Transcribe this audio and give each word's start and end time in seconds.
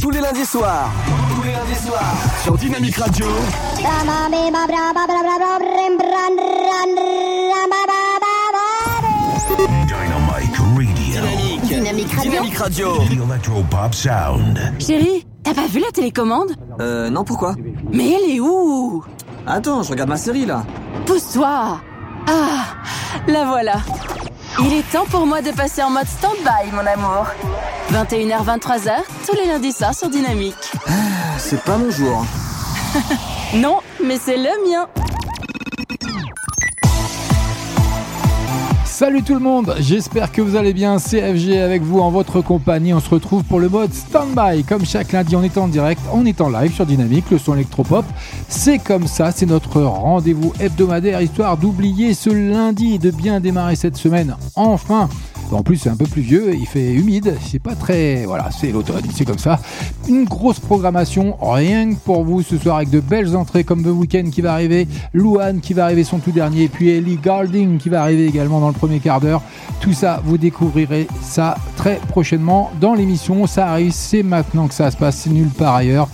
tous 0.00 0.10
les 0.10 0.20
lundis 0.20 0.46
soirs. 0.46 0.90
Tous 1.34 1.42
les 1.42 1.52
lundis 1.52 1.74
soirs. 1.86 2.14
Sur 2.42 2.56
Dynamique 2.56 2.96
Radio. 2.96 3.26
Dynamite 3.76 4.54
Radio. 10.56 11.58
Dynamique. 11.62 12.20
Dynamique 12.20 12.56
Radio. 12.58 13.02
Electropop 13.02 13.94
Sound. 13.94 14.58
Chérie, 14.78 15.26
t'as 15.42 15.54
pas 15.54 15.66
vu 15.66 15.80
la 15.80 15.90
télécommande? 15.92 16.52
Euh, 16.80 17.10
non, 17.10 17.24
pourquoi? 17.24 17.54
Mais 17.92 18.12
elle 18.12 18.36
est 18.36 18.40
où? 18.40 19.04
Attends, 19.46 19.82
je 19.82 19.90
regarde 19.90 20.08
ma 20.08 20.16
série 20.16 20.46
là. 20.46 20.64
Pousse-toi 21.06 21.80
Ah, 22.26 22.64
la 23.26 23.44
voilà. 23.46 23.74
Il 24.60 24.72
est 24.74 24.90
temps 24.90 25.04
pour 25.06 25.24
moi 25.26 25.40
de 25.40 25.52
passer 25.52 25.82
en 25.82 25.90
mode 25.90 26.06
stand-by, 26.06 26.72
mon 26.72 26.84
amour. 26.86 27.26
21h, 27.92 28.44
23h, 28.44 28.90
tous 29.26 29.36
les 29.36 29.46
lundis 29.46 29.72
soirs 29.72 29.94
sur 29.94 30.08
Dynamique. 30.08 30.72
C'est 31.38 31.62
pas 31.62 31.76
mon 31.76 31.90
jour. 31.90 32.24
Non, 33.54 33.78
mais 34.04 34.18
c'est 34.22 34.36
le 34.36 34.50
mien. 34.68 34.86
Salut 38.98 39.22
tout 39.22 39.34
le 39.34 39.38
monde, 39.38 39.76
j'espère 39.78 40.32
que 40.32 40.42
vous 40.42 40.56
allez 40.56 40.72
bien. 40.72 40.96
CFG 40.98 41.56
avec 41.56 41.82
vous 41.82 42.00
en 42.00 42.10
votre 42.10 42.40
compagnie. 42.40 42.92
On 42.92 42.98
se 42.98 43.08
retrouve 43.08 43.44
pour 43.44 43.60
le 43.60 43.68
mode 43.68 43.94
stand-by. 43.94 44.64
Comme 44.64 44.84
chaque 44.84 45.12
lundi, 45.12 45.36
on 45.36 45.42
est 45.44 45.56
en 45.56 45.68
direct, 45.68 46.00
on 46.12 46.26
est 46.26 46.40
en 46.40 46.48
live 46.48 46.74
sur 46.74 46.84
Dynamique, 46.84 47.30
le 47.30 47.38
son 47.38 47.54
électropop. 47.54 48.04
C'est 48.48 48.80
comme 48.80 49.06
ça, 49.06 49.30
c'est 49.30 49.46
notre 49.46 49.82
rendez-vous 49.82 50.52
hebdomadaire 50.58 51.22
histoire 51.22 51.56
d'oublier 51.56 52.12
ce 52.12 52.30
lundi 52.30 52.94
et 52.94 52.98
de 52.98 53.12
bien 53.12 53.38
démarrer 53.38 53.76
cette 53.76 53.96
semaine. 53.96 54.34
Enfin. 54.56 55.08
En 55.50 55.62
plus, 55.62 55.76
c'est 55.78 55.88
un 55.88 55.96
peu 55.96 56.04
plus 56.04 56.20
vieux, 56.20 56.54
il 56.54 56.66
fait 56.66 56.92
humide, 56.92 57.34
c'est 57.42 57.58
pas 57.58 57.74
très. 57.74 58.24
Voilà, 58.26 58.50
c'est 58.50 58.70
l'automne, 58.70 59.02
c'est 59.14 59.24
comme 59.24 59.38
ça. 59.38 59.58
Une 60.06 60.24
grosse 60.24 60.60
programmation, 60.60 61.36
rien 61.40 61.94
que 61.94 61.98
pour 61.98 62.22
vous 62.22 62.42
ce 62.42 62.58
soir, 62.58 62.76
avec 62.76 62.90
de 62.90 63.00
belles 63.00 63.34
entrées 63.34 63.64
comme 63.64 63.82
The 63.82 63.88
Weeknd 63.88 64.30
qui 64.30 64.42
va 64.42 64.52
arriver, 64.52 64.86
Louane 65.14 65.60
qui 65.60 65.72
va 65.72 65.84
arriver 65.84 66.04
son 66.04 66.18
tout 66.18 66.32
dernier, 66.32 66.68
puis 66.68 66.90
Ellie 66.90 67.16
Goulding 67.16 67.78
qui 67.78 67.88
va 67.88 68.02
arriver 68.02 68.26
également 68.26 68.60
dans 68.60 68.68
le 68.68 68.74
premier 68.74 68.87
quart 68.96 69.20
d'heure. 69.20 69.42
Tout 69.80 69.92
ça, 69.92 70.20
vous 70.24 70.38
découvrirez 70.38 71.06
ça 71.22 71.56
très 71.76 71.96
prochainement 72.08 72.70
dans 72.80 72.94
l'émission. 72.94 73.46
Ça 73.46 73.68
arrive, 73.68 73.92
c'est 73.92 74.22
maintenant 74.22 74.66
que 74.68 74.74
ça 74.74 74.90
se 74.90 74.96
passe, 74.96 75.16
c'est 75.16 75.30
nulle 75.30 75.50
part 75.50 75.74
ailleurs. 75.74 76.08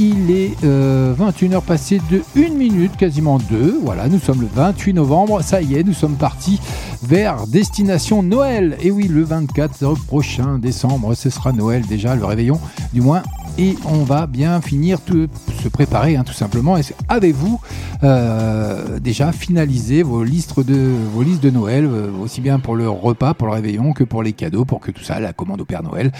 Il 0.00 0.30
est 0.30 0.54
euh, 0.62 1.12
21h 1.12 1.60
passé 1.60 2.00
de 2.08 2.22
1 2.36 2.50
minute, 2.54 2.96
quasiment 2.96 3.38
2. 3.38 3.80
Voilà, 3.82 4.08
nous 4.08 4.20
sommes 4.20 4.42
le 4.42 4.46
28 4.54 4.94
novembre. 4.94 5.42
Ça 5.42 5.60
y 5.60 5.74
est, 5.74 5.82
nous 5.82 5.92
sommes 5.92 6.14
partis 6.14 6.60
vers 7.02 7.48
destination 7.48 8.22
Noël. 8.22 8.76
Et 8.80 8.92
oui, 8.92 9.08
le 9.08 9.24
24 9.24 9.96
prochain 10.06 10.58
décembre, 10.58 11.14
ce 11.14 11.30
sera 11.30 11.52
Noël 11.52 11.84
déjà, 11.84 12.14
le 12.14 12.24
réveillon 12.24 12.60
du 12.92 13.00
moins. 13.00 13.24
Et 13.58 13.74
on 13.86 14.04
va 14.04 14.28
bien 14.28 14.60
finir, 14.60 15.00
tout, 15.00 15.26
se 15.60 15.68
préparer 15.68 16.14
hein, 16.14 16.22
tout 16.24 16.32
simplement. 16.32 16.76
Avez-vous 17.08 17.60
euh, 18.04 19.00
déjà 19.00 19.32
finalisé 19.32 20.04
vos 20.04 20.22
listes, 20.22 20.60
de, 20.60 21.50
Noël, 21.50 21.86
euh, 21.86 22.12
aussi 22.22 22.40
bien 22.40 22.60
pour 22.60 22.76
le 22.76 22.88
repas, 22.88 23.34
pour 23.34 23.48
le 23.48 23.54
réveillon, 23.54 23.92
que 23.92 24.04
pour 24.04 24.22
les 24.22 24.32
cadeaux, 24.32 24.64
pour 24.64 24.78
que 24.78 24.92
tout 24.92 25.02
ça, 25.02 25.18
la 25.18 25.32
commande 25.32 25.60
au 25.60 25.64
Père 25.64 25.82
Noël? 25.82 26.12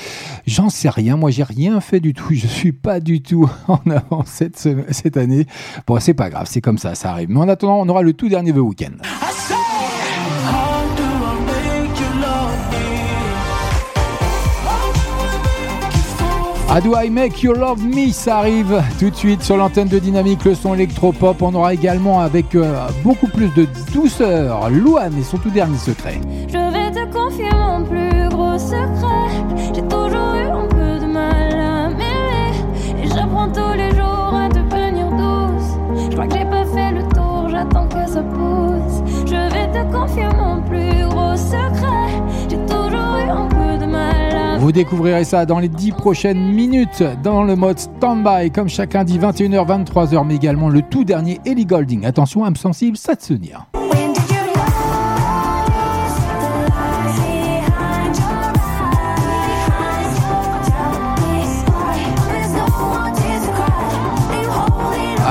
J'en 0.48 0.68
sais 0.68 0.88
rien. 0.88 1.16
Moi, 1.16 1.30
j'ai 1.30 1.44
rien 1.44 1.80
fait 1.80 2.00
du 2.00 2.12
tout. 2.12 2.32
Je 2.32 2.48
suis 2.48 2.72
pas 2.72 2.98
du 2.98 3.22
tout 3.22 3.48
en 3.86 3.90
avance 3.90 4.28
cette, 4.28 4.68
cette 4.90 5.16
année. 5.16 5.46
Bon, 5.86 5.98
c'est 6.00 6.14
pas 6.14 6.30
grave, 6.30 6.46
c'est 6.50 6.60
comme 6.60 6.78
ça, 6.78 6.94
ça 6.94 7.10
arrive. 7.10 7.30
Mais 7.30 7.40
en 7.40 7.48
attendant, 7.48 7.80
on 7.80 7.88
aura 7.88 8.02
le 8.02 8.12
tout 8.12 8.28
dernier 8.28 8.52
The 8.52 8.58
Weekend. 8.58 9.02
How 16.70 16.80
do 16.80 16.94
I 16.94 17.08
make 17.08 17.42
you 17.42 17.54
love 17.54 17.82
me? 17.82 18.12
Ça 18.12 18.38
arrive 18.38 18.82
tout 18.98 19.08
de 19.08 19.14
suite 19.14 19.42
sur 19.42 19.56
l'antenne 19.56 19.88
de 19.88 19.98
Dynamique, 19.98 20.44
le 20.44 20.54
son 20.54 20.74
électropop. 20.74 21.40
On 21.40 21.54
aura 21.54 21.72
également 21.72 22.20
avec 22.20 22.54
euh, 22.54 22.86
beaucoup 23.02 23.26
plus 23.26 23.48
de 23.54 23.66
douceur 23.92 24.68
Louane 24.68 25.16
et 25.18 25.22
son 25.22 25.38
tout 25.38 25.48
dernier 25.48 25.78
secret. 25.78 26.20
Je 26.46 26.58
vais 26.70 26.90
te 26.90 27.10
confier 27.10 27.48
mon 27.54 27.84
plus 27.84 28.28
gros 28.28 28.58
secret. 28.58 29.97
J'apprends 33.38 33.52
tous 33.52 33.76
les 33.76 33.90
jours 33.94 34.34
à 34.34 34.48
devenir 34.48 35.10
douce. 35.10 36.08
Je 36.10 36.12
crois 36.12 36.26
que 36.26 36.38
j'ai 36.38 36.44
pas 36.44 36.64
fait 36.64 36.92
le 36.92 37.02
tour, 37.14 37.48
j'attends 37.48 37.86
que 37.88 38.08
ça 38.08 38.22
pousse. 38.22 39.26
Je 39.26 39.34
vais 39.34 39.70
te 39.72 39.92
confier 39.92 40.28
mon 40.36 40.60
plus 40.62 41.06
gros 41.08 41.36
secret. 41.36 42.22
J'ai 42.48 42.58
toujours 42.66 43.16
eu 43.18 43.30
un 43.30 43.48
peu 43.48 43.78
de 43.78 43.90
mal 43.90 44.36
à 44.36 44.58
Vous 44.58 44.72
découvrirez 44.72 45.24
ça 45.24 45.46
dans 45.46 45.58
les 45.58 45.68
10 45.68 45.92
prochaines 45.92 46.52
minutes 46.52 47.04
dans 47.22 47.42
le 47.42 47.56
mode 47.56 47.78
stand-by, 47.78 48.50
comme 48.50 48.68
chaque 48.68 48.94
lundi 48.94 49.18
21h, 49.18 49.84
23h, 49.84 50.26
mais 50.26 50.36
également 50.36 50.68
le 50.68 50.82
tout 50.82 51.04
dernier 51.04 51.40
Ellie 51.46 51.66
Golding. 51.66 52.04
Attention, 52.06 52.44
âme 52.44 52.56
sensible, 52.56 52.96
ça 52.96 53.16
te 53.16 53.24
souvenir. 53.24 53.66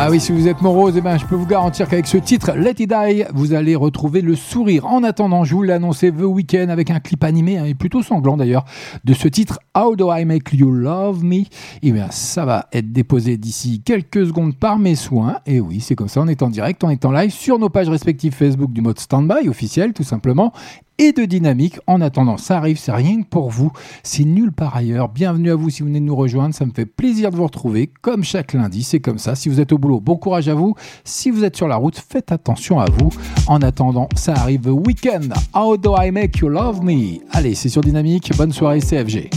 Ah 0.07 0.09
oui, 0.09 0.21
si 0.21 0.31
vous 0.31 0.47
êtes 0.47 0.61
morose, 0.61 0.93
eh 0.95 1.01
ben, 1.01 1.17
je 1.17 1.25
peux 1.25 1.35
vous 1.35 1.45
garantir 1.45 1.89
qu'avec 1.89 2.07
ce 2.07 2.15
titre, 2.15 2.53
Let 2.53 2.75
It 2.79 2.89
Die, 2.89 3.25
vous 3.33 3.53
allez 3.53 3.75
retrouver 3.75 4.21
le 4.21 4.37
sourire. 4.37 4.85
En 4.85 5.03
attendant, 5.03 5.43
je 5.43 5.53
vous 5.53 5.63
l'ai 5.63 5.73
annoncé 5.73 6.13
The 6.13 6.21
Weekend 6.21 6.69
avec 6.69 6.89
un 6.91 7.01
clip 7.01 7.25
animé, 7.25 7.57
hein, 7.57 7.65
et 7.65 7.73
plutôt 7.73 8.01
sanglant 8.01 8.37
d'ailleurs, 8.37 8.63
de 9.03 9.13
ce 9.13 9.27
titre 9.27 9.59
How 9.77 9.97
Do 9.97 10.13
I 10.13 10.23
Make 10.23 10.53
You 10.53 10.71
Love 10.71 11.25
Me? 11.25 11.43
Eh 11.81 11.91
bien, 11.91 12.07
ça 12.09 12.45
va 12.45 12.67
être 12.71 12.93
déposé 12.93 13.35
d'ici 13.35 13.81
quelques 13.83 14.27
secondes 14.27 14.55
par 14.55 14.79
mes 14.79 14.95
soins. 14.95 15.39
Et 15.45 15.59
oui, 15.59 15.81
c'est 15.81 15.95
comme 15.95 16.07
ça, 16.07 16.21
on 16.21 16.27
est 16.29 16.41
en 16.41 16.49
direct, 16.49 16.85
on 16.85 16.89
est 16.89 17.03
en 17.03 17.11
live 17.11 17.31
sur 17.31 17.59
nos 17.59 17.67
pages 17.67 17.89
respectives 17.89 18.31
Facebook 18.31 18.71
du 18.71 18.79
mode 18.79 18.99
Standby 18.99 19.49
officiel, 19.49 19.91
tout 19.91 20.03
simplement 20.03 20.53
et 20.97 21.11
de 21.11 21.25
dynamique. 21.25 21.79
En 21.87 22.01
attendant, 22.01 22.37
ça 22.37 22.57
arrive, 22.57 22.77
c'est 22.77 22.91
rien 22.91 23.21
que 23.21 23.27
pour 23.27 23.49
vous. 23.49 23.71
C'est 24.03 24.23
nulle 24.23 24.51
part 24.51 24.75
ailleurs. 24.75 25.09
Bienvenue 25.09 25.51
à 25.51 25.55
vous 25.55 25.69
si 25.69 25.81
vous 25.81 25.87
venez 25.87 25.99
de 25.99 26.05
nous 26.05 26.15
rejoindre. 26.15 26.55
Ça 26.55 26.65
me 26.65 26.71
fait 26.71 26.85
plaisir 26.85 27.31
de 27.31 27.35
vous 27.35 27.43
retrouver. 27.43 27.89
Comme 28.01 28.23
chaque 28.23 28.53
lundi, 28.53 28.83
c'est 28.83 28.99
comme 28.99 29.17
ça. 29.17 29.35
Si 29.35 29.49
vous 29.49 29.59
êtes 29.59 29.71
au 29.71 29.77
boulot, 29.77 29.99
bon 29.99 30.15
courage 30.15 30.49
à 30.49 30.53
vous. 30.53 30.75
Si 31.03 31.31
vous 31.31 31.43
êtes 31.43 31.55
sur 31.55 31.67
la 31.67 31.75
route, 31.75 31.97
faites 31.97 32.31
attention 32.31 32.79
à 32.79 32.85
vous. 32.85 33.09
En 33.47 33.61
attendant, 33.61 34.09
ça 34.15 34.33
arrive 34.33 34.65
le 34.65 34.71
week-end. 34.71 35.29
How 35.53 35.77
do 35.77 35.95
I 35.97 36.11
make 36.11 36.39
you 36.39 36.49
love 36.49 36.83
me? 36.83 37.19
Allez, 37.31 37.55
c'est 37.55 37.69
sur 37.69 37.81
dynamique. 37.81 38.31
Bonne 38.37 38.51
soirée 38.51 38.79
CFG. 38.79 39.29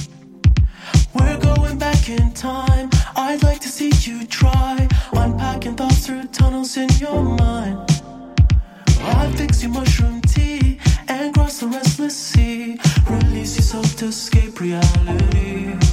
We're 1.15 1.38
going 1.38 1.76
back 1.76 2.09
in 2.09 2.31
time. 2.31 2.88
I'd 3.16 3.43
like 3.43 3.60
to 3.60 3.69
see 3.69 3.91
you 4.06 4.26
try 4.26 4.88
unpacking 5.12 5.76
thoughts 5.76 6.06
through 6.06 6.26
tunnels 6.32 6.76
in 6.76 6.88
your 7.00 7.22
mind. 7.22 7.78
I 9.03 9.31
fix 9.37 9.62
your 9.62 9.72
mushroom 9.72 10.20
tea 10.22 10.40
the 11.59 11.66
restless 11.66 12.16
sea. 12.16 12.78
Release 13.09 13.56
yourself 13.56 13.97
to 13.97 14.06
escape 14.06 14.61
reality. 14.61 15.90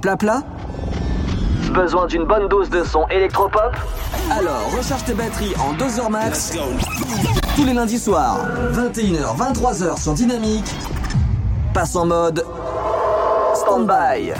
plat 0.00 0.42
Besoin 1.72 2.06
d'une 2.06 2.24
bonne 2.24 2.48
dose 2.48 2.70
de 2.70 2.84
son 2.84 3.06
électropop 3.08 3.74
Alors 4.30 4.70
recharge 4.76 5.04
tes 5.04 5.14
batteries 5.14 5.54
en 5.58 5.72
2 5.74 6.00
heures 6.00 6.10
max. 6.10 6.56
Tous 7.56 7.64
les 7.64 7.74
lundis 7.74 7.98
soirs, 7.98 8.38
21h, 8.72 9.36
23h 9.36 10.00
sur 10.00 10.14
Dynamique. 10.14 10.74
Passe 11.74 11.96
en 11.96 12.06
mode 12.06 12.44
stand-by. 13.54 14.32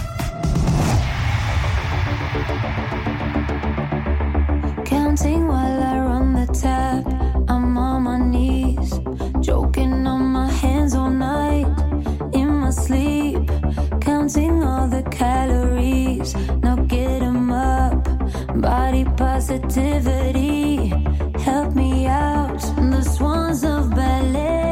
Body 18.60 19.04
positivity, 19.16 20.88
help 21.40 21.74
me 21.74 22.06
out. 22.06 22.58
The 22.58 23.02
swans 23.02 23.62
of 23.64 23.90
ballet. 23.90 24.65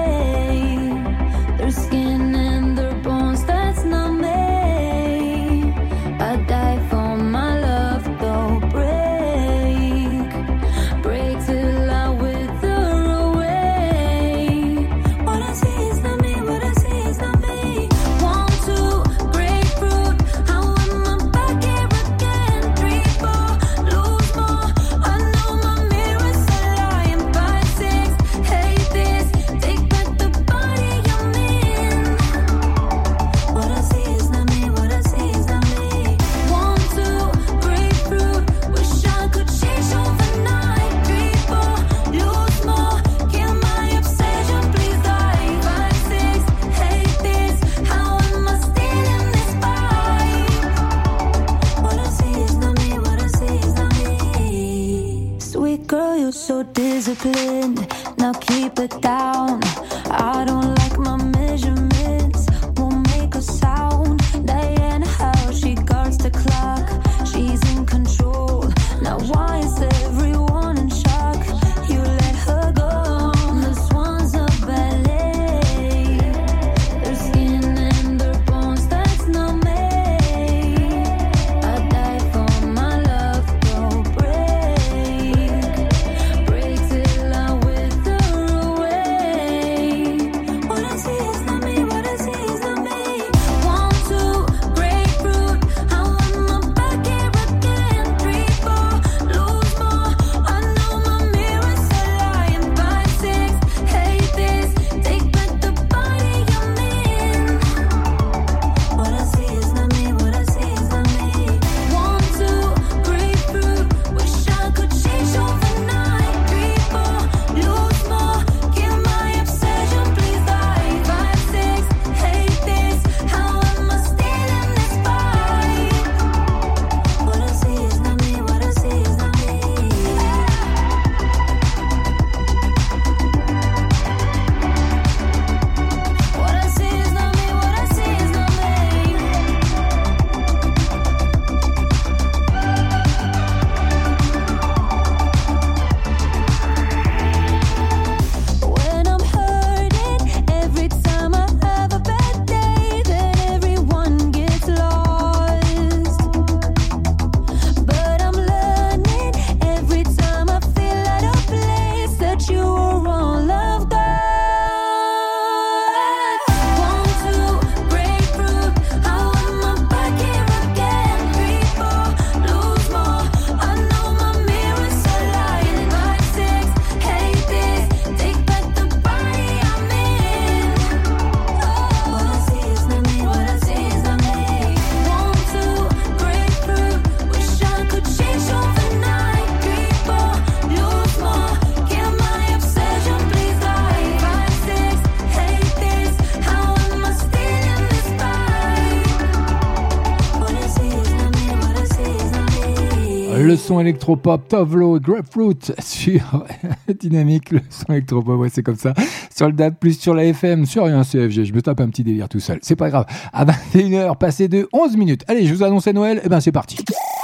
Son 203.74 203.80
électropop, 203.80 204.46
Tovlo, 204.48 205.00
Grapefruit 205.00 205.72
sur 205.80 206.44
Dynamique, 207.00 207.50
le 207.50 207.60
son 207.70 207.92
électropop, 207.92 208.38
ouais, 208.38 208.48
c'est 208.48 208.62
comme 208.62 208.76
ça. 208.76 208.94
Sur 209.34 209.48
le 209.48 209.52
DAB, 209.52 209.74
plus 209.74 209.98
sur 209.98 210.14
la 210.14 210.24
FM, 210.26 210.64
sur 210.64 210.84
rien 210.84 211.02
CFG. 211.02 211.44
Je 211.44 211.52
me 211.52 211.60
tape 211.60 211.80
un 211.80 211.88
petit 211.88 212.04
délire 212.04 212.28
tout 212.28 212.38
seul. 212.38 212.60
C'est 212.62 212.76
pas 212.76 212.88
grave. 212.88 213.06
À 213.32 213.44
21h, 213.44 214.16
passé 214.16 214.46
de 214.46 214.68
11 214.72 214.96
minutes. 214.96 215.24
Allez, 215.26 215.44
je 215.46 215.54
vous 215.54 215.64
annonce 215.64 215.88
Noël. 215.88 216.18
Et 216.18 216.22
eh 216.26 216.28
ben, 216.28 216.40
c'est 216.40 216.52
parti. 216.52 216.76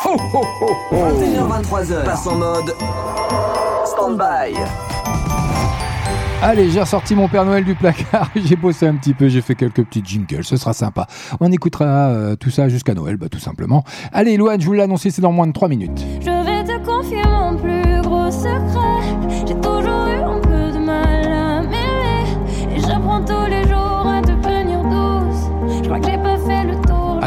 21h, 0.04 1.62
23h, 1.62 2.04
passe 2.04 2.26
en 2.26 2.34
mode 2.34 2.74
stand-by. 3.86 4.58
Allez, 6.42 6.70
j'ai 6.70 6.80
ressorti 6.80 7.14
mon 7.14 7.28
Père 7.28 7.44
Noël 7.44 7.64
du 7.64 7.74
placard, 7.74 8.30
j'ai 8.34 8.56
bossé 8.56 8.86
un 8.86 8.94
petit 8.94 9.12
peu, 9.12 9.28
j'ai 9.28 9.42
fait 9.42 9.54
quelques 9.54 9.84
petits 9.84 10.02
jingles, 10.02 10.42
ce 10.42 10.56
sera 10.56 10.72
sympa. 10.72 11.06
On 11.38 11.52
écoutera 11.52 12.08
euh, 12.08 12.34
tout 12.34 12.48
ça 12.48 12.70
jusqu'à 12.70 12.94
Noël, 12.94 13.18
bah, 13.18 13.28
tout 13.28 13.38
simplement. 13.38 13.84
Allez, 14.10 14.38
Loane, 14.38 14.58
je 14.58 14.64
vous 14.64 14.72
l'ai 14.72 14.80
annoncé, 14.80 15.10
c'est 15.10 15.20
dans 15.20 15.32
moins 15.32 15.46
de 15.46 15.52
3 15.52 15.68
minutes. 15.68 16.02
Je 16.18 16.29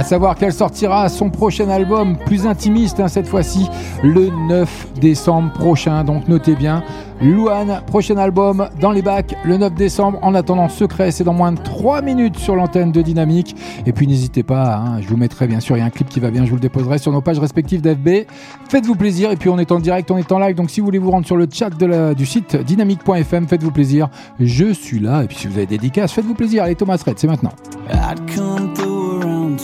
Savoir 0.04 0.36
qu'elle 0.36 0.54
sortira 0.54 1.10
son 1.10 1.30
prochain 1.30 1.70
album, 1.70 2.18
plus 2.18 2.46
intimiste 2.46 3.00
hein, 3.00 3.08
cette 3.08 3.28
fois-ci, 3.28 3.68
le 4.04 4.30
9 4.48 4.88
décembre 5.00 5.52
prochain. 5.54 6.04
Donc 6.04 6.28
notez 6.28 6.56
bien, 6.56 6.84
Louane, 7.22 7.82
prochain 7.88 8.18
album 8.18 8.68
dans 8.80 8.92
les 8.92 9.02
bacs 9.02 9.36
le 9.44 9.58
9 9.58 9.74
décembre. 9.74 10.20
En 10.22 10.36
attendant, 10.36 10.70
secret, 10.70 11.12
c'est 11.12 11.24
dans 11.24 11.34
moins 11.34 11.54
de 11.54 11.60
3 11.60 12.02
minutes 12.02 12.38
sur 12.38 12.56
l'antenne 12.56 12.92
de 12.92 13.02
Dynamique. 13.02 13.56
Et 13.86 13.94
puis 13.94 14.06
n'hésitez 14.06 14.44
pas, 14.44 14.76
hein, 14.76 15.02
je 15.02 15.08
vous 15.08 15.18
mettrai 15.18 15.48
bien 15.48 15.60
sûr, 15.60 15.78
il 15.78 15.80
y 15.80 15.84
a 15.84 15.86
un 15.86 15.90
clip 15.90 16.10
qui 16.10 16.20
va 16.20 16.30
bien, 16.30 16.46
je 16.46 16.50
vous 16.50 16.58
le 16.58 16.62
déposerai 16.62 16.98
sur 17.00 17.12
nos 17.12 17.22
pages 17.22 17.40
respectives 17.40 17.82
d'FB. 17.82 18.28
Faites-vous 18.70 18.96
plaisir. 18.96 19.32
Et 19.32 19.38
puis 19.38 19.50
on 19.50 19.58
est 19.58 19.72
en 19.72 19.80
direct, 19.80 20.12
on 20.12 20.18
est 20.18 20.32
en 20.32 20.40
live. 20.40 20.56
Donc 20.56 20.70
si 20.70 20.80
vous 20.80 20.86
voulez 20.86 21.00
vous 21.00 21.12
rendre 21.12 21.26
sur 21.26 21.38
le 21.38 21.48
chat 21.52 21.72
du 22.14 22.26
site 22.26 22.56
dynamique.fm, 22.58 23.48
faites-vous 23.48 23.72
plaisir. 23.72 24.10
Je 24.40 24.74
suis 24.74 25.00
là. 25.00 25.24
Et 25.24 25.28
puis 25.28 25.38
si 25.38 25.48
vous 25.48 25.58
avez 25.58 25.66
des 25.66 25.78
dédicaces, 25.78 26.12
faites-vous 26.12 26.36
plaisir. 26.36 26.64
Allez, 26.64 26.76
Thomas 26.76 27.02
Red, 27.04 27.18
c'est 27.18 27.28
maintenant. 27.28 27.54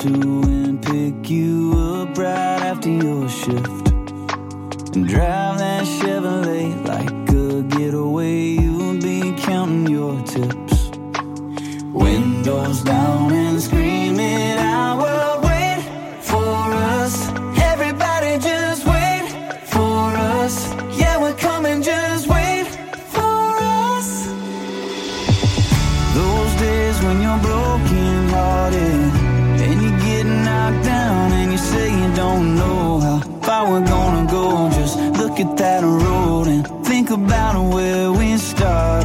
to 0.01 0.41
and 0.43 0.81
pick 0.81 1.29
you 1.29 1.73
up 1.73 2.17
right 2.17 2.61
after 2.61 2.89
your 2.89 3.27
shift. 3.27 3.89
And 4.95 5.05
drive 5.05 5.57
that 5.57 5.83
Chevrolet 5.83 6.87
like 6.87 7.09
a 7.29 7.63
getaway. 7.63 8.43
You'll 8.61 9.01
be 9.01 9.33
counting 9.41 9.87
your 9.87 10.15
tips. 10.23 10.89
Windows 11.91 12.81
down 12.83 13.33
look 35.39 35.51
at 35.51 35.57
that 35.57 35.83
road 35.83 36.47
and 36.47 36.85
think 36.85 37.09
about 37.09 37.73
where 37.73 38.11
we 38.11 38.37
started. 38.37 38.98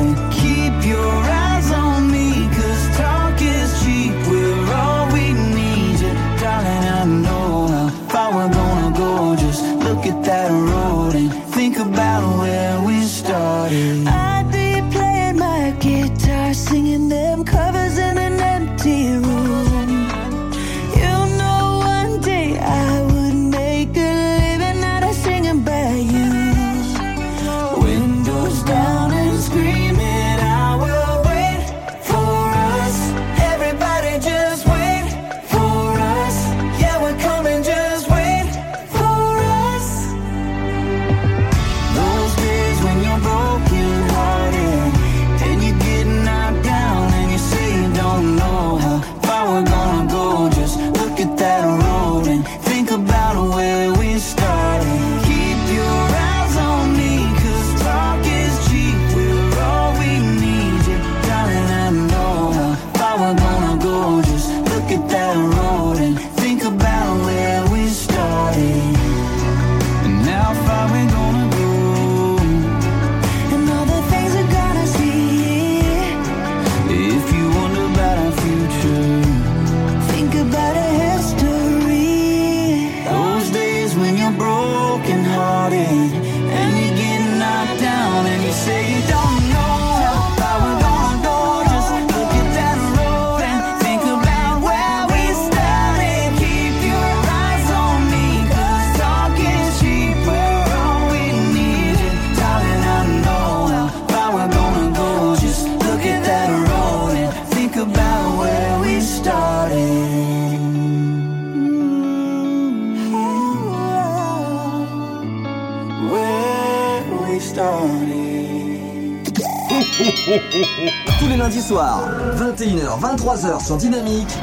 Tous 121.21 121.29
les 121.29 121.37
lundis 121.37 121.61
soirs, 121.61 122.09
21h, 122.37 122.99
23h 123.01 123.65
sur 123.65 123.77
Dynamique, 123.77 124.37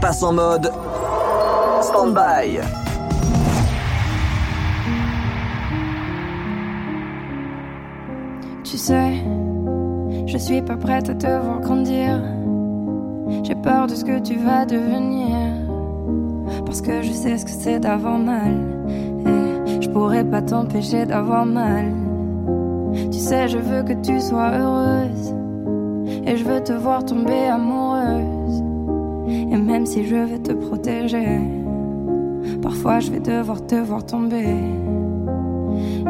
passe 0.00 0.24
en 0.24 0.32
mode 0.32 0.72
stand-by. 1.82 2.58
Tu 8.64 8.76
sais, 8.76 9.12
je 10.26 10.36
suis 10.36 10.62
pas 10.62 10.76
prête 10.76 11.10
à 11.10 11.14
te 11.14 11.26
voir 11.26 11.60
grandir. 11.60 12.20
J'ai 13.44 13.54
peur 13.54 13.86
de 13.86 13.94
ce 13.94 14.04
que 14.04 14.18
tu 14.18 14.36
vas 14.36 14.66
devenir. 14.66 15.36
Parce 16.66 16.80
que 16.80 17.02
je 17.02 17.12
sais 17.12 17.38
ce 17.38 17.44
que 17.44 17.52
c'est 17.52 17.78
d'avoir 17.78 18.18
mal. 18.18 18.56
Et 19.26 19.80
je 19.80 19.88
pourrais 19.90 20.24
pas 20.24 20.42
t'empêcher 20.42 21.06
d'avoir 21.06 21.46
mal. 21.46 22.07
Tu 23.18 23.24
sais, 23.24 23.48
je 23.48 23.58
veux 23.58 23.82
que 23.82 23.94
tu 23.94 24.20
sois 24.20 24.52
heureuse. 24.52 25.34
Et 26.24 26.36
je 26.36 26.44
veux 26.44 26.62
te 26.62 26.72
voir 26.72 27.04
tomber 27.04 27.48
amoureuse. 27.48 28.62
Et 29.28 29.56
même 29.56 29.86
si 29.86 30.06
je 30.06 30.14
veux 30.14 30.40
te 30.40 30.52
protéger, 30.52 31.40
parfois 32.62 33.00
je 33.00 33.10
vais 33.10 33.18
devoir 33.18 33.66
te 33.66 33.74
voir 33.74 34.06
tomber. 34.06 34.54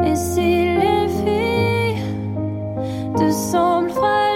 Et 0.04 0.14
si 0.16 0.76
les 0.80 1.08
filles 1.08 2.02
te 3.16 3.30
semblent 3.30 3.88
fragiles, 3.88 4.27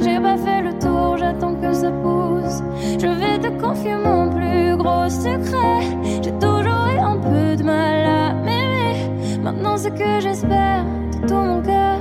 j'ai 0.00 0.20
pas 0.20 0.36
fait 0.36 0.62
le 0.62 0.72
tour, 0.78 1.16
j'attends 1.16 1.54
que 1.54 1.72
ça 1.72 1.90
pousse. 1.90 2.62
Je 2.98 3.06
vais 3.06 3.38
te 3.38 3.48
confier 3.60 3.96
mon 3.96 4.30
plus 4.30 4.76
gros 4.76 5.08
secret. 5.08 5.80
J'ai 6.22 6.32
toujours 6.32 6.88
eu 6.94 6.98
un 6.98 7.16
peu 7.16 7.56
de 7.56 7.62
mal 7.62 8.06
à 8.06 8.34
m'aimer. 8.34 9.38
Maintenant, 9.42 9.76
ce 9.76 9.88
que 9.88 10.20
j'espère 10.20 10.84
de 11.12 11.26
tout 11.26 11.34
mon 11.34 11.62
cœur, 11.62 11.98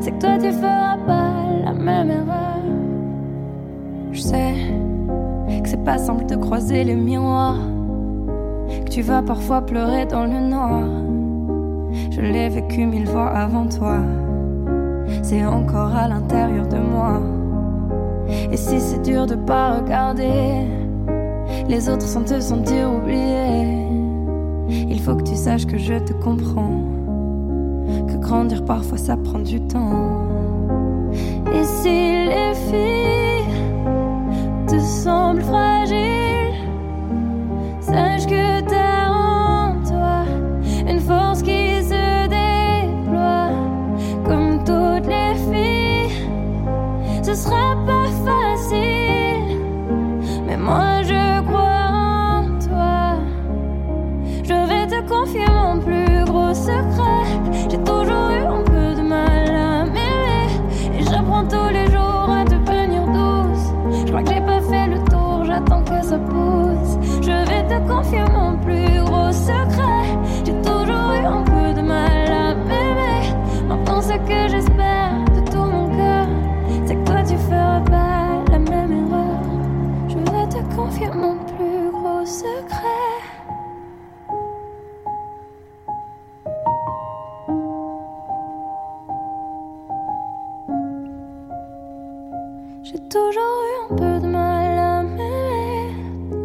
c'est 0.00 0.12
que 0.12 0.18
toi 0.18 0.38
tu 0.38 0.52
feras 0.52 0.96
pas 1.06 1.32
la 1.64 1.72
même 1.72 2.10
erreur. 2.10 2.60
Je 4.12 4.20
sais 4.20 4.54
que 5.62 5.68
c'est 5.68 5.84
pas 5.84 5.98
simple 5.98 6.26
de 6.26 6.36
croiser 6.36 6.84
les 6.84 6.96
miroirs. 6.96 7.58
Que 8.84 8.90
tu 8.90 9.02
vas 9.02 9.22
parfois 9.22 9.62
pleurer 9.62 10.06
dans 10.06 10.24
le 10.24 10.40
noir. 10.40 10.82
Je 12.10 12.20
l'ai 12.20 12.48
vécu 12.48 12.86
mille 12.86 13.06
fois 13.06 13.28
avant 13.30 13.66
toi. 13.66 13.98
C'est 15.30 15.44
encore 15.44 15.94
à 15.94 16.08
l'intérieur 16.08 16.66
de 16.66 16.78
moi. 16.78 17.22
Et 18.50 18.56
si 18.56 18.80
c'est 18.80 19.00
dur 19.00 19.26
de 19.26 19.36
pas 19.36 19.76
regarder 19.76 20.66
les 21.68 21.88
autres 21.88 22.08
sans 22.08 22.24
te 22.24 22.40
sentir 22.40 22.92
oublié, 22.92 23.86
il 24.88 25.00
faut 25.00 25.14
que 25.14 25.22
tu 25.22 25.36
saches 25.36 25.66
que 25.66 25.78
je 25.78 25.94
te 26.00 26.12
comprends. 26.14 26.82
Que 28.08 28.16
grandir 28.16 28.64
parfois 28.64 28.98
ça 28.98 29.16
prend 29.16 29.38
du 29.38 29.60
temps. 29.60 30.26
Et 31.54 31.62
si 31.62 32.24
les 32.26 32.54
filles 32.66 33.54
te 34.66 34.80
semblent 34.80 35.42
fragiles, 35.42 36.58
sache 37.82 38.26
que 38.26 38.49
confier 68.00 68.24
mon 68.32 68.56
plus 68.58 69.04
gros 69.04 69.32
secret. 69.32 70.06
J'ai 70.44 70.54
toujours 70.62 71.12
eu 71.12 71.24
un 71.24 71.42
peu 71.42 71.74
de 71.74 71.82
mal 71.82 72.32
à 72.32 72.54
m'aimer. 72.54 73.34
Maintenant, 73.68 74.00
ce 74.00 74.14
que 74.28 74.48
j'espère 74.48 75.24
de 75.36 75.50
tout 75.50 75.66
mon 75.74 75.88
cœur, 75.88 76.26
c'est 76.86 76.94
que 76.96 77.04
toi 77.04 77.22
tu 77.22 77.36
feras 77.36 77.80
pas 77.80 78.42
la 78.50 78.58
même 78.58 78.92
erreur. 78.92 79.40
Je 80.08 80.16
vais 80.16 80.48
te 80.48 80.74
confier 80.74 81.08
mon 81.14 81.36
plus 81.50 81.90
gros 81.92 82.24
secret. 82.24 82.86
J'ai 92.82 92.98
toujours 93.08 93.56
eu 93.68 93.92
un 93.92 93.96
peu 93.96 94.20
de 94.20 94.26
mal 94.26 94.78
à 94.78 95.02
m'aimer. 95.02 95.94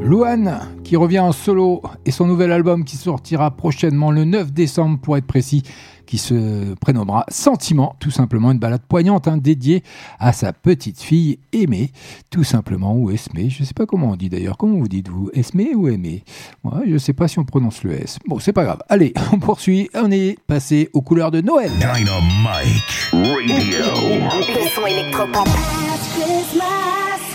Luan 0.01 0.74
qui 0.85 0.95
revient 0.95 1.19
en 1.19 1.31
solo 1.31 1.81
et 2.05 2.11
son 2.11 2.27
nouvel 2.27 2.51
album 2.51 2.85
qui 2.85 2.95
sortira 2.95 3.49
prochainement 3.49 4.11
le 4.11 4.23
9 4.23 4.53
décembre 4.53 4.99
pour 4.99 5.17
être 5.17 5.25
précis, 5.25 5.63
qui 6.05 6.19
se 6.19 6.75
prénommera 6.75 7.25
Sentiment, 7.27 7.95
tout 7.99 8.11
simplement 8.11 8.51
une 8.51 8.59
balade 8.59 8.83
poignante 8.87 9.27
hein, 9.27 9.37
dédiée 9.37 9.83
à 10.19 10.31
sa 10.31 10.53
petite 10.53 11.01
fille 11.01 11.39
aimée, 11.51 11.91
tout 12.29 12.43
simplement, 12.43 12.95
ou 12.95 13.09
Esmé, 13.09 13.49
je 13.49 13.63
sais 13.63 13.73
pas 13.73 13.87
comment 13.87 14.11
on 14.11 14.15
dit 14.15 14.29
d'ailleurs, 14.29 14.57
comment 14.57 14.77
vous 14.77 14.87
dites-vous, 14.87 15.31
Esmé 15.33 15.73
ou 15.73 15.87
Aimé 15.87 16.23
Ouais, 16.63 16.83
je 16.87 16.97
sais 16.97 17.13
pas 17.13 17.27
si 17.27 17.39
on 17.39 17.45
prononce 17.45 17.83
le 17.83 17.93
S. 17.93 18.19
Bon, 18.27 18.37
c'est 18.37 18.53
pas 18.53 18.63
grave. 18.63 18.83
Allez, 18.87 19.11
on 19.33 19.39
poursuit, 19.39 19.89
on 19.95 20.11
est 20.11 20.37
passé 20.45 20.89
aux 20.93 21.01
couleurs 21.01 21.31
de 21.31 21.41
Noël. 21.41 21.71
Dynamite 21.79 23.09
Radio. 23.11 23.85
Le 24.31 24.69
son 24.69 24.85
électropop. 24.85 25.47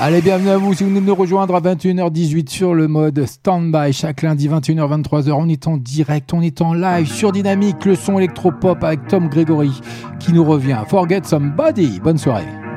Allez, 0.02 0.22
bienvenue 0.22 0.48
à 0.48 0.56
vous 0.56 0.72
si 0.72 0.82
vous 0.82 0.88
venez 0.88 1.02
de 1.02 1.04
nous 1.04 1.14
rejoindre 1.14 1.54
à 1.54 1.60
21h18 1.60 2.48
sur 2.48 2.72
le 2.72 2.88
mode 2.88 3.26
Standby. 3.26 3.92
Chaque 3.92 4.22
lundi, 4.22 4.48
21h, 4.48 5.02
23h, 5.02 5.32
on 5.32 5.46
est 5.46 5.66
en 5.66 5.76
direct, 5.76 6.32
on 6.32 6.40
est 6.40 6.62
en 6.62 6.72
live 6.72 7.06
sur 7.06 7.32
Dynamique, 7.32 7.84
le 7.84 7.96
son 7.96 8.16
électropop 8.16 8.82
avec 8.82 9.06
Tom 9.08 9.28
Gregory 9.28 9.78
qui 10.18 10.32
nous 10.32 10.42
revient. 10.42 10.82
Forget 10.88 11.20
Somebody. 11.24 12.00
Bonne 12.00 12.16
soirée. 12.16 12.69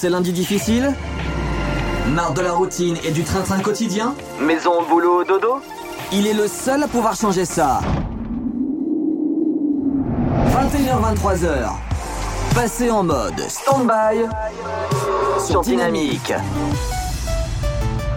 Ces 0.00 0.08
lundis 0.08 0.32
difficiles 0.32 0.94
Marre 2.08 2.32
de 2.32 2.40
la 2.40 2.52
routine 2.52 2.96
et 3.04 3.10
du 3.10 3.22
train-train 3.22 3.60
quotidien 3.60 4.14
Maison, 4.40 4.82
boulot, 4.88 5.24
dodo 5.24 5.60
Il 6.10 6.26
est 6.26 6.32
le 6.32 6.48
seul 6.48 6.82
à 6.82 6.88
pouvoir 6.88 7.14
changer 7.14 7.44
ça. 7.44 7.80
21h-23h. 10.54 11.72
Passez 12.54 12.90
en 12.90 13.02
mode 13.02 13.38
stand-by 13.46 14.24
sur 15.46 15.60
Dynamique. 15.60 16.32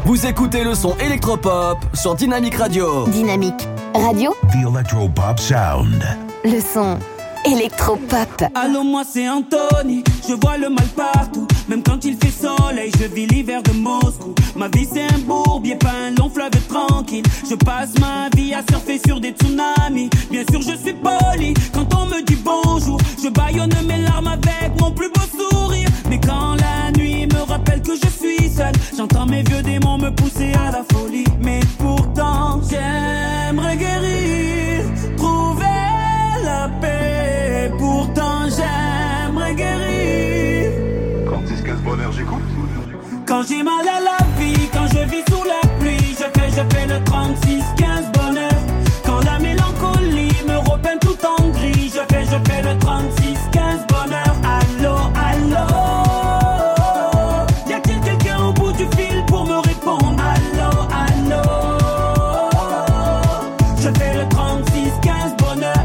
Vous 0.06 0.26
écoutez 0.26 0.64
le 0.64 0.76
son 0.76 0.96
électropop 1.00 1.80
sur 1.94 2.16
Dynamique 2.16 2.56
Radio. 2.56 3.08
Dynamique 3.08 3.68
Radio, 3.94 4.34
The 4.54 4.70
Electropop 4.70 5.38
Sound. 5.38 6.02
le 6.46 6.62
son 6.62 6.98
électropop. 7.46 8.46
Allô, 8.56 8.84
moi 8.84 9.04
c'est 9.06 9.28
Anthony, 9.28 10.02
je 10.26 10.34
vois 10.34 10.58
le 10.58 10.70
mal 10.70 10.88
partout. 10.96 11.43
Même 11.68 11.82
quand 11.84 12.04
il 12.04 12.18
fait 12.18 12.32
soleil, 12.32 12.92
je 13.00 13.06
vis 13.06 13.26
l'hiver 13.28 13.64
de 13.64 13.72
Moscou. 13.72 14.34
Ma 14.56 14.68
vie 14.68 14.88
c'est 14.92 15.04
un 15.04 15.20
bourbier, 15.20 15.76
pas 15.76 15.94
un 16.08 16.12
long 16.12 16.30
fleuve 16.30 16.52
tranquille. 16.68 17.24
Je 17.50 17.56
passe 17.56 17.98
ma 18.00 18.30
vie 18.36 18.54
à 18.54 18.62
surfer 18.70 19.00
sur 19.06 19.20
des 19.20 19.32
tsunamis. 19.32 20.10
Bien 20.30 20.44
sûr, 20.50 20.62
je 20.62 20.76
suis 20.78 20.94
poli 20.94 21.54
quand 21.74 21.88
on 21.96 22.06
me 22.08 22.24
dit 22.24 22.38
bonjour. 22.44 23.00
Je 23.24 23.30
baillonne 23.30 23.74
mes 23.88 24.00
larmes 24.00 24.28
avec 24.28 24.80
mon 24.80 24.92
plus 24.92 25.10
beau 25.10 25.22
sourire. 25.38 25.90
Mais 26.10 26.20
quand 26.20 26.56
la 26.56 26.92
nuit 26.98 27.28
me 27.28 27.42
rappelle 27.42 27.82
que 27.82 27.94
je 27.96 28.10
suis 28.10 28.50
seul, 28.50 28.74
j'entends 28.96 29.26
mes 29.26 29.44
vieux 29.44 29.62
démons 29.62 29.98
me 29.98 30.10
pousser 30.10 30.52
à 30.54 30.72
la 30.72 30.84
Quand 43.44 43.50
j'ai 43.50 43.62
mal 43.64 43.86
à 43.86 44.00
la 44.00 44.18
vie, 44.40 44.70
quand 44.72 44.88
je 44.88 45.00
vis 45.10 45.24
sous 45.28 45.44
la 45.44 45.60
pluie, 45.78 46.16
je 46.18 46.24
fais, 46.40 46.50
je 46.50 46.64
fais 46.74 46.88
le 46.88 46.96
36-15 47.04 48.12
bonheur. 48.14 48.58
Quand 49.06 49.20
la 49.26 49.38
mélancolie 49.38 50.32
me 50.48 50.60
repeint 50.60 50.98
tout 51.02 51.18
en 51.26 51.50
gris, 51.50 51.92
je 51.94 52.00
fais, 52.10 52.24
je 52.24 52.38
fais 52.50 52.62
le 52.62 52.74
36-15 52.80 53.86
bonheur. 53.90 54.34
Allô, 54.46 54.96
allô? 55.28 55.66
Y 57.68 57.74
a-t-il 57.74 58.00
quelqu'un 58.00 58.46
au 58.46 58.54
bout 58.54 58.72
du 58.72 58.88
fil 58.96 59.26
pour 59.28 59.46
me 59.46 59.58
répondre? 59.58 60.16
Allô, 60.24 60.70
allô? 61.04 61.44
Je 63.78 63.90
fais 64.00 64.14
le 64.14 64.24
36-15 64.24 65.36
bonheur. 65.38 65.84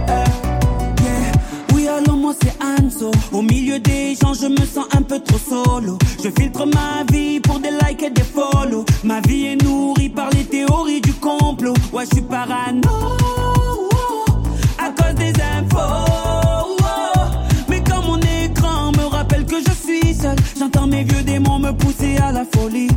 Yeah. 1.03 1.33
Oui, 1.75 1.89
alors 1.89 2.17
moi 2.17 2.35
c'est 2.41 2.55
Anso. 2.63 3.11
Au 3.33 3.43
milieu 3.43 3.81
des 3.81 4.15
gens, 4.15 4.35
je 4.35 4.47
me 4.47 4.65
sens 4.65 4.87
un 4.97 5.03
peu 5.03 5.19
trop 5.19 5.39
solo. 5.39 5.99
Je 6.23 6.31
filtre 6.31 6.67
ma 6.67 7.03
vie 7.05 7.08
Ma 9.05 9.21
vie 9.21 9.47
est 9.47 9.63
nourrie 9.63 10.09
par 10.09 10.29
les 10.31 10.45
théories 10.45 11.01
du 11.01 11.13
complot. 11.15 11.75
Ouais, 11.93 12.05
je 12.05 12.17
suis 12.17 12.25
parano. 12.25 12.81
À 14.79 14.91
cause 14.91 15.15
des 15.15 15.33
infos. 15.41 16.77
Mais 17.69 17.83
quand 17.89 18.03
mon 18.03 18.19
écran 18.19 18.93
me 18.93 19.05
rappelle 19.07 19.47
que 19.47 19.57
je 19.61 19.73
suis 19.73 20.15
seul, 20.15 20.37
j'entends 20.59 20.89
mes 20.89 21.05
vieux 21.05 21.23
démons 21.23 21.61
me 21.61 21.73
pousser 21.73 22.17
à 22.17 22.33
la 22.33 22.45
folie. 22.45 22.89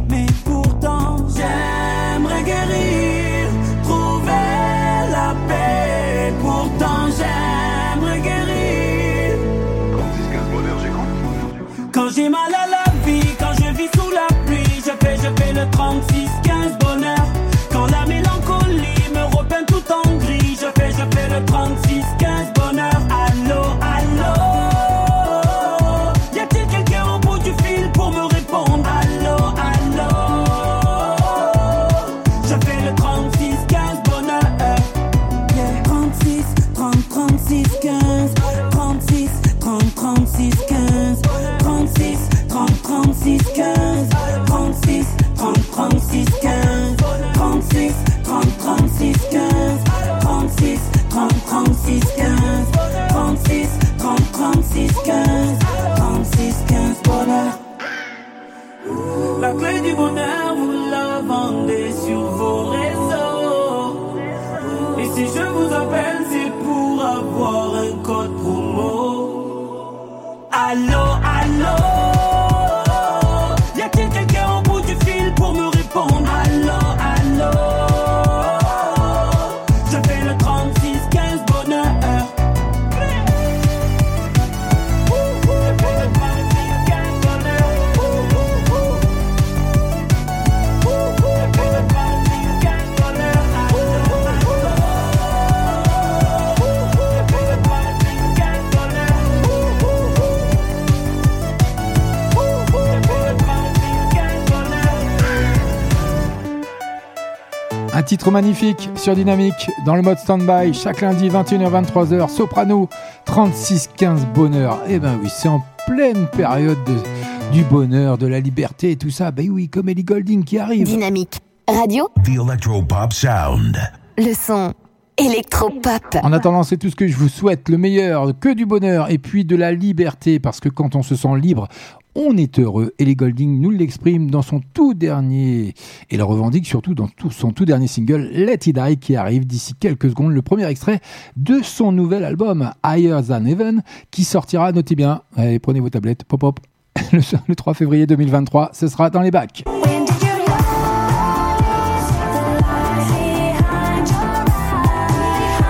Magnifique 108.32 108.90
sur 108.96 109.14
Dynamique 109.14 109.70
dans 109.86 109.96
le 109.96 110.02
mode 110.02 110.18
stand-by 110.18 110.74
chaque 110.74 111.02
lundi 111.02 111.28
21h-23h. 111.30 112.30
Soprano 112.30 112.88
36-15 113.28 114.26
bonheur. 114.34 114.80
Eh 114.88 115.00
ben 115.00 115.20
oui, 115.22 115.30
c'est 115.30 115.50
en 115.50 115.62
pleine 115.86 116.28
période 116.28 116.78
de- 116.86 117.52
du 117.54 117.64
bonheur, 117.64 118.18
de 118.18 118.28
la 118.28 118.40
liberté 118.40 118.92
et 118.92 118.96
tout 118.96 119.10
ça. 119.10 119.32
Ben 119.32 119.50
oui, 119.50 119.68
comme 119.68 119.90
Ellie 119.90 120.06
Golding 120.06 120.46
qui 120.46 120.58
arrive. 120.60 120.86
Dynamique 120.86 121.40
Radio, 121.68 122.08
The 122.24 122.30
Electropop 122.30 123.12
Sound. 123.12 123.78
le 124.18 124.34
son 124.34 124.74
électropop. 125.18 126.18
En 126.24 126.32
attendant, 126.32 126.64
c'est 126.64 126.78
tout 126.78 126.90
ce 126.90 126.96
que 126.96 127.08
je 127.08 127.16
vous 127.18 127.28
souhaite, 127.30 127.68
le 127.70 127.78
meilleur, 127.78 128.32
que 128.40 128.54
du 128.54 128.66
bonheur 128.66 129.12
et 129.12 129.18
puis 129.18 129.44
de 129.46 129.56
la 129.56 129.72
liberté, 129.74 130.40
parce 130.40 130.60
que 130.60 130.70
quand 130.70 130.96
on 130.96 131.04
se 131.04 131.16
sent 131.16 131.38
libre, 131.40 131.68
on 132.16 132.38
est 132.38 132.60
heureux. 132.60 132.94
Et 133.00 133.06
les 133.06 133.16
Golding 133.16 133.60
nous 133.60 133.70
l'exprime 133.70 134.30
dans 134.30 134.42
son 134.42 134.62
tout 134.74 134.94
dernier, 134.94 135.74
et 136.10 136.18
le 136.18 136.24
revendique 136.24 136.66
surtout 136.66 136.94
dans 136.94 137.08
tout 137.08 137.32
son 137.32 137.52
tout 137.52 137.66
dernier 137.66 137.88
single, 137.88 138.30
Let 138.34 138.60
It 138.66 138.76
Die, 138.76 138.98
qui 138.98 139.16
arrive 139.16 139.46
d'ici 139.46 139.74
quelques 139.80 140.10
secondes, 140.10 140.34
le 140.34 140.42
premier 140.42 140.66
extrait 140.66 141.02
de 141.38 141.62
son 141.64 141.92
nouvel 141.92 142.24
album, 142.24 142.72
Higher 142.86 143.20
Than 143.28 143.46
Heaven, 143.46 143.84
qui 144.12 144.24
sortira, 144.24 144.72
notez 144.72 144.96
bien, 144.96 145.22
allez, 145.36 145.60
prenez 145.60 145.80
vos 145.80 145.90
tablettes, 145.90 146.24
pop 146.24 146.40
pop, 146.40 146.60
le, 147.14 147.20
le 147.48 147.56
3 147.56 147.74
février 147.74 148.06
2023, 148.08 148.72
ce 148.74 148.88
sera 148.88 149.10
dans 149.10 149.22
les 149.22 149.32
bacs. 149.32 149.64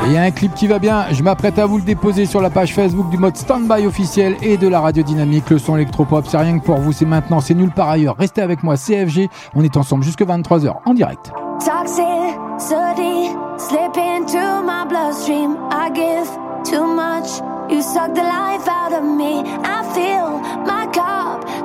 Il 0.06 0.14
y 0.14 0.18
a 0.18 0.24
un 0.24 0.32
clip 0.32 0.54
qui 0.56 0.68
va 0.68 0.80
bien, 0.80 1.06
je 1.12 1.22
m'apprête 1.24 1.60
à 1.60 1.66
vous 1.66 1.78
le 1.78 1.84
déposer 1.84 2.26
sur 2.26 2.42
la 2.42 2.50
page 2.50 2.74
Facebook 2.74 3.10
du 3.10 3.18
mode 3.18 3.38
Standby 3.38 3.86
officiel 3.86 4.36
et 4.42 4.58
de 4.58 4.68
la 4.68 4.82
radio 4.82 5.04
dynamique, 5.04 5.50
le 5.50 5.60
son 5.60 5.76
électropop, 5.76 6.26
c'est 6.28 6.38
rien 6.38 6.60
que 6.60 6.66
pour 6.66 6.78
vous, 6.78 6.92
c'est 6.92 7.06
maintenant, 7.06 7.40
c'est 7.40 7.54
nulle 7.54 7.72
part 7.72 7.90
ailleurs. 7.90 8.16
Restez 8.18 8.42
avec 8.42 8.64
moi, 8.64 8.76
CFG, 8.78 9.30
on 9.56 9.64
est 9.64 9.78
ensemble 9.78 10.04
jusque 10.04 10.22
23h 10.22 10.74
en 10.86 10.94
direct. 10.94 11.32
Toxicity 11.64 13.30
slip 13.58 13.96
into 13.96 14.64
my 14.64 14.86
bloodstream. 14.90 15.56
I 15.72 15.92
give 15.94 16.28
too 16.64 16.88
much. 16.88 17.42
You 17.70 17.82
suck 17.82 18.14
the 18.16 18.24
life 18.24 18.68
out 18.68 18.94
of 18.94 19.04
me. 19.04 19.44
I 19.64 19.84
fill 19.94 20.40
my 20.66 20.82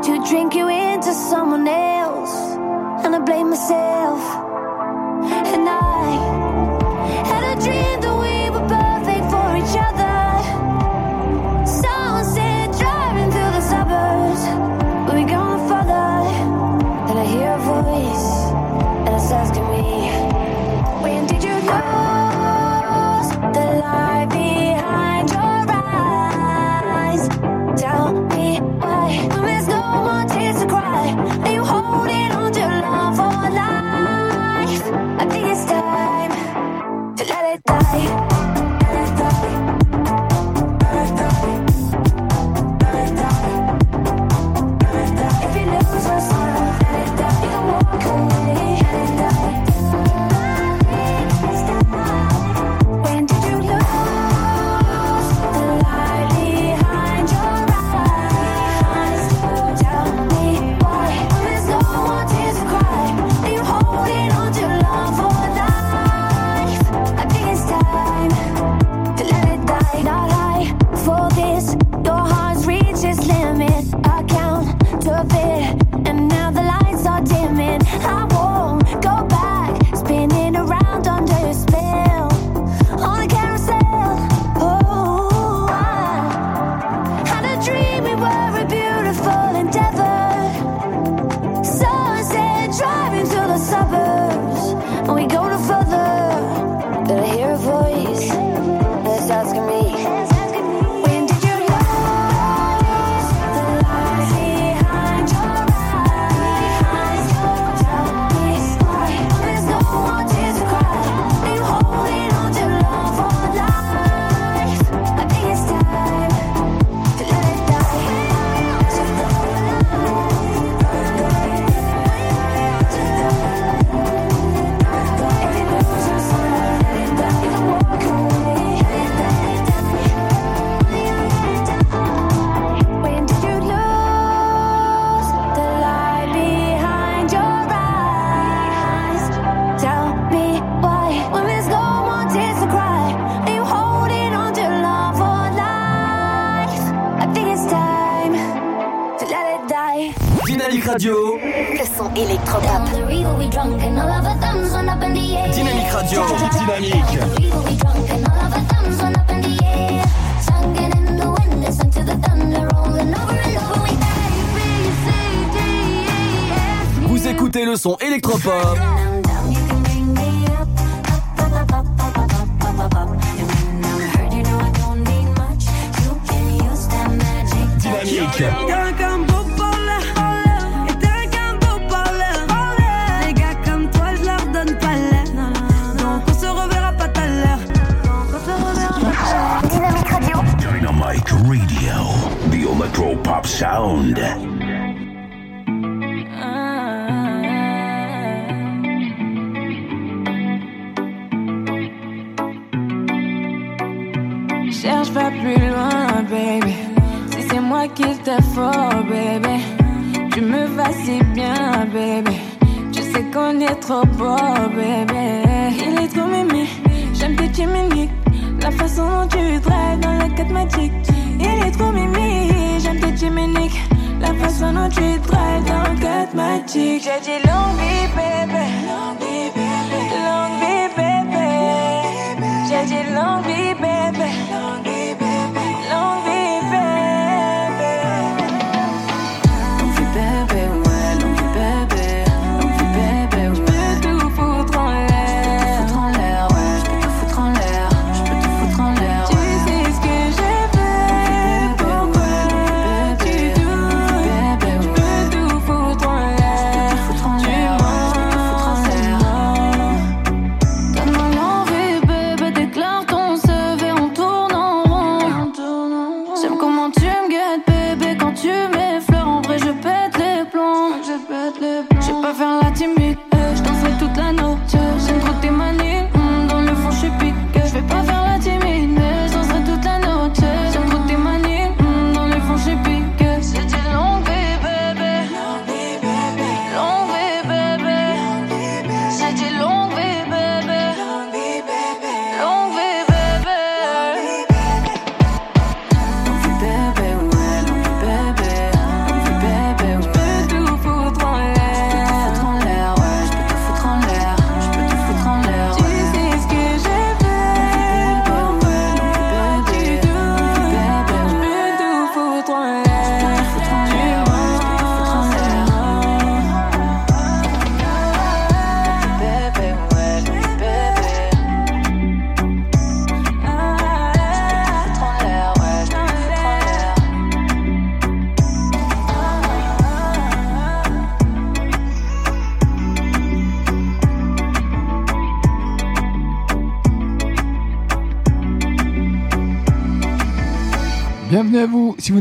to 0.07 0.22
drink 0.29 0.55
you 0.55 0.68
into 0.68 1.12
someone 1.12 1.66
else. 1.66 2.57
And 3.05 3.16
I 3.16 3.18
blame 3.18 3.51
myself. 3.51 4.20
And 5.53 5.68
I 5.68 6.66
had 7.25 7.57
a 7.57 7.61
dream 7.61 8.05
each 9.66 9.76
other. 9.76 10.05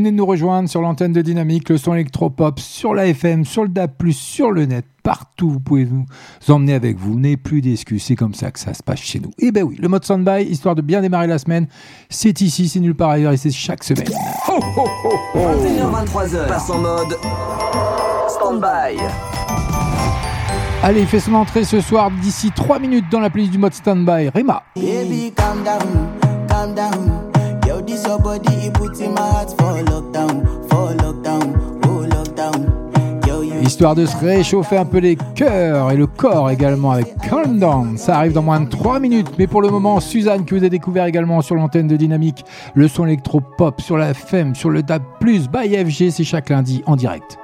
Venez 0.06 0.12
de 0.12 0.18
nous 0.18 0.26
rejoindre 0.26 0.68
sur 0.68 0.82
l'antenne 0.82 1.12
de 1.12 1.20
Dynamique, 1.20 1.68
le 1.68 1.78
son 1.78 1.94
électropop, 1.94 2.60
sur 2.60 2.94
la 2.94 3.08
FM, 3.08 3.44
sur 3.44 3.64
le 3.64 3.68
DAB+, 3.68 3.90
sur 4.12 4.52
le 4.52 4.66
net, 4.66 4.84
partout, 5.02 5.50
vous 5.50 5.58
pouvez 5.58 5.84
nous 5.84 6.06
emmener 6.48 6.74
avec 6.74 6.96
vous. 6.96 7.18
N'ayez 7.18 7.36
plus 7.36 7.60
d'excuses, 7.60 8.04
c'est 8.04 8.14
comme 8.14 8.34
ça 8.34 8.52
que 8.52 8.60
ça 8.60 8.72
se 8.72 8.84
passe 8.84 9.00
chez 9.00 9.18
nous. 9.18 9.32
Et 9.38 9.50
ben 9.50 9.64
oui, 9.64 9.76
le 9.80 9.88
mode 9.88 10.04
standby, 10.04 10.46
histoire 10.48 10.76
de 10.76 10.82
bien 10.82 11.00
démarrer 11.00 11.26
la 11.26 11.38
semaine, 11.38 11.66
c'est 12.08 12.40
ici, 12.40 12.68
c'est 12.68 12.78
nulle 12.78 12.94
part 12.94 13.10
ailleurs 13.10 13.32
et 13.32 13.36
c'est 13.36 13.50
chaque 13.50 13.82
semaine. 13.82 14.06
21h23h. 14.46 16.46
Passe 16.46 16.70
en 16.70 16.78
mode. 16.78 17.16
Stand-by. 18.28 19.02
Allez, 20.82 21.00
il 21.00 21.06
fait 21.06 21.20
son 21.20 21.34
entrée 21.34 21.64
ce 21.64 21.80
soir 21.80 22.10
d'ici 22.22 22.52
3 22.54 22.78
minutes 22.78 23.06
dans 23.10 23.20
la 23.20 23.30
playlist 23.30 23.52
du 23.52 23.58
mode 23.58 23.74
standby. 23.74 24.28
Rima. 24.32 24.62
Baby, 24.76 25.32
calm 25.34 25.64
down, 25.64 25.80
calm 26.48 26.74
down. 26.74 27.25
Histoire 33.62 33.94
de 33.94 34.06
se 34.06 34.16
réchauffer 34.16 34.76
un 34.76 34.84
peu 34.84 34.98
les 34.98 35.16
cœurs 35.34 35.90
et 35.90 35.96
le 35.96 36.06
corps 36.06 36.50
également 36.50 36.92
avec 36.92 37.14
Calm 37.18 37.58
Down. 37.58 37.98
Ça 37.98 38.16
arrive 38.16 38.32
dans 38.32 38.42
moins 38.42 38.60
de 38.60 38.68
3 38.68 39.00
minutes. 39.00 39.28
Mais 39.38 39.46
pour 39.46 39.60
le 39.60 39.68
moment, 39.68 40.00
Suzanne, 40.00 40.44
que 40.44 40.54
vous 40.54 40.62
avez 40.62 40.70
découvert 40.70 41.04
également 41.04 41.40
sur 41.42 41.54
l'antenne 41.56 41.86
de 41.86 41.96
Dynamique, 41.96 42.44
le 42.74 42.88
son 42.88 43.06
électro-pop 43.06 43.80
sur 43.80 43.96
la 43.96 44.10
FM, 44.10 44.54
sur 44.54 44.70
le 44.70 44.82
DAB+, 44.82 45.02
by 45.20 45.76
FG, 45.76 46.10
c'est 46.10 46.24
chaque 46.24 46.48
lundi 46.48 46.82
en 46.86 46.96
direct. 46.96 47.38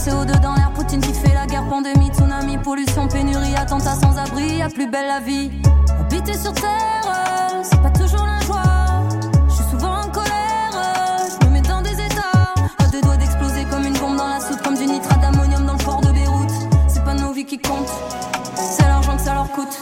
CO2 0.00 0.40
dans 0.40 0.54
l'air. 0.54 0.72
Poutine 0.74 1.00
qui 1.00 1.12
fait 1.12 1.34
la 1.34 1.46
guerre, 1.46 1.68
pandémie, 1.68 2.08
tsunami, 2.08 2.56
pollution, 2.58 3.06
pénurie, 3.06 3.54
attentat 3.54 3.96
sans 3.96 4.16
abri. 4.16 4.56
Y'a 4.56 4.68
plus 4.68 4.90
belle 4.90 5.08
la 5.08 5.20
vie. 5.20 5.50
Habiter 6.00 6.38
sur 6.38 6.52
terre, 6.54 7.60
c'est 7.62 7.82
pas 7.82 7.90
toujours 7.90 8.24
la 8.24 8.40
joie. 8.46 8.62
Je 9.48 9.54
suis 9.54 9.64
souvent 9.64 10.00
en 10.00 10.08
colère, 10.08 10.70
je 11.28 11.46
me 11.46 11.52
mets 11.52 11.60
dans 11.60 11.82
des 11.82 11.92
états. 11.92 12.54
À 12.78 12.88
deux 12.90 13.02
doigts 13.02 13.18
d'exploser 13.18 13.64
comme 13.70 13.84
une 13.84 13.98
bombe 13.98 14.16
dans 14.16 14.28
la 14.28 14.40
soupe, 14.40 14.62
comme 14.62 14.74
du 14.74 14.86
nitrate 14.86 15.20
d'ammonium 15.20 15.66
dans 15.66 15.74
le 15.74 15.84
port 15.84 16.00
de 16.00 16.12
Beyrouth. 16.12 16.52
C'est 16.88 17.04
pas 17.04 17.14
nos 17.14 17.32
vies 17.32 17.44
qui 17.44 17.58
comptent, 17.58 17.92
c'est 18.54 18.86
l'argent 18.86 19.16
que 19.16 19.22
ça 19.22 19.34
leur 19.34 19.50
coûte. 19.52 19.78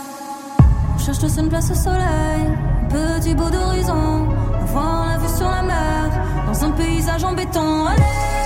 On 0.96 0.98
cherche 0.98 1.20
tous 1.20 1.38
une 1.38 1.48
place 1.48 1.70
au 1.70 1.74
soleil, 1.74 2.42
un 2.83 2.88
petit 2.88 3.35
bout 3.37 3.50
d'horizon, 3.50 4.26
avoir 4.62 5.07
la 5.11 5.18
vue 5.18 5.37
sur 5.37 5.48
la 5.48 5.62
mer, 5.62 6.11
dans 6.46 6.64
un 6.64 6.70
paysage 6.72 7.22
en 7.22 7.35
béton. 7.35 7.87
Allez, 7.87 8.38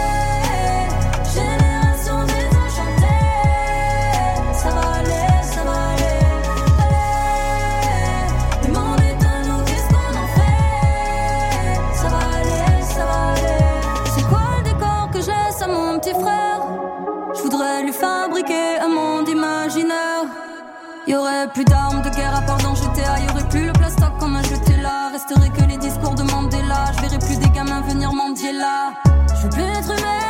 un 18.50 18.88
monde 18.88 19.28
imaginaire. 19.28 20.24
Y 21.07 21.14
aurait 21.14 21.48
plus 21.52 21.64
d'armes 21.64 22.02
de 22.02 22.11
guerre 22.11 22.37
à 22.37 22.42
part 22.42 22.59
dans 22.59 22.74
GTA, 22.74 23.18
y 23.20 23.31
aurait 23.31 23.48
plus 23.48 23.66
le 23.66 23.72
plastoc 23.72 24.18
comme 24.18 24.37
un 24.37 24.42
jeté 24.42 24.76
là. 24.81 25.11
Resterait 25.12 25.50
que 25.50 25.64
les 25.68 25.76
discours 25.76 26.14
de 26.14 26.22
Mandela, 26.22 26.92
je 26.96 27.02
verrais 27.02 27.18
plus 27.18 27.38
des 27.38 27.50
gamins 27.50 27.81
venir 27.83 28.12
mendier 28.12 28.52
là. 28.52 28.92
Je 29.35 29.42
veux 29.42 29.50
plus 29.50 29.62
être 29.62 29.90
humain. 29.90 30.21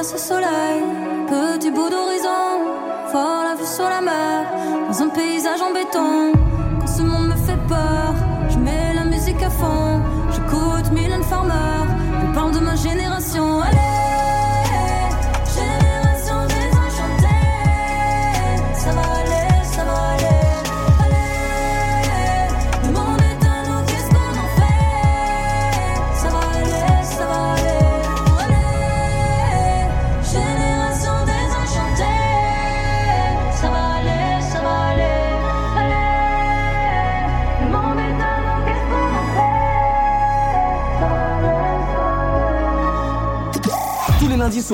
au 0.00 0.16
soleil. 0.16 0.82
Petit 1.28 1.70
bout 1.70 1.90
d'horizon, 1.90 2.40
fort 3.12 3.44
la 3.44 3.54
vue 3.54 3.66
sur 3.66 3.84
la 3.84 4.00
mer, 4.00 4.46
dans 4.88 5.02
un 5.02 5.08
paysage 5.08 5.60
en 5.60 5.74
béton. 5.74 6.39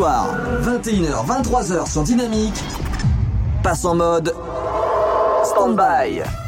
21h, 0.05 1.27
23h 1.27 1.91
sur 1.91 2.03
Dynamique, 2.03 2.63
passe 3.63 3.85
en 3.87 3.95
mode 3.95 4.35
stand-by. 5.45 6.46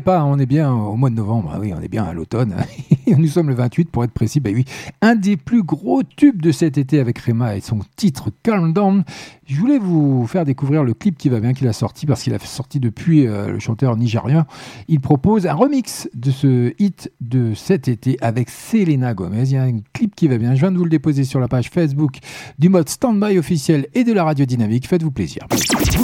Pas, 0.00 0.20
hein, 0.20 0.26
on 0.26 0.38
est 0.38 0.46
bien 0.46 0.72
au 0.72 0.96
mois 0.96 1.10
de 1.10 1.14
novembre. 1.14 1.50
Ah 1.54 1.58
oui, 1.60 1.72
on 1.76 1.80
est 1.80 1.88
bien 1.88 2.04
à 2.04 2.12
l'automne. 2.12 2.56
Nous 3.06 3.26
sommes 3.26 3.48
le 3.48 3.54
28 3.54 3.90
pour 3.90 4.04
être 4.04 4.12
précis. 4.12 4.40
Ben 4.40 4.54
oui, 4.54 4.64
un 5.00 5.14
des 5.14 5.36
plus 5.36 5.62
gros 5.62 6.02
tubes 6.02 6.40
de 6.40 6.52
cet 6.52 6.78
été 6.78 6.98
avec 6.98 7.18
Rema 7.18 7.56
et 7.56 7.60
son 7.60 7.80
titre 7.96 8.30
Calm 8.42 8.72
Down. 8.72 9.04
Je 9.46 9.56
voulais 9.56 9.78
vous 9.78 10.26
faire 10.26 10.44
découvrir 10.44 10.84
le 10.84 10.94
clip 10.94 11.18
qui 11.18 11.28
va 11.28 11.40
bien 11.40 11.52
qu'il 11.52 11.68
a 11.68 11.72
sorti 11.72 12.06
parce 12.06 12.22
qu'il 12.22 12.32
a 12.32 12.38
sorti 12.38 12.80
depuis 12.80 13.26
euh, 13.26 13.48
le 13.48 13.58
chanteur 13.58 13.96
nigérien. 13.96 14.46
Il 14.88 15.00
propose 15.00 15.46
un 15.46 15.54
remix 15.54 16.08
de 16.14 16.30
ce 16.30 16.72
hit 16.78 17.12
de 17.20 17.54
cet 17.54 17.88
été 17.88 18.16
avec 18.20 18.48
Selena 18.50 19.14
Gomez. 19.14 19.42
Il 19.44 19.52
y 19.52 19.56
a 19.56 19.64
un 19.64 19.80
clip 19.92 20.14
qui 20.14 20.28
va 20.28 20.38
bien. 20.38 20.54
Je 20.54 20.60
viens 20.60 20.72
de 20.72 20.78
vous 20.78 20.84
le 20.84 20.90
déposer 20.90 21.24
sur 21.24 21.40
la 21.40 21.48
page 21.48 21.70
Facebook 21.70 22.18
du 22.58 22.68
mode 22.68 22.88
Standby 22.88 23.38
officiel 23.38 23.86
et 23.94 24.04
de 24.04 24.12
la 24.12 24.24
radio 24.24 24.46
dynamique. 24.46 24.86
Faites-vous 24.88 25.10
plaisir. 25.10 25.46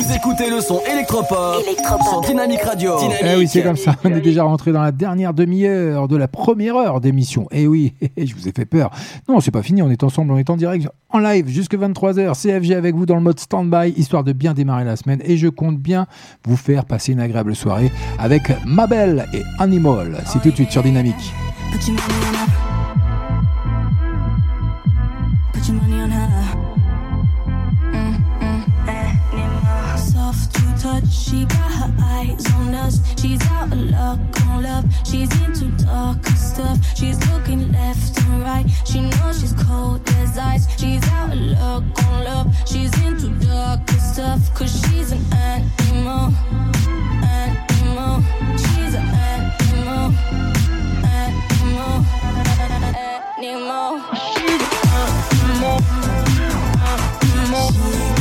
Vous 0.08 0.14
écoutez 0.14 0.48
le 0.48 0.62
son 0.62 0.80
électropop, 0.90 1.62
sur 2.08 2.22
Dynamique 2.22 2.62
Radio. 2.62 2.94
Eh 3.20 3.36
oui, 3.36 3.46
c'est 3.46 3.62
comme 3.62 3.76
ça. 3.76 3.94
On 4.04 4.08
est 4.08 4.22
déjà 4.22 4.42
rentré 4.42 4.72
dans 4.72 4.80
la 4.80 4.90
dernière 4.90 5.34
demi-heure 5.34 6.08
de 6.08 6.16
la 6.16 6.28
première 6.28 6.76
heure 6.76 7.02
d'émission. 7.02 7.46
Eh 7.50 7.66
oui, 7.66 7.92
je 8.16 8.34
vous 8.34 8.48
ai 8.48 8.52
fait 8.52 8.64
peur. 8.64 8.90
Non, 9.28 9.40
c'est 9.40 9.50
pas 9.50 9.62
fini. 9.62 9.82
On 9.82 9.90
est 9.90 10.02
ensemble, 10.02 10.32
on 10.32 10.38
est 10.38 10.48
en 10.48 10.56
direct, 10.56 10.88
en 11.10 11.18
live 11.18 11.48
jusque 11.48 11.74
23h. 11.74 12.40
CFG 12.40 12.72
avec 12.72 12.94
vous 12.94 13.04
dans 13.04 13.16
le 13.16 13.20
mode 13.20 13.38
stand-by, 13.38 13.92
histoire 13.98 14.24
de 14.24 14.32
bien 14.32 14.54
démarrer 14.54 14.84
la 14.84 14.96
semaine. 14.96 15.20
Et 15.26 15.36
je 15.36 15.48
compte 15.48 15.76
bien 15.76 16.06
vous 16.46 16.56
faire 16.56 16.86
passer 16.86 17.12
une 17.12 17.20
agréable 17.20 17.54
soirée 17.54 17.92
avec 18.18 18.50
Mabel 18.64 19.26
et 19.34 19.42
Animal. 19.58 20.22
C'est 20.24 20.40
tout 20.40 20.48
de 20.50 20.54
suite 20.54 20.70
sur 20.70 20.82
Dynamique. 20.82 21.34
She 31.28 31.44
got 31.44 31.70
her 31.70 31.92
eyes 32.00 32.46
on 32.54 32.74
us. 32.74 33.00
She's 33.20 33.42
out 33.50 33.72
of 33.72 33.78
luck 33.78 34.18
on 34.46 34.62
love. 34.62 34.84
She's 35.04 35.30
into 35.42 35.66
darker 35.84 36.32
stuff. 36.32 36.78
She's 36.96 37.18
looking 37.30 37.70
left 37.72 38.18
and 38.22 38.42
right. 38.42 38.66
She 38.86 39.02
knows 39.02 39.40
she's 39.40 39.52
cold 39.52 40.00
as 40.20 40.38
ice. 40.38 40.66
She's 40.80 41.06
out 41.08 41.32
of 41.32 41.38
luck 41.38 41.84
on 42.06 42.24
love. 42.24 42.46
She's 42.66 42.92
into 43.04 43.28
darker 43.46 44.00
stuff. 44.12 44.40
Cause 44.54 44.72
she's 44.80 45.12
an 45.12 45.22
animal. 45.34 46.32
Animal. 47.22 48.22
She's 48.56 48.94
an 48.94 49.08
animal. 49.32 50.14
Animal. 51.16 52.06
Animal. 53.38 54.00
She's 54.32 54.62
an 54.62 54.88
animal. 55.52 55.82
Animal. 57.50 58.17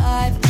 Alive 0.00 0.49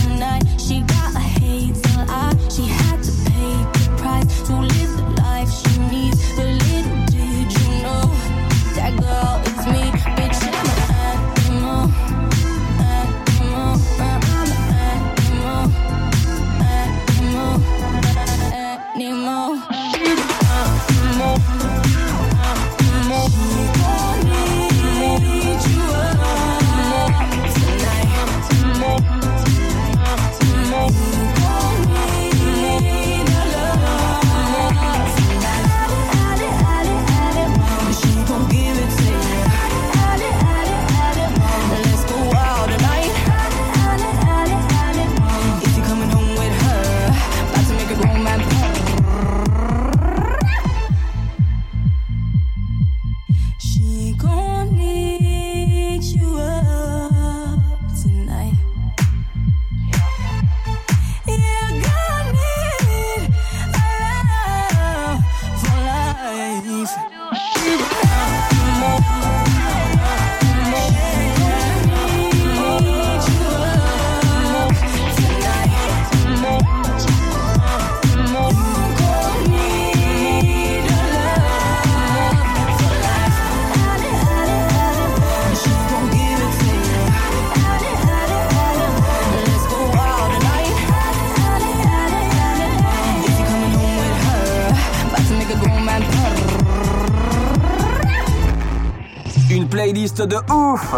ouf 100.70 100.94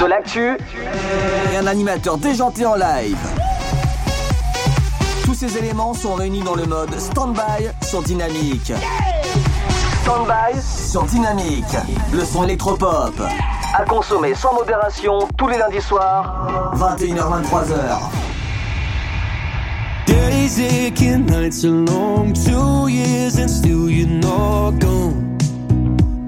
De 0.00 0.06
l'actu, 0.06 0.56
et 1.52 1.56
un 1.56 1.66
animateur 1.66 2.16
déjanté 2.16 2.64
en 2.64 2.74
live. 2.74 3.18
Tous 5.24 5.34
ces 5.34 5.58
éléments 5.58 5.92
sont 5.94 6.14
réunis 6.14 6.42
dans 6.42 6.54
le 6.54 6.64
mode 6.64 6.98
Standby 6.98 7.70
sur 7.82 8.02
Dynamique. 8.02 8.72
Standby 10.02 10.60
sur 10.62 11.02
Dynamique, 11.04 11.76
le 12.12 12.24
son 12.24 12.44
électropop. 12.44 13.20
À 13.74 13.84
consommer 13.84 14.34
sans 14.34 14.54
modération 14.54 15.28
tous 15.36 15.48
les 15.48 15.58
lundis 15.58 15.82
soirs. 15.82 16.72
21h-23h. 16.76 17.98
Days 20.06 20.58
aching, 20.60 21.26
nights 21.26 21.64
are 21.64 21.70
long. 21.70 22.32
Two 22.32 22.88
years 22.88 23.38
and 23.38 23.48
still 23.48 23.88
you're 23.88 24.08
not 24.08 24.72
gone. 24.80 25.09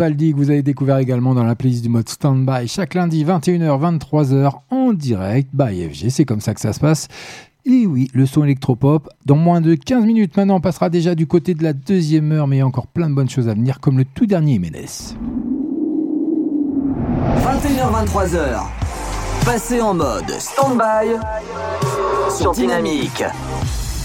Capaldi 0.00 0.32
que 0.32 0.36
vous 0.38 0.48
avez 0.48 0.62
découvert 0.62 0.96
également 0.96 1.34
dans 1.34 1.44
la 1.44 1.54
playlist 1.54 1.82
du 1.82 1.90
mode 1.90 2.08
Standby 2.08 2.66
chaque 2.68 2.94
lundi 2.94 3.22
21h 3.22 3.98
23h 3.98 4.52
en 4.70 4.94
direct 4.94 5.50
by 5.52 5.90
FG, 5.90 6.08
c'est 6.08 6.24
comme 6.24 6.40
ça 6.40 6.54
que 6.54 6.60
ça 6.62 6.72
se 6.72 6.80
passe. 6.80 7.08
Et 7.66 7.86
oui, 7.86 8.08
le 8.14 8.24
son 8.24 8.42
électropop. 8.42 9.10
Dans 9.26 9.36
moins 9.36 9.60
de 9.60 9.74
15 9.74 10.06
minutes 10.06 10.38
maintenant, 10.38 10.56
on 10.56 10.60
passera 10.62 10.88
déjà 10.88 11.14
du 11.14 11.26
côté 11.26 11.52
de 11.52 11.62
la 11.62 11.74
deuxième 11.74 12.32
heure, 12.32 12.46
mais 12.46 12.56
il 12.56 12.58
y 12.60 12.62
a 12.62 12.66
encore 12.66 12.86
plein 12.86 13.10
de 13.10 13.14
bonnes 13.14 13.28
choses 13.28 13.50
à 13.50 13.52
venir, 13.52 13.78
comme 13.78 13.98
le 13.98 14.06
tout 14.06 14.24
dernier 14.24 14.54
Jiménez. 14.54 14.86
21h23h. 17.44 18.62
Passez 19.44 19.82
en 19.82 19.92
mode 19.92 20.30
stand-by 20.30 21.18
sur 22.34 22.52
Dynamique. 22.52 23.22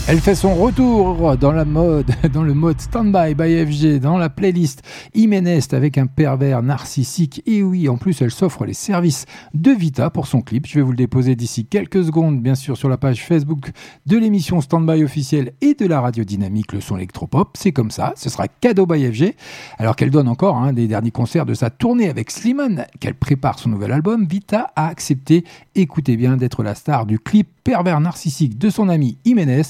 Elle 0.07 0.19
fait 0.19 0.35
son 0.35 0.53
retour 0.53 1.35
dans 1.35 1.51
la 1.51 1.65
mode, 1.65 2.05
dans 2.31 2.43
le 2.43 2.53
mode 2.53 2.79
Standby 2.79 3.33
by 3.33 3.65
FG, 3.65 3.99
dans 3.99 4.19
la 4.19 4.29
playlist 4.29 4.83
Imenest 5.15 5.73
avec 5.73 5.97
un 5.97 6.05
pervers 6.05 6.61
narcissique. 6.61 7.41
Et 7.47 7.63
oui, 7.63 7.89
en 7.89 7.97
plus, 7.97 8.21
elle 8.21 8.29
s'offre 8.29 8.65
les 8.65 8.75
services 8.75 9.25
de 9.55 9.71
Vita 9.71 10.11
pour 10.11 10.27
son 10.27 10.43
clip. 10.43 10.67
Je 10.67 10.75
vais 10.75 10.81
vous 10.83 10.91
le 10.91 10.97
déposer 10.97 11.35
d'ici 11.35 11.65
quelques 11.65 12.03
secondes, 12.03 12.39
bien 12.39 12.53
sûr, 12.53 12.77
sur 12.77 12.87
la 12.87 12.97
page 12.97 13.25
Facebook 13.25 13.71
de 14.05 14.15
l'émission 14.15 14.61
Standby 14.61 15.03
officielle 15.03 15.53
et 15.61 15.73
de 15.73 15.87
la 15.87 16.01
radio 16.01 16.23
dynamique, 16.23 16.73
le 16.73 16.81
son 16.81 16.97
électropop. 16.97 17.57
C'est 17.57 17.71
comme 17.71 17.89
ça, 17.89 18.13
ce 18.15 18.29
sera 18.29 18.47
cadeau 18.47 18.85
by 18.85 19.11
FG. 19.11 19.33
Alors 19.79 19.95
qu'elle 19.95 20.11
donne 20.11 20.27
encore 20.27 20.57
hein, 20.57 20.71
des 20.71 20.87
derniers 20.87 21.09
concerts 21.09 21.47
de 21.47 21.55
sa 21.55 21.71
tournée 21.71 22.09
avec 22.09 22.29
Slimane, 22.29 22.85
qu'elle 22.99 23.15
prépare 23.15 23.57
son 23.57 23.69
nouvel 23.69 23.91
album, 23.91 24.27
Vita 24.27 24.71
a 24.75 24.87
accepté, 24.87 25.45
écoutez 25.73 26.15
bien, 26.15 26.37
d'être 26.37 26.61
la 26.61 26.75
star 26.75 27.07
du 27.07 27.17
clip 27.17 27.47
pervers 27.63 27.99
narcissique 27.99 28.59
de 28.59 28.69
son 28.69 28.87
ami 28.87 29.17
Jiménez. 29.25 29.63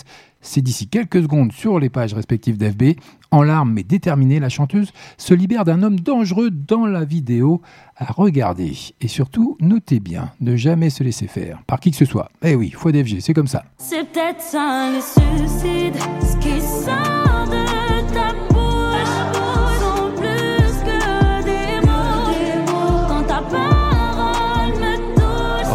C'est 0.45 0.61
d'ici 0.61 0.87
quelques 0.87 1.23
secondes 1.23 1.51
sur 1.51 1.79
les 1.79 1.89
pages 1.89 2.13
respectives 2.13 2.57
d'FB. 2.57 2.99
En 3.31 3.41
larmes 3.41 3.73
mais 3.73 3.83
déterminée, 3.83 4.39
la 4.39 4.49
chanteuse 4.49 4.93
se 5.17 5.33
libère 5.33 5.65
d'un 5.65 5.81
homme 5.81 5.99
dangereux 5.99 6.51
dans 6.51 6.85
la 6.85 7.03
vidéo 7.03 7.61
à 7.97 8.05
regarder. 8.05 8.73
Et 9.01 9.07
surtout, 9.07 9.57
notez 9.59 9.99
bien, 9.99 10.31
ne 10.41 10.55
jamais 10.55 10.91
se 10.91 11.03
laisser 11.03 11.27
faire 11.27 11.61
par 11.65 11.79
qui 11.79 11.91
que 11.91 11.97
ce 11.97 12.05
soit. 12.05 12.29
Eh 12.43 12.55
oui, 12.55 12.69
foi 12.69 12.91
d'FG, 12.91 13.19
c'est 13.19 13.33
comme 13.33 13.47
ça. 13.47 13.65
C'est 13.77 14.07
peut-être 14.11 14.41
ça 14.41 14.91
les 14.93 15.01
suicides, 15.01 16.01
ce 16.21 16.37
qui 16.37 17.24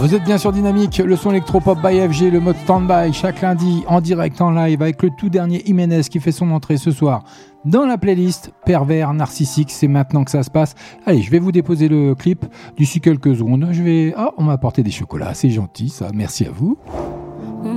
vous 0.01 0.15
êtes 0.15 0.25
bien 0.25 0.39
sur 0.39 0.51
Dynamique, 0.51 0.97
le 0.97 1.15
son 1.15 1.31
électropop 1.31 1.79
by 1.79 2.01
FG, 2.01 2.33
le 2.33 2.41
mode 2.41 2.57
standby, 2.57 3.13
chaque 3.13 3.43
lundi 3.43 3.85
en 3.87 4.01
direct 4.01 4.41
en 4.41 4.51
live 4.51 4.81
avec 4.81 5.03
le 5.03 5.11
tout 5.11 5.29
dernier 5.29 5.63
Jiménez 5.65 6.01
qui 6.11 6.21
fait 6.21 6.33
son 6.33 6.51
entrée 6.53 6.79
ce 6.79 6.91
soir 6.91 7.23
dans 7.67 7.85
la 7.85 7.99
playlist 7.99 8.51
Pervers 8.65 9.13
Narcissique. 9.13 9.71
C'est 9.71 9.89
maintenant 9.89 10.25
que 10.25 10.31
ça 10.31 10.43
se 10.43 10.51
passe. 10.51 10.75
Allez, 11.05 11.21
je 11.21 11.31
vais 11.31 11.39
vous 11.39 11.53
déposer 11.53 11.89
le 11.89 12.15
clip 12.15 12.47
d'ici 12.79 13.03
quelques 13.03 13.37
secondes. 13.37 13.69
Je 13.73 13.83
vais. 13.83 14.15
Ah, 14.17 14.33
on 14.39 14.45
m'a 14.45 14.53
apporté 14.53 14.83
des 14.83 14.91
chocolats, 14.91 15.35
c'est 15.35 15.51
gentil 15.51 15.91
ça. 15.91 16.09
Merci 16.15 16.47
à 16.47 16.51
vous. 16.51 16.79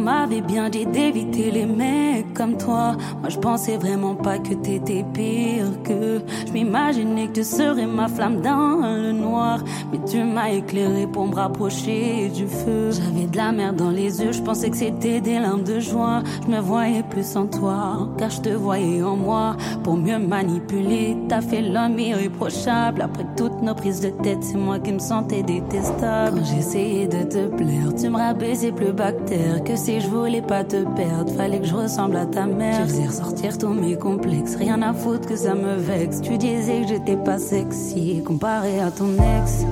M'avait 0.04 0.41
bien 0.41 0.70
dit 0.70 0.86
d'éviter 0.86 1.49
les 1.49 1.66
mecs 1.66 2.34
comme 2.34 2.58
toi. 2.58 2.97
Moi, 3.22 3.30
je 3.30 3.38
pensais 3.38 3.78
vraiment 3.78 4.16
pas 4.16 4.38
que 4.38 4.54
t'étais 4.54 5.06
pire 5.14 5.82
que. 5.86 6.22
Je 6.45 6.51
m'imaginais 6.51 7.28
que 7.28 7.36
tu 7.36 7.43
serais 7.45 7.86
ma 7.86 8.10
flamme 8.10 8.41
dans 8.41 8.82
le 8.82 9.14
noir. 9.14 9.64
Mais 9.93 9.99
tu 10.06 10.22
m'as 10.26 10.49
éclairé 10.49 11.08
pour 11.08 11.26
me 11.28 11.34
rapprocher 11.34 12.30
du 12.36 12.47
feu. 12.47 12.91
J'avais 12.91 13.28
de 13.28 13.38
la 13.38 13.54
merde 13.54 13.78
dans 13.78 13.91
les 13.91 14.22
yeux, 14.22 14.34
je 14.34 14.41
pensais 14.41 14.70
que 14.70 14.76
c'était 14.76 15.22
des 15.22 15.39
larmes 15.39 15.64
de 15.64 15.80
joie. 15.80 16.22
Je 16.45 16.51
me 16.51 16.60
voyais 16.60 17.04
plus 17.04 17.38
en 17.38 17.47
toi, 17.47 18.10
car 18.18 18.30
je 18.30 18.41
te 18.41 18.49
voyais 18.49 19.01
en 19.04 19.16
moi. 19.16 19.56
Pour 19.86 19.95
mieux 19.95 20.20
manipuler, 20.20 21.16
t'as 21.30 21.41
fait 21.41 21.62
l'homme 21.62 21.97
irréprochable. 21.97 23.01
Après 23.04 23.26
toutes 23.38 23.62
nos 23.62 23.74
prises 23.74 24.01
de 24.01 24.10
tête, 24.10 24.43
c'est 24.43 24.58
moi 24.58 24.80
qui 24.80 24.91
me 24.91 24.99
sentais 24.99 25.43
détestable. 25.43 26.39
Quand 26.39 26.45
j'essayais 26.45 27.08
de 27.08 27.24
te 27.24 27.47
plaire, 27.47 27.95
tu 27.97 28.10
me 28.10 28.18
rabaissais 28.18 28.74
plus 28.74 28.91
bactère 28.91 29.64
que 29.64 29.78
si 29.94 30.02
je 30.02 30.08
voulais 30.08 30.41
pas 30.41 30.64
te 30.64 30.84
perdre. 30.96 31.32
Fallait 31.34 31.60
que 31.60 31.66
je 31.66 31.76
ressemble 31.76 32.18
à 32.18 32.26
ta 32.26 32.46
mère. 32.46 32.82
Tu 32.82 32.89
faisais 32.89 33.08
ressortir 33.08 33.58
tous 33.58 33.74
mes 33.74 33.96
complexes. 33.96 34.56
Rien 34.56 34.82
à 34.82 34.94
foutre 34.94 35.28
que 35.28 35.36
ça 35.36 35.54
me 35.54 35.76
vexe. 35.76 36.22
Tu 36.22 36.38
disais 36.38 36.82
que 36.82 36.88
j'étais 36.88 37.18
pas 37.18 37.38
sexy 37.38 38.24
comparé 38.26 38.80
à 38.80 38.89
ton 38.89 39.14
ex. 39.14 39.66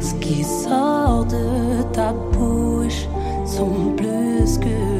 Ce 0.00 0.14
qui 0.14 0.44
sort 0.44 1.24
de 1.24 1.82
ta 1.92 2.12
bouche 2.12 3.06
sont 3.46 3.94
plus 3.96 4.58
que 4.58 4.91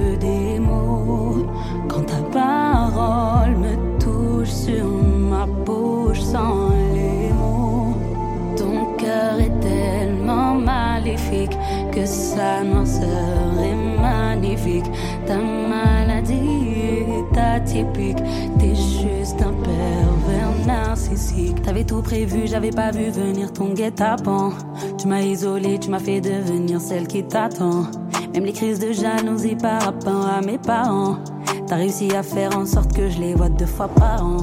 T'avais 21.62 21.84
tout 21.84 22.00
prévu, 22.00 22.46
j'avais 22.46 22.70
pas 22.70 22.90
vu 22.90 23.10
venir 23.10 23.52
ton 23.52 23.74
guet-apens. 23.74 24.52
Tu 24.98 25.06
m'as 25.06 25.20
isolé, 25.20 25.78
tu 25.78 25.90
m'as 25.90 25.98
fait 25.98 26.22
devenir 26.22 26.80
celle 26.80 27.06
qui 27.06 27.22
t'attend. 27.22 27.84
Même 28.32 28.44
les 28.44 28.52
crises 28.52 28.78
de 28.78 28.92
jalousie 28.92 29.56
par 29.56 29.82
rapport 29.82 30.26
à 30.26 30.40
mes 30.40 30.58
parents. 30.58 31.18
T'as 31.66 31.76
réussi 31.76 32.14
à 32.14 32.22
faire 32.22 32.56
en 32.56 32.64
sorte 32.64 32.94
que 32.94 33.10
je 33.10 33.20
les 33.20 33.34
vois 33.34 33.50
deux 33.50 33.66
fois 33.66 33.88
par 33.88 34.24
an. 34.24 34.38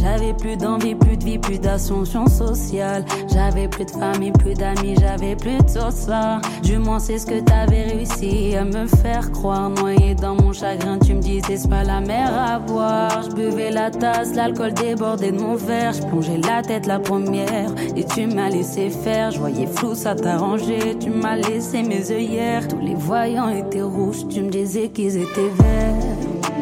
J'avais 0.00 0.32
plus 0.32 0.56
d'envie, 0.56 0.94
plus 0.94 1.16
de 1.16 1.24
vie, 1.24 1.38
plus 1.38 1.58
d'ascension 1.58 2.26
sociale. 2.26 3.04
J'avais 3.32 3.68
plus 3.68 3.84
de 3.84 3.90
famille, 3.90 4.32
plus 4.32 4.54
d'amis, 4.54 4.94
j'avais 5.00 5.34
plus 5.36 5.58
de 5.58 5.68
soir. 5.68 6.40
Du 6.62 6.78
moins, 6.78 6.98
c'est 6.98 7.18
ce 7.18 7.26
que 7.26 7.40
t'avais 7.40 7.84
réussi 7.84 8.54
à 8.56 8.64
me 8.64 8.86
faire 8.86 9.30
croire. 9.32 9.70
Noyé 9.70 10.14
dans 10.14 10.34
mon 10.34 10.52
chagrin, 10.52 10.98
tu 10.98 11.14
me 11.14 11.20
disais 11.20 11.56
c'est 11.56 11.68
pas 11.68 11.84
la 11.84 12.00
mer 12.00 12.30
à 12.36 12.58
boire. 12.58 13.22
Je 13.22 13.34
buvais 13.34 13.70
la 13.70 13.90
tasse, 13.90 14.34
l'alcool 14.34 14.72
débordait 14.74 15.32
de 15.32 15.40
mon 15.40 15.56
verre. 15.56 15.92
Je 15.92 16.02
plongeais 16.02 16.38
la 16.38 16.62
tête 16.62 16.86
la 16.86 16.98
première 16.98 17.70
et 17.96 18.04
tu 18.04 18.26
m'as 18.26 18.50
laissé 18.50 18.90
faire. 18.90 19.30
Je 19.30 19.38
voyais 19.38 19.66
flou, 19.66 19.94
ça 19.94 20.14
t'arrangeait. 20.14 20.96
Tu 21.00 21.10
m'as 21.10 21.36
laissé 21.36 21.82
mes 21.82 22.10
œillères. 22.10 22.68
Tous 22.68 22.80
les 22.80 22.94
voyants 22.94 23.48
étaient 23.48 23.82
rouges, 23.82 24.28
tu 24.28 24.42
me 24.42 24.50
disais 24.50 24.88
qu'ils 24.88 25.16
étaient 25.16 25.50
verts. 25.58 25.94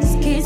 Ce 0.02 0.16
qui 0.18 0.42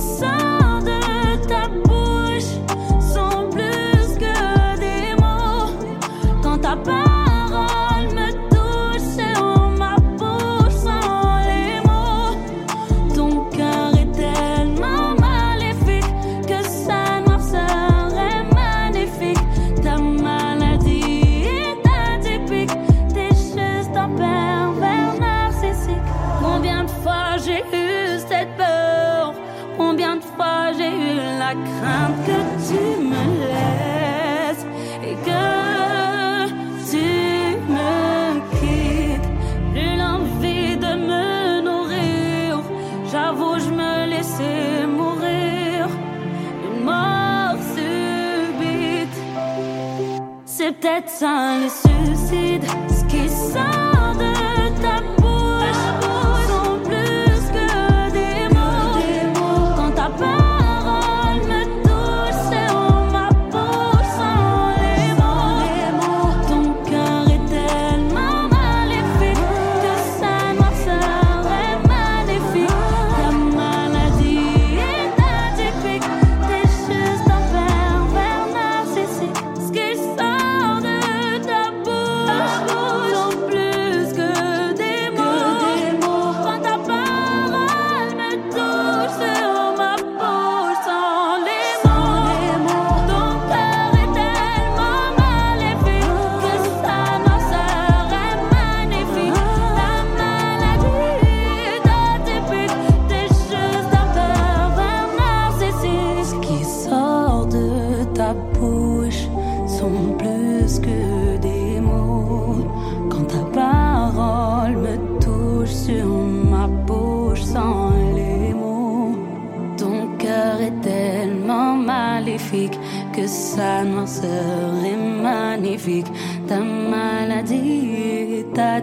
that 51.01 51.09
sun 51.09 51.63
is 51.63 51.73
so 51.73 51.89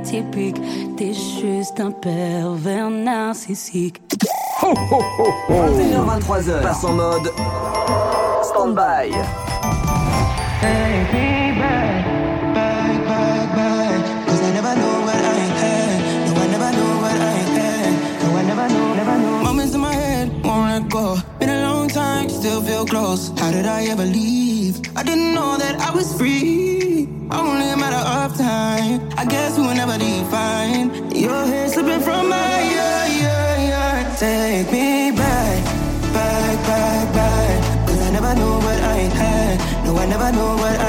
atypique. 0.07 0.57
T'es 0.95 1.13
juste 1.13 1.79
un 1.79 1.91
pervers 1.91 2.89
narcissique. 2.89 4.01
Oh, 4.63 4.73
oh, 4.91 5.01
oh, 5.19 5.53
21h23h, 5.53 6.61
passe 6.61 6.83
en 6.83 6.93
mode 6.93 7.31
stand-by. 8.43 9.11
Moments 19.43 19.73
in 19.73 19.81
my 19.81 19.93
head, 19.93 20.31
won't 20.43 20.89
go. 20.89 21.17
Been 21.39 21.49
a 21.49 21.61
long 21.61 21.87
time, 21.87 22.29
still 22.29 22.61
feel 22.61 22.85
close. 22.85 23.31
How 23.37 23.51
did 23.51 23.65
I 23.65 23.85
ever 23.85 24.05
leave? 24.05 24.81
I 24.95 25.03
didn't 25.03 25.33
know 25.33 25.57
that 25.57 25.79
I 25.79 25.91
was 25.91 26.17
free. 26.17 26.86
Only 27.29 27.69
a 27.71 27.77
matter 27.77 28.03
of 28.23 28.37
time. 28.37 29.01
I 29.17 29.25
guess 29.25 29.57
we 29.57 29.67
will 29.67 29.75
never 29.75 29.97
define. 29.97 31.11
Your 31.13 31.45
hair 31.45 31.67
slipping 31.67 31.99
from 31.99 32.29
my 32.29 32.37
yeah, 32.37 33.05
yeah, 33.21 33.67
yeah. 33.69 34.15
Take 34.15 34.71
me 34.71 35.11
back, 35.11 35.63
back, 36.13 36.55
back, 36.65 37.13
back. 37.13 37.87
Cause 37.87 38.01
I 38.01 38.11
never 38.11 38.33
knew 38.33 38.55
what 38.65 38.79
I 38.79 38.99
had. 39.19 39.85
No, 39.85 39.97
I 39.97 40.05
never 40.05 40.31
knew 40.31 40.51
what 40.63 40.79
I 40.79 40.86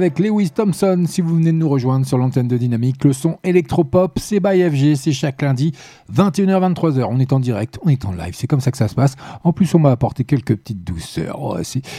avec 0.00 0.18
Lewis 0.18 0.48
Thompson 0.48 1.04
si 1.06 1.20
vous 1.20 1.36
venez 1.36 1.52
de 1.52 1.58
nous 1.58 1.68
rejoindre 1.68 2.06
sur 2.06 2.16
l'antenne 2.16 2.48
de 2.48 2.56
Dynamique. 2.56 3.04
Le 3.04 3.12
son 3.12 3.36
électropop, 3.44 4.18
c'est 4.18 4.40
by 4.40 4.62
FG, 4.62 4.94
c'est 4.94 5.12
chaque 5.12 5.42
lundi, 5.42 5.72
21h-23h. 6.10 7.06
On 7.10 7.20
est 7.20 7.34
en 7.34 7.38
direct, 7.38 7.78
on 7.82 7.90
est 7.90 8.06
en 8.06 8.12
live, 8.12 8.32
c'est 8.32 8.46
comme 8.46 8.60
ça 8.60 8.70
que 8.70 8.78
ça 8.78 8.88
se 8.88 8.94
passe. 8.94 9.16
En 9.44 9.52
plus, 9.52 9.74
on 9.74 9.78
m'a 9.78 9.90
apporté 9.90 10.24
quelques 10.24 10.56
petites 10.56 10.82
douceurs. 10.84 11.38
Oh, 11.38 11.56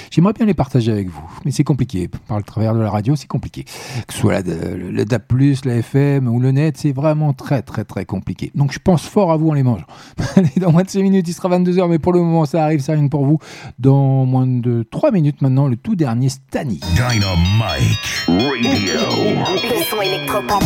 J'aimerais 0.10 0.34
bien 0.34 0.48
les 0.48 0.56
partager 0.56 0.92
avec 0.92 1.10
vous, 1.10 1.30
mais 1.46 1.52
c'est 1.52 1.64
compliqué. 1.64 2.10
Par 2.28 2.38
le 2.38 2.44
travers 2.44 2.74
de 2.74 2.80
la 2.80 2.90
radio, 2.90 3.16
c'est 3.16 3.28
compliqué. 3.28 3.66
Que 4.08 4.14
ce 4.14 4.20
soit 4.20 4.42
la, 4.42 5.06
DAP+, 5.06 5.32
la 5.66 5.76
FM 5.76 6.28
ou 6.28 6.40
le 6.40 6.52
net, 6.52 6.78
c'est 6.78 6.94
vraiment 6.94 7.34
très 7.34 7.62
très 7.62 7.84
très 7.84 8.06
compliqué. 8.06 8.52
Donc 8.56 8.72
je 8.72 8.80
pense 8.80 9.04
fort 9.04 9.32
à 9.32 9.38
vous 9.38 9.50
en 9.50 9.54
les 9.54 9.64
mangeant. 9.64 9.86
Dans 10.58 10.72
moins 10.72 10.84
de 10.84 10.90
6 10.90 11.04
minutes, 11.04 11.28
il 11.28 11.34
sera 11.34 11.50
22h, 11.50 11.88
mais 11.88 12.00
pour 12.00 12.14
le 12.14 12.22
moment, 12.22 12.46
ça 12.46 12.64
arrive, 12.64 12.80
c'est 12.80 12.94
rien 12.94 13.08
pour 13.10 13.26
vous. 13.26 13.38
Dans 13.78 14.26
moins 14.26 14.48
de 14.48 14.88
3 14.90 15.12
minutes 15.12 15.44
maintenant, 15.44 15.68
le 15.68 15.76
tout 15.76 15.96
dernier 15.96 16.30
Stani. 16.30 16.80
Dynamite 16.96 17.91
Radio. 18.28 19.00
Le 19.46 19.84
son 19.90 20.02
électropop. 20.02 20.64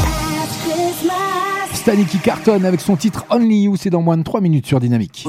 Stani 1.73 2.05
qui 2.05 2.17
cartonne 2.19 2.65
avec 2.65 2.81
son 2.81 2.95
titre 2.95 3.25
Only 3.29 3.63
You, 3.63 3.75
c'est 3.77 3.89
dans 3.89 4.01
moins 4.01 4.17
de 4.17 4.23
3 4.23 4.41
minutes 4.41 4.65
sur 4.65 4.79
Dynamique. 4.79 5.27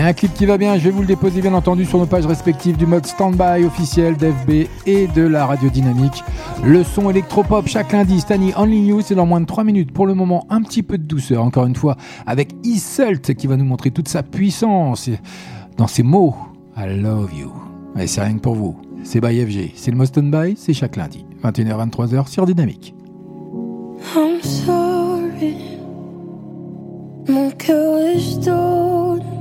Et 0.00 0.02
un 0.02 0.14
clip 0.14 0.32
qui 0.32 0.46
va 0.46 0.56
bien, 0.56 0.78
je 0.78 0.84
vais 0.84 0.90
vous 0.90 1.02
le 1.02 1.06
déposer 1.06 1.42
bien 1.42 1.52
entendu 1.52 1.84
sur 1.84 1.98
nos 1.98 2.06
pages 2.06 2.24
respectives 2.24 2.78
du 2.78 2.86
mode 2.86 3.04
Standby 3.04 3.66
officiel 3.66 4.16
d'FB 4.16 4.66
et 4.86 5.06
de 5.08 5.20
la 5.20 5.44
radio 5.44 5.68
dynamique. 5.68 6.24
Le 6.64 6.84
son 6.84 7.10
électropop 7.10 7.68
chaque 7.68 7.92
lundi, 7.92 8.18
Stani 8.18 8.54
Only 8.56 8.86
You, 8.86 9.02
c'est 9.02 9.14
dans 9.14 9.26
moins 9.26 9.42
de 9.42 9.44
3 9.44 9.62
minutes. 9.62 9.92
Pour 9.92 10.06
le 10.06 10.14
moment, 10.14 10.46
un 10.48 10.62
petit 10.62 10.82
peu 10.82 10.96
de 10.96 11.02
douceur, 11.02 11.44
encore 11.44 11.66
une 11.66 11.76
fois, 11.76 11.98
avec 12.26 12.48
Isselt 12.64 13.34
qui 13.34 13.46
va 13.46 13.58
nous 13.58 13.66
montrer 13.66 13.90
toute 13.90 14.08
sa 14.08 14.22
puissance 14.22 15.10
dans 15.76 15.86
ses 15.86 16.02
mots. 16.02 16.34
I 16.78 16.86
love 16.98 17.34
you. 17.38 17.52
Et 17.98 18.06
c'est 18.06 18.22
rien 18.22 18.36
que 18.36 18.40
pour 18.40 18.54
vous. 18.54 18.76
C'est 19.02 19.20
by 19.20 19.38
FG. 19.44 19.72
C'est 19.74 19.90
le 19.90 19.98
mode 19.98 20.06
Standby, 20.06 20.54
c'est 20.56 20.72
chaque 20.72 20.96
lundi. 20.96 21.26
21h-23h 21.44 22.26
sur 22.26 22.46
Dynamique. 22.46 22.94
I'm 24.16 24.40
sorry. 24.40 25.56
Mon 27.28 27.50
cœur 27.50 27.98
est. 27.98 29.39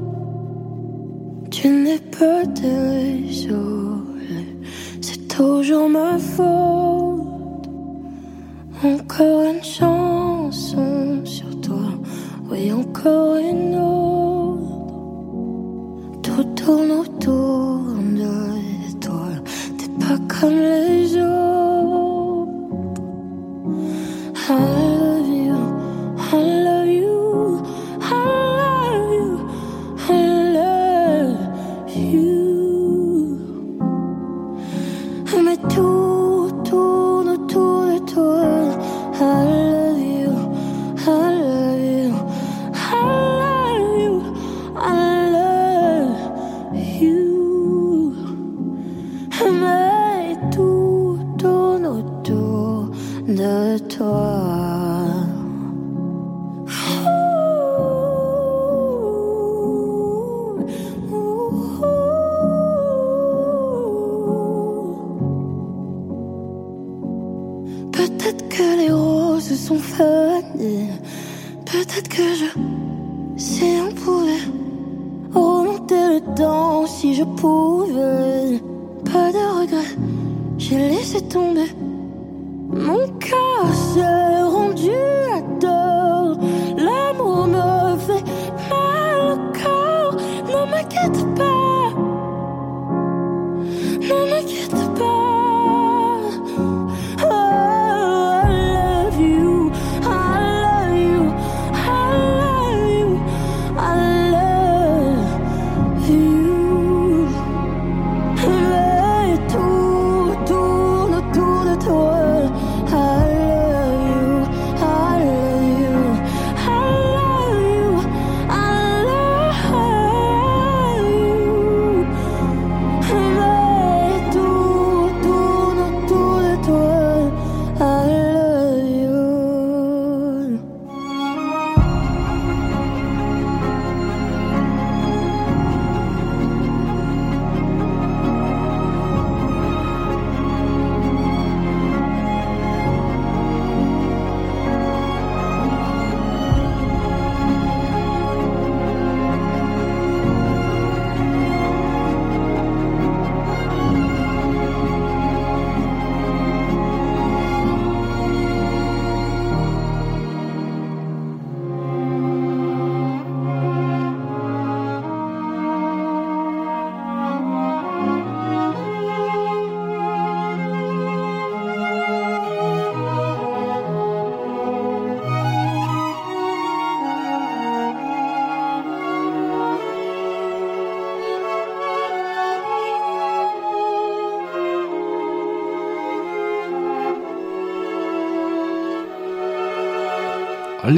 Tu 1.52 1.68
n'es 1.68 2.00
pas 2.00 2.45
désolé. 2.45 3.50
C'est 5.02 5.28
toujours 5.28 5.89
ma 5.89 6.18
faute. 6.18 7.70
Encore 8.84 9.43
une 9.43 9.64
chanson 9.64 11.26
sur 11.26 11.60
toi. 11.62 11.89
Oui, 12.50 12.72
encore 12.72 13.38
une 13.38 13.76
autre. 13.76 14.60
Tout 16.22 16.43
tourne 16.56 16.91
autour 16.91 17.82
de 18.20 19.00
toi. 19.00 19.28
T'es 19.78 19.89
pas 20.00 20.18
comme 20.39 20.60
les 20.60 21.18
autres. 21.18 21.30
I 24.52 24.54
love 24.54 25.28
you, 25.28 25.58
I 26.32 26.34
love 26.64 26.78
you, 26.78 26.79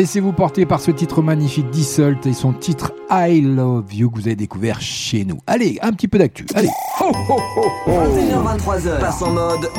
Laissez-vous 0.02 0.34
porter 0.34 0.66
par 0.66 0.82
ce 0.82 0.90
titre 0.90 1.22
magnifique 1.22 1.70
d'Isselt 1.70 2.26
et 2.26 2.34
son 2.34 2.54
titre 2.54 2.92
I 3.12 3.40
Love 3.40 3.94
You 3.94 4.10
que 4.10 4.16
vous 4.16 4.26
avez 4.26 4.36
découvert 4.36 4.82
chez 4.82 5.26
nous. 5.26 5.38
Allez, 5.46 5.78
un 5.84 5.92
petit 5.92 6.08
peu 6.08 6.18
d'actu. 6.18 6.48
Allez. 6.56 6.70
21h23h, 7.00 9.00
passe 9.00 9.22
en 9.22 9.30
mode 9.30 9.70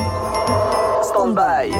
stand-by. 1.03 1.71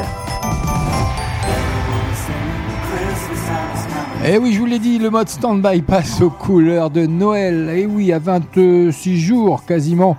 Et 4.25 4.33
Eh 4.33 4.37
oui, 4.37 4.51
je 4.51 4.59
vous 4.59 4.65
l'ai 4.65 4.79
dit, 4.79 4.99
le 4.99 5.09
mode 5.09 5.29
stand-by 5.29 5.81
passe 5.81 6.19
aux 6.19 6.29
couleurs 6.29 6.89
de 6.89 7.05
Noël. 7.05 7.69
Et 7.73 7.85
oui, 7.85 8.11
à 8.11 8.19
26 8.19 9.19
jours 9.19 9.63
quasiment 9.65 10.17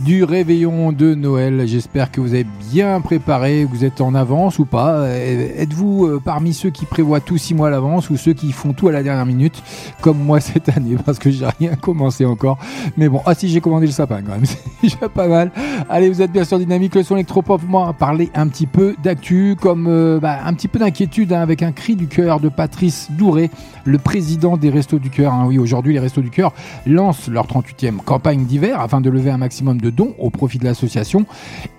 du 0.00 0.24
réveillon 0.24 0.92
de 0.92 1.14
Noël. 1.14 1.66
J'espère 1.66 2.10
que 2.10 2.20
vous 2.20 2.34
avez 2.34 2.46
bien 2.70 3.00
préparé, 3.00 3.64
vous 3.64 3.84
êtes 3.84 4.00
en 4.00 4.14
avance 4.14 4.58
ou 4.58 4.64
pas? 4.64 4.94
Euh, 4.96 5.48
Êtes-vous 5.56 6.06
euh, 6.06 6.20
parmi 6.24 6.52
ceux 6.54 6.70
qui 6.70 6.84
prévoient 6.84 7.20
tout 7.20 7.38
6 7.38 7.54
mois 7.54 7.68
à 7.68 7.70
l'avance 7.70 8.10
ou 8.10 8.16
ceux 8.16 8.32
qui 8.32 8.52
font 8.52 8.72
tout 8.72 8.88
à 8.88 8.92
la 8.92 9.02
dernière 9.02 9.26
minute, 9.26 9.62
comme 10.00 10.18
moi 10.18 10.40
cette 10.40 10.68
année, 10.68 10.96
parce 11.04 11.18
que 11.18 11.30
j'ai 11.30 11.46
rien 11.58 11.76
commencé 11.76 12.24
encore. 12.24 12.58
Mais 12.96 13.08
bon, 13.08 13.20
ah 13.26 13.34
si, 13.34 13.48
j'ai 13.48 13.60
commandé 13.60 13.86
le 13.86 13.92
sapin 13.92 14.22
quand 14.22 14.32
même, 14.32 14.44
c'est 14.46 14.58
déjà 14.82 15.08
pas 15.08 15.28
mal. 15.28 15.50
Allez, 15.88 16.08
vous 16.08 16.22
êtes 16.22 16.32
bien 16.32 16.44
sûr 16.44 16.58
dynamique, 16.58 16.94
le 16.94 17.02
son 17.02 17.14
électropop. 17.16 17.62
Moi, 17.66 17.92
parler 17.98 18.30
un 18.34 18.48
petit 18.48 18.66
peu 18.66 18.94
d'actu, 19.02 19.56
comme 19.60 19.86
euh, 19.88 20.18
bah, 20.20 20.38
un 20.44 20.54
petit 20.54 20.68
peu 20.68 20.78
d'inquiétude 20.78 21.32
hein, 21.32 21.40
avec 21.40 21.62
un 21.62 21.72
cri 21.72 21.96
du 21.96 22.06
cœur 22.06 22.40
de 22.40 22.48
Patrice 22.48 23.08
Douré, 23.10 23.50
le 23.84 23.98
président 23.98 24.56
des 24.56 24.70
Restos 24.70 24.98
du 24.98 25.10
Cœur. 25.10 25.32
hein. 25.32 25.44
Oui, 25.46 25.58
aujourd'hui, 25.58 25.92
les 25.92 26.00
Restos 26.00 26.20
du 26.22 26.30
Cœur 26.30 26.52
lancent 26.86 27.28
leur 27.28 27.46
38e 27.46 27.96
campagne 27.96 28.44
d'hiver 28.44 28.80
afin 28.80 29.00
de 29.00 29.10
lever 29.10 29.30
un 29.30 29.38
maximum 29.38 29.73
de 29.80 29.90
dons 29.90 30.14
au 30.18 30.30
profit 30.30 30.58
de 30.58 30.64
l'association. 30.64 31.26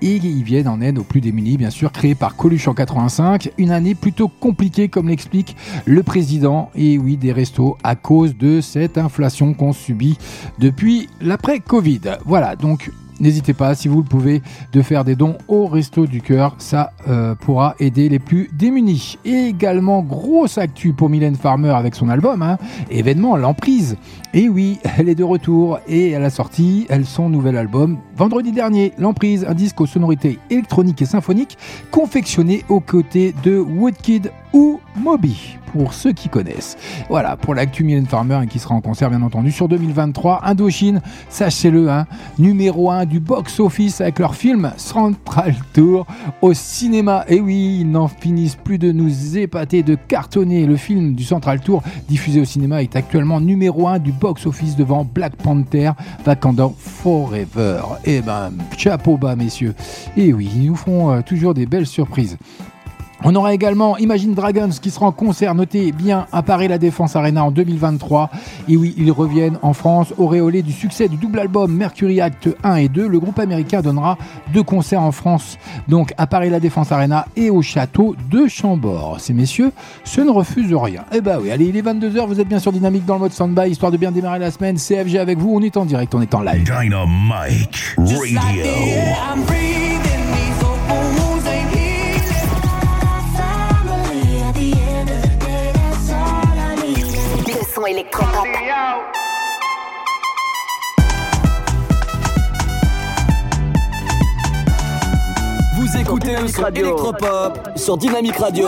Et 0.02 0.16
ils 0.16 0.44
viennent 0.44 0.68
en 0.68 0.82
aide 0.82 0.98
aux 0.98 1.04
plus 1.04 1.22
démunis, 1.22 1.58
bien 1.58 1.70
sûr, 1.70 1.92
créé 1.92 2.16
par 2.16 2.36
Coluche 2.36 2.68
en 2.68 2.74
85. 2.74 3.52
Une 3.58 3.72
année 3.72 3.96
plutôt 3.96 4.28
compliquée, 4.28 4.88
comme 4.88 5.10
l'explique 5.10 5.56
le 5.86 6.04
président, 6.04 6.70
et 6.76 6.98
oui, 6.98 7.18
des 7.18 7.32
restos 7.32 7.78
à 7.84 7.96
cause 7.96 8.38
de 8.38 8.62
cette 8.62 8.98
inflation 8.98 9.54
qu'on 9.54 9.74
subit 9.74 10.18
depuis 10.60 11.10
l'après-Covid. 11.22 12.02
Voilà, 12.26 12.56
donc 12.56 12.92
N'hésitez 13.20 13.54
pas, 13.54 13.76
si 13.76 13.88
vous 13.88 14.00
le 14.00 14.08
pouvez, 14.08 14.42
de 14.74 14.82
faire 14.82 15.04
des 15.04 15.16
dons 15.16 15.38
au 15.48 15.68
Resto 15.68 16.06
du 16.06 16.22
Cœur. 16.22 16.56
Ça 16.58 16.92
euh, 17.08 17.36
pourra 17.36 17.76
aider 17.80 18.10
les 18.10 18.20
plus 18.20 18.50
démunis. 18.54 19.18
Et 19.24 19.48
également, 19.48 20.02
grosse 20.02 20.58
actu 20.58 20.94
pour 20.94 21.10
Mylène 21.10 21.36
Farmer 21.36 21.70
avec 21.70 21.96
son 21.96 22.10
album, 22.10 22.42
hein, 22.42 22.58
événement 22.90 23.38
L'Emprise. 23.38 23.98
Et 24.34 24.50
oui, 24.50 24.80
elle 24.98 25.10
est 25.10 25.16
de 25.16 25.24
retour 25.24 25.80
et 25.88 26.12
elle 26.12 26.24
a 26.24 26.30
sorti 26.30 26.86
elle, 26.90 27.06
son 27.06 27.30
nouvel 27.30 27.58
album 27.58 27.98
vendredi 28.18 28.52
dernier. 28.52 28.94
L'Emprise, 28.98 29.46
un 29.48 29.54
disque 29.54 29.80
aux 29.82 29.86
sonorités 29.86 30.40
électroniques 30.50 31.02
et 31.02 31.06
symphoniques, 31.06 31.58
confectionné 31.92 32.64
aux 32.70 32.82
côtés 32.82 33.34
de 33.44 33.58
Woodkid 33.58 34.32
ou 34.54 34.80
Moby, 34.98 35.58
pour 35.76 35.94
ceux 35.94 36.14
qui 36.14 36.30
connaissent. 36.30 36.78
Voilà, 37.10 37.36
pour 37.36 37.54
l'actu 37.54 37.84
Mylène 37.84 38.06
Farmer 38.06 38.40
qui 38.50 38.60
sera 38.60 38.76
en 38.76 38.80
concert 38.80 39.10
bien 39.10 39.22
entendu 39.22 39.52
sur 39.52 39.68
2023. 39.68 40.42
Indochine, 40.46 41.02
sachez-le, 41.28 41.90
hein, 41.90 42.08
numéro 42.40 42.92
1 42.92 43.06
du 43.06 43.20
box-office 43.20 44.00
avec 44.00 44.20
leur 44.20 44.36
film 44.36 44.72
Central 44.78 45.54
Tour 45.74 46.08
au 46.42 46.54
cinéma. 46.54 47.26
Et 47.28 47.42
oui, 47.42 47.80
ils 47.82 47.92
n'en 47.92 48.08
finissent 48.08 48.56
plus 48.56 48.78
de 48.78 48.94
nous 48.94 49.38
épater, 49.38 49.84
de 49.84 49.96
cartonner. 49.96 50.66
Le 50.66 50.78
film 50.78 51.14
du 51.14 51.26
Central 51.26 51.60
Tour 51.60 51.84
diffusé 52.08 52.40
au 52.40 52.46
cinéma 52.46 52.82
est 52.82 52.96
actuellement 52.96 53.42
numéro 53.42 53.90
1 53.90 54.00
du 54.00 54.14
box-office 54.14 54.78
devant 54.78 55.04
Black 55.04 55.36
Panther, 55.36 55.92
Wakanda 56.26 56.70
Forever. 56.78 57.82
Et 58.06 58.22
ben, 58.22 58.54
chapeau 58.78 59.18
bas 59.18 59.36
messieurs. 59.36 59.76
Et 60.16 60.32
oui, 60.32 60.50
ils 60.56 60.68
nous 60.68 60.76
font 60.76 61.12
euh, 61.12 61.22
toujours 61.22 61.54
des 61.54 61.66
belles 61.66 61.86
surprises. 61.86 62.38
On 63.24 63.34
aura 63.36 63.54
également 63.54 63.98
Imagine 63.98 64.34
Dragons 64.34 64.70
qui 64.82 64.92
sera 64.92 65.08
en 65.08 65.12
concert, 65.12 65.56
notez 65.56 65.92
bien, 65.92 66.28
à 66.32 66.44
Paris 66.44 66.68
La 66.68 66.78
Défense 66.78 67.16
Arena 67.16 67.44
en 67.44 67.52
2023. 67.52 68.30
Et 68.68 68.78
oui, 68.78 68.94
ils 68.98 69.12
reviennent 69.12 69.58
en 69.62 69.74
France, 69.74 70.14
auréolés 70.18 70.62
du 70.62 70.72
succès 70.72 71.08
du 71.08 71.18
double 71.18 71.40
album 71.40 71.74
Mercury 71.74 72.22
Act 72.22 72.50
1 72.64 72.76
et 72.76 72.90
2. 72.90 73.08
Le 73.08 73.20
groupe 73.20 73.40
américain 73.40 73.82
donnera 73.82 74.18
deux 74.54 74.64
concerts 74.64 75.02
en 75.02 75.12
France, 75.12 75.58
donc 75.88 76.14
à 76.18 76.28
Paris 76.28 76.50
La 76.50 76.60
Défense 76.60 76.92
Arena 76.92 77.26
et 77.36 77.50
au 77.50 77.62
château 77.62 78.16
de 78.30 78.48
Chambord. 78.48 79.18
Ces 79.20 79.34
messieurs, 79.34 79.72
ce 80.04 80.22
ne 80.22 80.30
refusent 80.30 80.74
rien. 80.74 81.04
Eh 81.14 81.22
bah 81.22 81.38
oui, 81.42 81.52
allez, 81.52 81.66
il 81.66 81.78
est 81.78 81.82
22h, 81.82 82.28
vous 82.28 82.40
êtes 82.40 82.48
bien 82.48 82.60
sur 82.60 82.72
Dynamique 82.72 83.06
dans 83.06 83.16
le 83.16 83.22
mode 83.22 83.34
standby, 83.34 83.70
histoire 83.70 83.92
de 83.92 83.98
bien 83.98 84.12
démarrer 84.12 84.40
la 84.40 84.52
semaine. 84.52 84.78
CFG 84.78 85.18
avec 85.18 85.38
vous, 85.38 85.52
on 85.54 85.62
est 85.62 85.78
en 85.78 85.86
direct, 85.86 86.14
on 86.16 86.22
est 86.22 86.34
en 86.34 86.42
live. 86.42 86.64
Dynamite 86.64 87.96
Radio. 87.98 89.95
Écoutez 106.26 106.42
le 106.42 106.48
son 106.48 106.68
électropop 106.68 107.70
sur 107.76 107.98
Dynamique 107.98 108.38
Radio. 108.38 108.68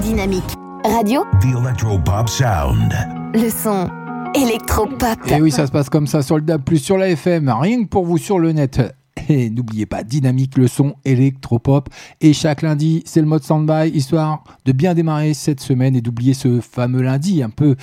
Dynamique. 0.00 0.44
Radio, 0.84 1.24
The 1.40 1.56
Electropop 1.60 2.28
Sound. 2.28 2.92
le 3.34 3.50
son 3.50 3.88
électropop. 4.34 5.18
Et 5.26 5.40
oui, 5.40 5.50
ça 5.50 5.66
se 5.66 5.72
passe 5.72 5.90
comme 5.90 6.06
ça 6.06 6.22
sur 6.22 6.36
le 6.36 6.42
DAB+, 6.42 6.74
sur 6.76 6.96
la 6.98 7.08
FM, 7.10 7.52
rien 7.60 7.82
que 7.82 7.88
pour 7.88 8.04
vous 8.04 8.18
sur 8.18 8.38
le 8.38 8.52
net. 8.52 8.80
Et 9.28 9.50
n'oubliez 9.50 9.86
pas, 9.86 10.02
dynamique, 10.02 10.56
le 10.56 10.68
son 10.68 10.94
électropop. 11.04 11.88
Et 12.20 12.32
chaque 12.32 12.62
lundi, 12.62 13.02
c'est 13.04 13.20
le 13.20 13.26
mode 13.26 13.42
standby, 13.42 13.90
histoire 13.92 14.44
de 14.64 14.72
bien 14.72 14.94
démarrer 14.94 15.34
cette 15.34 15.60
semaine 15.60 15.94
et 15.96 16.00
d'oublier 16.00 16.34
ce 16.34 16.60
fameux 16.60 17.02
lundi 17.02 17.42
un 17.42 17.50
peu, 17.50 17.76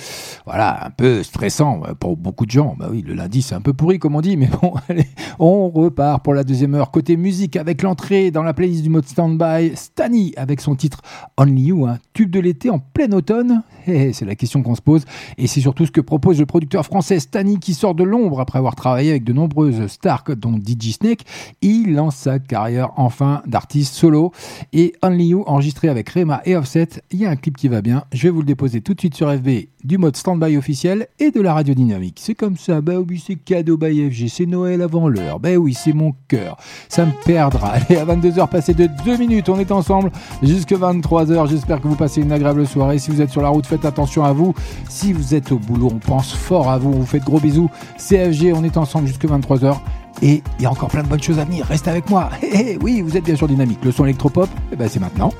voilà, 0.44 0.86
un 0.86 0.90
peu 0.90 1.22
stressant 1.22 1.82
euh, 1.86 1.94
pour 1.94 2.16
beaucoup 2.16 2.46
de 2.46 2.50
gens. 2.50 2.74
Bah 2.78 2.88
oui, 2.90 3.02
le 3.06 3.14
lundi, 3.14 3.42
c'est 3.42 3.54
un 3.54 3.60
peu 3.60 3.72
pourri, 3.72 3.98
comme 3.98 4.16
on 4.16 4.20
dit, 4.20 4.36
mais 4.36 4.48
bon, 4.60 4.74
allez, 4.88 5.06
on 5.38 5.68
repart 5.68 6.24
pour 6.24 6.34
la 6.34 6.44
deuxième 6.44 6.74
heure. 6.74 6.90
Côté 6.90 7.16
musique, 7.16 7.56
avec 7.56 7.82
l'entrée 7.82 8.30
dans 8.30 8.42
la 8.42 8.54
playlist 8.54 8.82
du 8.82 8.90
mode 8.90 9.06
standby, 9.06 9.72
Stani, 9.74 10.32
avec 10.36 10.60
son 10.60 10.74
titre 10.74 11.00
Only 11.36 11.62
You, 11.62 11.86
un 11.86 11.98
tube 12.12 12.30
de 12.30 12.40
l'été 12.40 12.70
en 12.70 12.78
plein 12.78 13.12
automne. 13.12 13.62
C'est 14.12 14.24
la 14.24 14.34
question 14.34 14.62
qu'on 14.62 14.74
se 14.74 14.82
pose. 14.82 15.04
Et 15.38 15.46
c'est 15.46 15.60
surtout 15.60 15.86
ce 15.86 15.90
que 15.90 16.00
propose 16.00 16.38
le 16.38 16.46
producteur 16.46 16.84
français 16.84 17.20
Stani, 17.20 17.58
qui 17.58 17.74
sort 17.74 17.94
de 17.94 18.04
l'ombre 18.04 18.40
après 18.40 18.58
avoir 18.58 18.74
travaillé 18.74 19.10
avec 19.10 19.24
de 19.24 19.32
nombreuses 19.32 19.86
stars, 19.86 20.24
dont 20.36 20.56
DJ 20.56 20.92
Snake. 20.92 21.24
Il 21.62 21.94
lance 21.94 22.16
sa 22.16 22.38
carrière 22.38 22.90
enfin 22.96 23.42
d'artiste 23.46 23.94
solo. 23.94 24.32
Et 24.72 24.94
Only 25.02 25.28
You, 25.28 25.44
enregistré 25.46 25.88
avec 25.88 26.08
Rema 26.08 26.42
et 26.44 26.56
Offset, 26.56 26.88
il 27.10 27.20
y 27.20 27.26
a 27.26 27.30
un 27.30 27.36
clip 27.36 27.56
qui 27.56 27.68
va 27.68 27.82
bien. 27.82 28.04
Je 28.12 28.24
vais 28.24 28.30
vous 28.30 28.40
le 28.40 28.46
déposer 28.46 28.80
tout 28.80 28.94
de 28.94 29.00
suite 29.00 29.14
sur 29.14 29.32
FB 29.32 29.48
du 29.86 29.98
mode 29.98 30.16
standby 30.16 30.56
officiel 30.56 31.06
et 31.20 31.30
de 31.30 31.40
la 31.40 31.54
radio 31.54 31.72
dynamique. 31.72 32.18
C'est 32.20 32.34
comme 32.34 32.56
ça, 32.56 32.80
bah 32.80 32.94
oui, 32.98 33.22
c'est 33.24 33.36
cadeau 33.36 33.76
by 33.76 34.10
FG, 34.10 34.28
c'est 34.28 34.46
Noël 34.46 34.82
avant 34.82 35.08
l'heure. 35.08 35.38
Bah 35.38 35.54
oui, 35.54 35.74
c'est 35.74 35.92
mon 35.92 36.12
cœur. 36.26 36.56
Ça 36.88 37.06
me 37.06 37.12
perdra. 37.24 37.68
Allez, 37.76 37.96
à 37.96 38.04
22h, 38.04 38.48
passé 38.48 38.74
de 38.74 38.88
2 39.04 39.16
minutes, 39.16 39.48
on 39.48 39.58
est 39.58 39.70
ensemble 39.70 40.10
jusque 40.42 40.72
23h. 40.72 41.48
J'espère 41.48 41.80
que 41.80 41.86
vous 41.86 41.94
passez 41.94 42.20
une 42.20 42.32
agréable 42.32 42.66
soirée. 42.66 42.98
Si 42.98 43.10
vous 43.10 43.20
êtes 43.20 43.30
sur 43.30 43.42
la 43.42 43.48
route, 43.48 43.66
faites 43.66 43.75
attention 43.84 44.24
à 44.24 44.32
vous. 44.32 44.54
Si 44.88 45.12
vous 45.12 45.34
êtes 45.34 45.52
au 45.52 45.58
boulot, 45.58 45.90
on 45.92 45.98
pense 45.98 46.32
fort 46.32 46.70
à 46.70 46.78
vous. 46.78 46.90
On 46.90 47.00
vous 47.00 47.06
fait 47.06 47.20
de 47.20 47.24
gros 47.24 47.40
bisous. 47.40 47.70
CFG, 47.98 48.52
on 48.54 48.64
est 48.64 48.76
ensemble 48.76 49.06
jusque 49.06 49.24
23h. 49.24 49.76
Et 50.22 50.42
il 50.58 50.62
y 50.62 50.66
a 50.66 50.70
encore 50.70 50.88
plein 50.88 51.02
de 51.02 51.08
bonnes 51.08 51.22
choses 51.22 51.38
à 51.38 51.44
venir. 51.44 51.66
Reste 51.66 51.88
avec 51.88 52.08
moi. 52.08 52.30
Hé, 52.42 52.46
hé, 52.72 52.78
oui, 52.80 53.02
vous 53.02 53.16
êtes 53.16 53.24
bien 53.24 53.36
sûr 53.36 53.48
dynamique. 53.48 53.80
Le 53.84 53.92
son 53.92 54.04
électropop, 54.04 54.48
eh 54.72 54.76
ben 54.76 54.88
c'est 54.88 55.00
maintenant. 55.00 55.32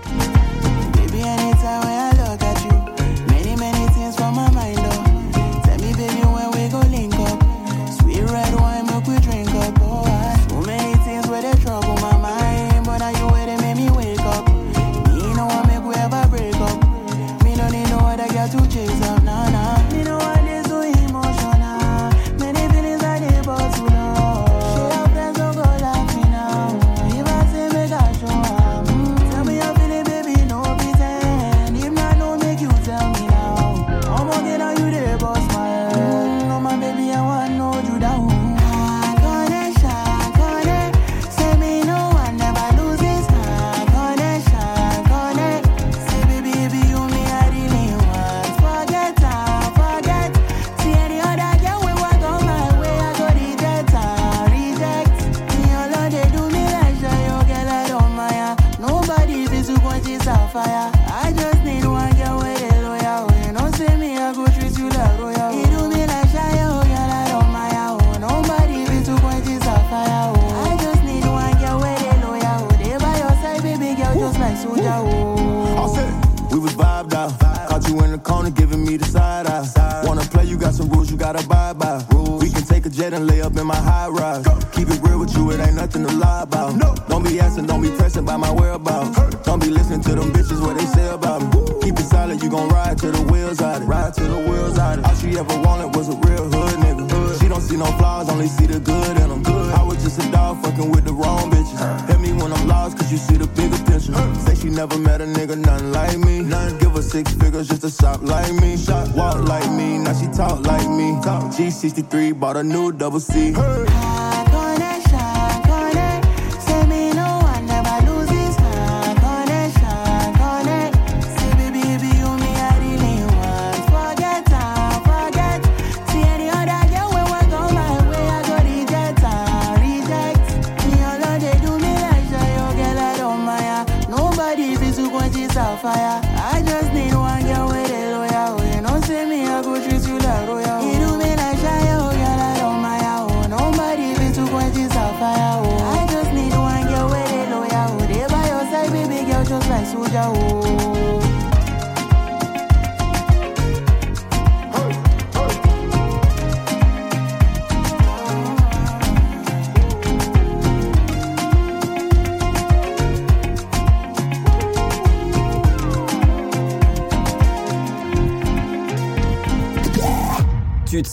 Can 83.11 83.27
take 83.27 83.27
a 83.27 83.27
jet 83.27 83.27
and 83.27 83.27
lay 83.27 83.41
up 83.41 83.57
in 83.57 83.67
my 83.67 83.77
high 83.77 84.09
rise. 84.09 84.45
Keep 84.73 84.91
it 84.91 85.01
real 85.03 85.19
with 85.19 85.37
you, 85.37 85.51
it 85.51 85.61
ain't 85.61 85.75
nothing 85.75 86.07
to 86.07 86.13
lie 86.13 86.43
about. 86.43 86.79
Don't 87.09 87.25
be 87.25 87.41
asking, 87.41 87.67
don't 87.67 87.83
be 87.83 87.91
pressing 87.91 88.25
by 88.25 88.37
my 88.37 88.51
whereabouts. 88.51 89.19
Don't 89.45 89.61
be 89.61 89.71
listening 89.71 90.03
to 90.03 90.15
them 90.15 90.33
bitches 90.33 90.61
what 90.61 90.77
they 90.79 90.87
say 90.87 91.09
about 91.09 91.43
me. 91.43 91.81
Keep 91.83 91.99
it 91.99 92.07
solid, 92.07 92.43
you 92.43 92.51
gon' 92.51 92.69
ride 92.69 92.99
till 92.99 93.13
the 93.13 93.23
wheels 93.33 93.61
out 93.61 93.83
it. 93.83 93.85
Ride 93.85 94.15
till 94.15 94.29
the 94.29 94.51
wheels 94.51 94.79
out 94.79 94.99
it. 94.99 95.05
All 95.05 95.15
she 95.15 95.39
ever 95.39 95.59
wanted 95.63 95.95
was 95.97 96.09
a 96.09 96.17
real 96.27 96.45
hood 96.45 96.79
nigga. 96.85 97.11
Hood. 97.11 97.41
She 97.41 97.49
don't 97.49 97.63
see 97.63 97.77
no 97.77 97.87
flaws, 97.99 98.29
only 98.29 98.49
see 98.49 98.67
the 98.67 98.81
good 98.81 99.17
in 99.23 99.29
them. 99.29 99.43
Good. 99.43 99.75
I 99.75 99.83
was 99.83 100.03
just 100.03 100.19
a 100.23 100.31
dog 100.31 100.63
fucking 100.63 100.91
with 100.91 101.05
the 101.05 101.13
wrong 101.13 101.51
bitches. 101.51 102.09
Hit 102.09 102.21
me 102.21 102.33
when 102.33 102.53
I'm 102.53 102.67
lost, 102.67 102.99
cause 102.99 103.11
you 103.13 103.19
see 103.19 103.37
the 103.37 103.47
bigger 103.47 103.79
picture. 103.85 104.15
Say 104.45 104.55
she 104.55 104.69
never 104.69 104.99
met 104.99 105.21
a 105.21 105.27
nigga, 105.27 105.57
nothing 105.57 105.93
like 105.93 106.19
me. 106.19 106.45
Her 106.45 106.71
six 107.17 107.33
figures 107.33 107.69
just 107.69 107.81
to 107.81 107.91
shop 107.91 108.21
like 108.23 108.53
me. 108.61 108.77
Shop, 108.77 109.09
walk 109.17 109.49
like 109.49 109.71
me, 109.73 109.97
now 109.97 110.13
she 110.13 110.27
talk 110.37 110.61
like 110.67 110.89
me. 110.91 111.19
Talk. 111.23 111.45
G63 111.55 112.39
bought 112.39 112.57
a 112.59 112.63
new 112.63 112.93
double 112.93 113.21
C. 113.21 113.55
Fire. 113.55 114.46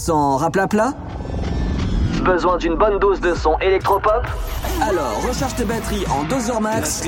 Sens 0.04 0.41
raplapla 0.41 0.91
Besoin 2.26 2.58
d'une 2.58 2.76
bonne 2.76 2.99
dose 2.99 3.22
de 3.22 3.34
son 3.34 3.58
électropop 3.60 4.28
Alors 4.82 5.16
recharge 5.26 5.56
tes 5.56 5.64
batteries 5.64 6.04
en 6.12 6.26
2 6.26 6.51
heures 6.51 6.60
max. 6.60 7.08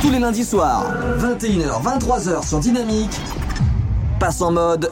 Tous 0.00 0.10
les 0.12 0.20
lundis 0.20 0.44
soirs, 0.44 0.84
21h, 1.18 1.82
23h 1.82 2.46
sur 2.46 2.60
Dynamique. 2.60 3.20
Passe 4.20 4.40
en 4.40 4.52
mode 4.52 4.88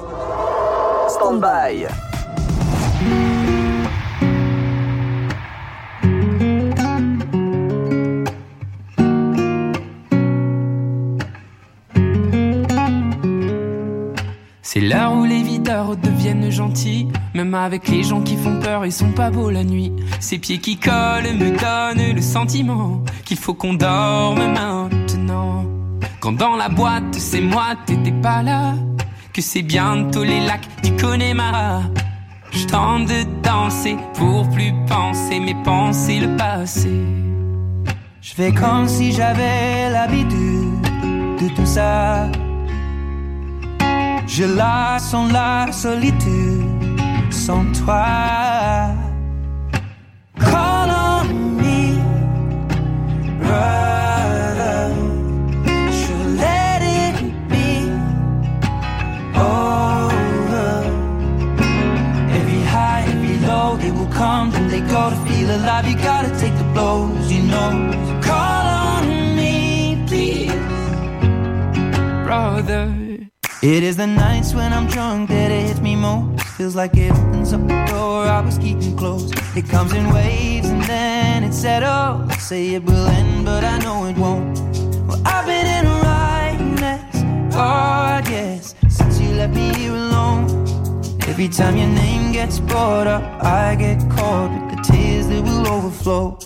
stand-by. 1.09 1.87
Même 17.37 17.53
avec 17.53 17.89
les 17.89 18.03
gens 18.03 18.23
qui 18.23 18.35
font 18.35 18.59
peur, 18.61 18.87
ils 18.87 18.93
sont 18.93 19.13
pas 19.13 19.29
beaux 19.29 19.51
la 19.51 19.63
nuit. 19.63 19.93
Ces 20.21 20.39
pieds 20.39 20.57
qui 20.57 20.79
collent 20.79 21.35
me 21.35 21.51
donnent 21.51 22.15
le 22.15 22.23
sentiment 22.23 23.03
qu'il 23.27 23.37
faut 23.37 23.53
qu'on 23.53 23.75
dorme 23.75 24.39
maintenant. 24.39 25.67
Quand 26.21 26.33
dans 26.33 26.57
la 26.57 26.71
boîte, 26.71 27.15
c'est 27.15 27.43
moi, 27.43 27.75
t'étais 27.85 28.19
pas 28.23 28.43
là. 28.43 28.73
Que 29.35 29.43
c'est 29.43 29.61
bientôt 29.61 30.25
les 30.25 30.41
lacs 30.47 30.67
du 30.83 30.97
Connemara. 30.97 31.83
Je 32.53 32.65
de 32.65 33.43
danser 33.43 33.99
pour 34.15 34.49
plus 34.49 34.73
penser, 34.89 35.39
mais 35.39 35.57
penser 35.63 36.21
le 36.21 36.35
passé. 36.39 37.05
Je 38.23 38.33
fais 38.33 38.53
comme 38.53 38.89
si 38.89 39.13
j'avais 39.13 39.91
l'habitude 39.91 40.81
de 41.39 41.55
tout 41.55 41.67
ça. 41.67 42.31
Je 44.27 44.45
la 44.45 44.99
sens 44.99 45.31
la 45.31 45.71
solitude 45.71 46.66
sans 47.31 47.65
toi. 47.73 48.95
Call 50.39 50.91
on 50.91 51.57
me, 51.57 51.99
brother. 53.41 54.95
Should 55.99 56.29
let 56.39 56.83
it 56.83 57.17
be 57.49 57.91
over. 59.35 60.71
Every 62.39 62.63
high, 62.75 63.05
every 63.09 63.39
low, 63.47 63.77
they 63.77 63.91
will 63.91 64.13
come, 64.13 64.51
then 64.51 64.69
they 64.69 64.81
go 64.81 65.11
to 65.11 65.17
feel 65.27 65.51
alive. 65.57 65.87
You 65.89 65.97
gotta 65.97 66.31
take 66.41 66.57
the 66.59 66.65
blows, 66.75 67.31
you 67.33 67.43
know. 67.43 67.71
Call 68.23 68.67
on 68.89 69.37
me, 69.37 70.05
please, 70.07 70.53
brother. 72.25 73.06
It 73.63 73.83
is 73.83 73.97
the 73.97 74.07
nights 74.07 74.53
when 74.53 74.73
I'm 74.75 74.87
drunk 74.87 75.31
that 75.31 75.51
it 75.51 75.69
hits 75.69 75.81
me 75.81 75.97
most. 75.97 76.43
Feels 76.59 76.77
like 76.77 76.95
it 76.97 77.11
opens 77.11 77.55
up 77.55 77.63
the 77.67 77.87
door 77.87 78.27
I 78.27 78.41
was 78.41 78.59
keeping 78.59 78.95
closed. 78.97 79.35
It 79.57 79.67
comes 79.67 79.95
in 79.95 80.13
waves 80.13 80.69
and 80.69 80.83
then 80.83 81.43
it 81.43 81.55
settles. 81.55 82.31
Say 82.43 82.75
it 82.75 82.85
will 82.85 83.07
end, 83.07 83.47
but 83.47 83.65
I 83.65 83.79
know 83.79 84.05
it 84.05 84.19
won't. 84.19 84.59
Well, 85.09 85.21
I've 85.25 85.47
been 85.47 85.67
in 85.67 85.87
a 85.87 85.97
right 86.05 86.59
mess, 86.81 87.55
God, 87.55 88.29
yes, 88.29 88.75
since 88.91 89.19
you 89.21 89.31
left 89.31 89.55
me 89.55 89.73
here 89.75 89.93
alone. 89.93 90.45
Every 91.27 91.49
time 91.49 91.79
your 91.79 91.89
name 91.89 92.33
gets 92.33 92.61
brought 92.61 93.07
up, 93.07 93.23
I 93.43 93.75
get 93.75 93.99
caught 94.11 94.51
with 94.51 94.77
the 94.77 94.83
tears 94.83 95.29
that 95.29 95.43
will 95.43 95.67
overflow. 95.67 96.39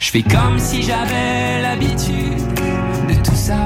Je 0.00 0.10
fais 0.10 0.22
comme 0.22 0.58
si 0.58 0.82
j'avais 0.82 1.62
l'habitude 1.62 2.54
de 3.08 3.14
tout 3.22 3.36
ça. 3.36 3.56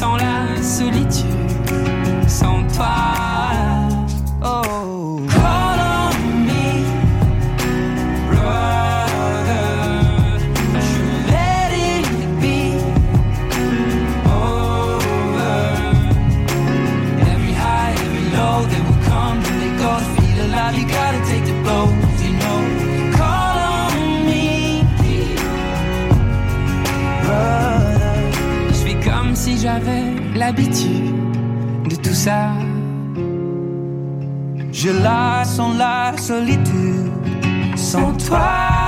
Sens 0.00 0.16
la 0.16 0.62
solitude 0.62 1.39
l'habitude 30.50 31.14
de 31.88 31.94
tout 31.94 32.14
ça. 32.14 32.50
Je 34.72 34.90
la 34.90 35.44
sens 35.44 35.76
la 35.76 36.12
solitude 36.16 37.12
sans 37.76 38.12
toi. 38.16 38.79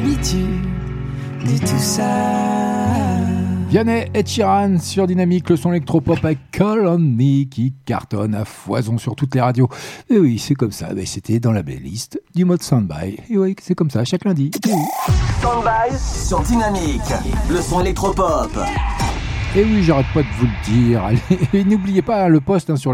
L'habitude 0.00 0.62
de 1.44 1.58
tout 1.58 1.78
ça. 1.78 2.02
Vianney 3.68 4.06
et 4.14 4.24
Chiran 4.24 4.78
sur 4.78 5.06
Dynamique, 5.06 5.48
le 5.50 5.56
son 5.56 5.70
électropop 5.70 6.18
on 6.24 6.98
Me 6.98 7.44
qui 7.44 7.74
cartonne 7.84 8.34
à 8.34 8.44
foison 8.44 8.98
sur 8.98 9.14
toutes 9.14 9.34
les 9.34 9.40
radios. 9.40 9.68
Et 10.08 10.18
oui, 10.18 10.38
c'est 10.38 10.54
comme 10.54 10.72
ça, 10.72 10.88
mais 10.94 11.06
c'était 11.06 11.38
dans 11.38 11.52
la 11.52 11.62
playlist 11.62 12.20
du 12.34 12.44
mode 12.44 12.62
Soundby. 12.62 13.18
Et 13.28 13.38
oui, 13.38 13.54
c'est 13.60 13.74
comme 13.74 13.90
ça, 13.90 14.04
chaque 14.04 14.24
lundi. 14.24 14.50
Et 14.66 14.72
oui. 14.72 14.80
Standby 15.38 15.96
sur 15.98 16.40
Dynamique, 16.40 17.00
le 17.48 17.60
son 17.60 17.80
électropop. 17.80 18.50
Et 19.56 19.64
oui, 19.64 19.82
j'arrête 19.82 20.06
pas 20.14 20.22
de 20.22 20.28
vous 20.38 20.46
le 20.46 20.64
dire. 20.72 21.02
Et 21.52 21.64
n'oubliez 21.64 22.02
pas 22.02 22.28
le 22.28 22.40
post 22.40 22.70
hein, 22.70 22.76
sur 22.76 22.92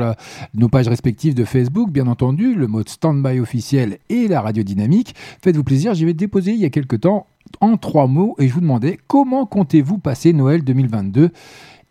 nos 0.55 0.69
pages 0.69 0.89
respectives 0.89 1.35
de 1.35 1.45
Facebook, 1.45 1.91
bien 1.91 2.07
entendu, 2.07 2.55
le 2.55 2.67
mode 2.67 2.89
standby 2.89 3.41
officiel 3.41 3.99
et 4.09 4.27
la 4.27 4.41
radio 4.41 4.63
dynamique. 4.63 5.15
Faites-vous 5.43 5.65
plaisir, 5.65 5.93
j'y 5.93 6.07
vais 6.07 6.15
déposer 6.15 6.53
il 6.53 6.59
y 6.59 6.65
a 6.65 6.71
quelques 6.71 7.01
temps 7.01 7.27
en 7.61 7.77
trois 7.77 8.07
mots 8.07 8.37
et 8.39 8.49
je 8.49 8.55
vous 8.55 8.63
demandais 8.63 8.99
comment 9.07 9.45
comptez-vous 9.45 9.99
passer 9.99 10.33
Noël 10.33 10.65
2022 10.65 11.31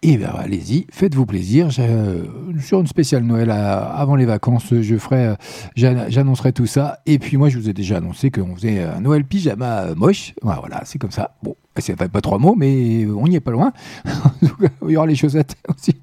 et 0.02 0.18
bien 0.18 0.30
allez-y, 0.38 0.86
faites-vous 0.92 1.26
plaisir. 1.26 1.70
Euh, 1.80 2.26
sur 2.60 2.80
une 2.82 2.88
spéciale 2.88 3.24
Noël 3.24 3.50
à- 3.52 3.86
avant 3.86 4.16
les 4.16 4.26
vacances, 4.26 4.74
je 4.82 4.98
ferai, 4.98 5.28
euh, 5.28 5.36
j'ann- 5.76 6.06
j'annoncerai 6.10 6.54
tout 6.54 6.66
ça. 6.68 7.00
Et 7.06 7.18
puis 7.18 7.38
moi, 7.38 7.50
je 7.50 7.58
vous 7.58 7.70
ai 7.70 7.74
déjà 7.74 7.98
annoncé 7.98 8.30
qu'on 8.30 8.56
faisait 8.56 8.84
un 8.84 9.00
Noël 9.02 9.24
pyjama 9.26 9.82
euh, 9.86 9.96
moche. 9.96 10.34
Voilà, 10.44 10.82
c'est 10.86 11.00
comme 11.00 11.12
ça. 11.12 11.36
Bon, 11.42 11.56
c'est 11.82 11.96
pas, 11.96 12.08
pas 12.08 12.22
trois 12.22 12.38
mots, 12.38 12.56
mais 12.58 13.06
on 13.06 13.28
n'y 13.28 13.36
est 13.36 13.42
pas 13.42 13.52
loin. 13.52 13.74
Il 14.88 14.92
y 14.92 14.98
aura 14.98 15.08
les 15.08 15.16
chaussettes 15.16 15.56
aussi. 15.76 15.96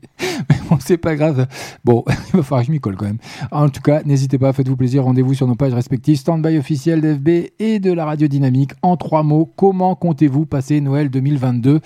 Mais 0.48 0.56
bon, 0.68 0.78
c'est 0.80 0.96
pas 0.96 1.16
grave. 1.16 1.46
Bon, 1.84 2.04
il 2.08 2.36
va 2.36 2.42
falloir 2.42 2.60
que 2.60 2.66
je 2.66 2.72
m'y 2.72 2.80
colle 2.80 2.96
quand 2.96 3.06
même. 3.06 3.18
En 3.50 3.68
tout 3.68 3.80
cas, 3.80 4.02
n'hésitez 4.04 4.38
pas, 4.38 4.52
faites-vous 4.52 4.76
plaisir. 4.76 5.04
Rendez-vous 5.04 5.34
sur 5.34 5.46
nos 5.46 5.54
pages 5.54 5.74
respectives, 5.74 6.16
Standby 6.16 6.58
officiel 6.58 7.00
d'FB 7.00 7.28
et 7.58 7.78
de 7.78 7.92
la 7.92 8.04
radio 8.04 8.28
dynamique. 8.28 8.72
En 8.82 8.96
trois 8.96 9.22
mots, 9.22 9.50
comment 9.56 9.94
comptez-vous 9.94 10.46
passer 10.46 10.80
Noël 10.80 11.10
2022 11.10 11.80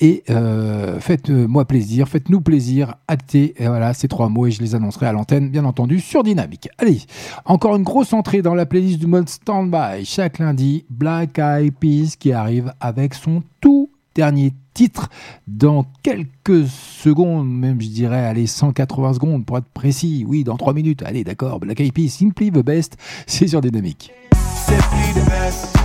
Et 0.00 0.22
euh, 0.30 1.00
faites-moi 1.00 1.64
plaisir, 1.64 2.08
faites-nous 2.08 2.40
plaisir. 2.40 2.94
Actez, 3.08 3.54
voilà, 3.58 3.94
ces 3.94 4.08
trois 4.08 4.28
mots 4.28 4.46
et 4.46 4.50
je 4.50 4.60
les 4.60 4.74
annoncerai 4.74 5.06
à 5.06 5.12
l'antenne, 5.12 5.50
bien 5.50 5.64
entendu, 5.64 6.00
sur 6.00 6.22
Dynamique. 6.22 6.68
Allez, 6.78 7.00
encore 7.44 7.76
une 7.76 7.82
grosse 7.82 8.12
entrée 8.12 8.42
dans 8.42 8.54
la 8.54 8.66
playlist 8.66 8.98
du 8.98 9.06
mode 9.06 9.28
Standby. 9.28 10.04
Chaque 10.04 10.38
lundi, 10.38 10.84
Black 10.90 11.38
Eyed 11.38 11.74
Peas 11.78 12.16
qui 12.18 12.32
arrive 12.32 12.72
avec 12.80 13.14
son 13.14 13.29
tout 13.60 13.90
dernier 14.14 14.52
titre 14.74 15.08
dans 15.46 15.86
quelques 16.02 16.66
secondes, 16.66 17.48
même 17.48 17.80
je 17.80 17.88
dirais, 17.88 18.24
allez, 18.26 18.46
180 18.46 19.14
secondes 19.14 19.46
pour 19.46 19.58
être 19.58 19.68
précis. 19.72 20.24
Oui, 20.26 20.44
dans 20.44 20.56
3 20.56 20.72
minutes. 20.72 21.02
Allez, 21.04 21.24
d'accord. 21.24 21.60
Black 21.60 21.80
Eyed 21.80 21.92
Peas, 21.92 22.08
Simply 22.08 22.50
the 22.50 22.64
Best, 22.64 22.96
c'est 23.26 23.48
sur 23.48 23.60
Dynamique. 23.60 24.12
Simply 24.66 25.12
the 25.14 25.24
best. 25.28 25.76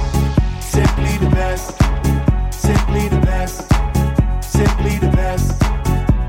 Simply 0.62 1.18
the 1.20 1.30
best. 1.32 1.82
Simply 2.52 3.10
the 3.10 3.22
best. 3.26 3.72
Simply 4.42 5.00
the 5.00 5.12
best. 5.16 5.64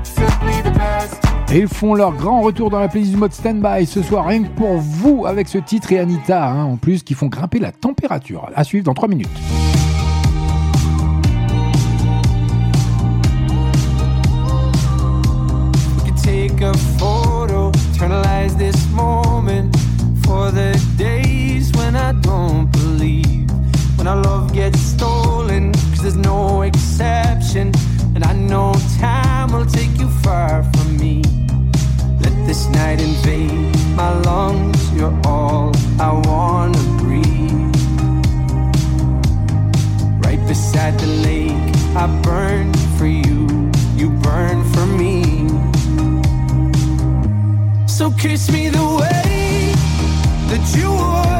Simply 0.03 0.61
the 0.63 0.73
best. 0.73 1.23
Et 1.51 1.59
ils 1.59 1.67
font 1.67 1.93
leur 1.93 2.13
grand 2.13 2.41
retour 2.41 2.69
dans 2.69 2.79
la 2.79 2.89
playlist 2.89 3.11
du 3.11 3.17
mode 3.17 3.31
Standby 3.31 3.85
ce 3.85 4.01
soir, 4.01 4.25
rien 4.25 4.43
que 4.43 4.49
pour 4.49 4.77
vous, 4.77 5.25
avec 5.25 5.47
ce 5.47 5.57
titre 5.57 5.93
et 5.93 5.99
Anita, 5.99 6.49
hein, 6.49 6.65
en 6.65 6.75
plus, 6.75 7.03
qui 7.03 7.13
font 7.13 7.27
grimper 7.27 7.59
la 7.59 7.71
température. 7.71 8.49
À 8.53 8.63
suivre 8.63 8.83
dans 8.83 8.93
3 8.93 9.07
minutes. 9.07 9.29
When 24.07 24.19
our 24.19 24.23
love 24.23 24.53
gets 24.53 24.79
stolen, 24.79 25.73
cause 25.73 26.01
there's 26.01 26.15
no 26.15 26.61
exception. 26.61 27.73
And 28.15 28.23
I 28.23 28.31
know 28.31 28.73
time 28.99 29.51
will 29.51 29.65
take 29.65 29.99
you 29.99 30.07
far 30.23 30.63
from 30.63 30.95
me. 30.95 31.23
Let 32.21 32.31
this 32.47 32.69
night 32.69 33.01
invade 33.01 33.75
my 33.97 34.13
lungs, 34.21 34.79
you're 34.93 35.13
all 35.25 35.75
I 35.99 36.13
wanna 36.25 36.81
breathe. 37.01 37.75
Right 40.23 40.39
beside 40.47 40.97
the 40.97 41.07
lake, 41.27 41.75
I 41.93 42.07
burn 42.23 42.73
for 42.97 43.07
you, 43.07 43.69
you 43.97 44.09
burn 44.21 44.63
for 44.71 44.85
me. 44.85 45.49
So 47.87 48.09
kiss 48.11 48.49
me 48.49 48.69
the 48.69 48.87
way 49.01 49.73
that 50.47 50.63
you 50.77 50.91
would 50.91 51.36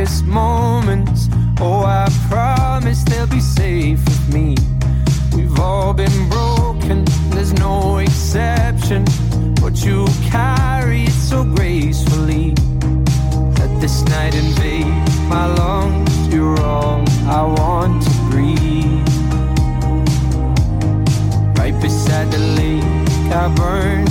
darkest 0.00 0.24
moments. 0.24 1.28
Oh, 1.60 1.84
I 1.84 2.08
promise 2.28 3.02
they'll 3.04 3.26
be 3.26 3.40
safe 3.40 4.02
with 4.04 4.34
me. 4.34 4.56
We've 5.36 5.58
all 5.60 5.92
been 5.92 6.28
broken, 6.30 7.04
there's 7.30 7.52
no 7.52 7.98
exception. 7.98 9.04
But 9.60 9.84
you 9.84 10.06
carry 10.30 11.04
it 11.04 11.12
so 11.28 11.44
gracefully. 11.44 12.54
Let 13.58 13.80
this 13.80 14.02
night 14.04 14.34
invade 14.34 14.86
my 15.28 15.46
lungs. 15.46 16.28
You're 16.32 16.58
all 16.60 17.04
I 17.26 17.42
want 17.42 18.02
to 18.02 18.10
breathe. 18.30 19.06
Right 21.58 21.78
beside 21.82 22.30
the 22.30 22.38
lake, 22.38 23.32
I 23.32 23.48
burn 23.54 24.09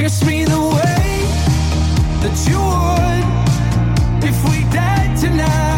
kiss 0.00 0.24
me 0.24 0.44
the 0.46 0.58
way 0.58 1.10
that 2.22 2.36
you 2.48 2.58
would 2.58 4.24
if 4.24 4.36
we 4.48 4.64
died 4.72 5.14
tonight. 5.18 5.69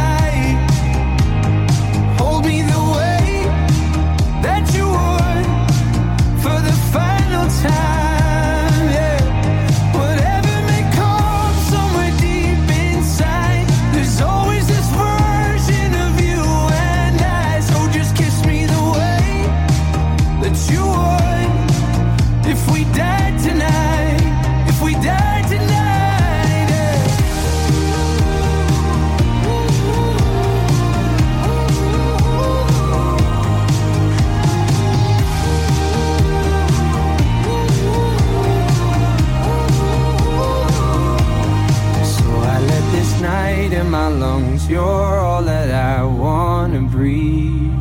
You're 44.73 45.19
all 45.21 45.43
that 45.43 45.71
I 45.71 46.03
wanna 46.03 46.81
breathe. 46.81 47.77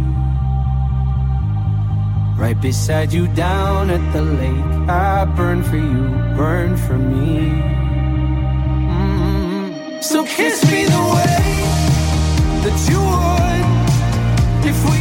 Right 2.38 2.60
beside 2.60 3.14
you 3.14 3.28
down 3.28 3.90
at 3.90 4.04
the 4.12 4.22
lake. 4.22 4.90
I 4.90 5.24
burn 5.24 5.64
for 5.64 5.78
you, 5.78 6.10
burn 6.36 6.76
for 6.76 6.98
me. 6.98 7.38
Mm. 8.92 10.04
So 10.04 10.26
kiss 10.26 10.70
me 10.70 10.84
the 10.84 11.04
way 11.16 11.42
that 12.64 12.78
you 12.90 13.00
would 13.12 13.66
if 14.72 14.78
we 14.92 15.01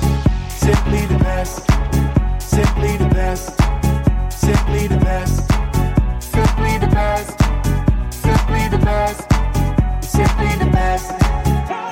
simply 0.61 1.05
the 1.07 1.17
best, 1.23 1.65
simply 2.39 2.97
the 2.97 3.09
best, 3.15 3.49
simply 4.29 4.87
the 4.87 4.97
best, 4.97 5.41
simply 6.19 6.77
the 6.77 6.87
best, 6.87 7.33
simply 8.11 8.69
the 8.69 8.77
best, 8.77 9.21
simply 10.01 10.51
the 10.59 10.69
best. 10.71 11.11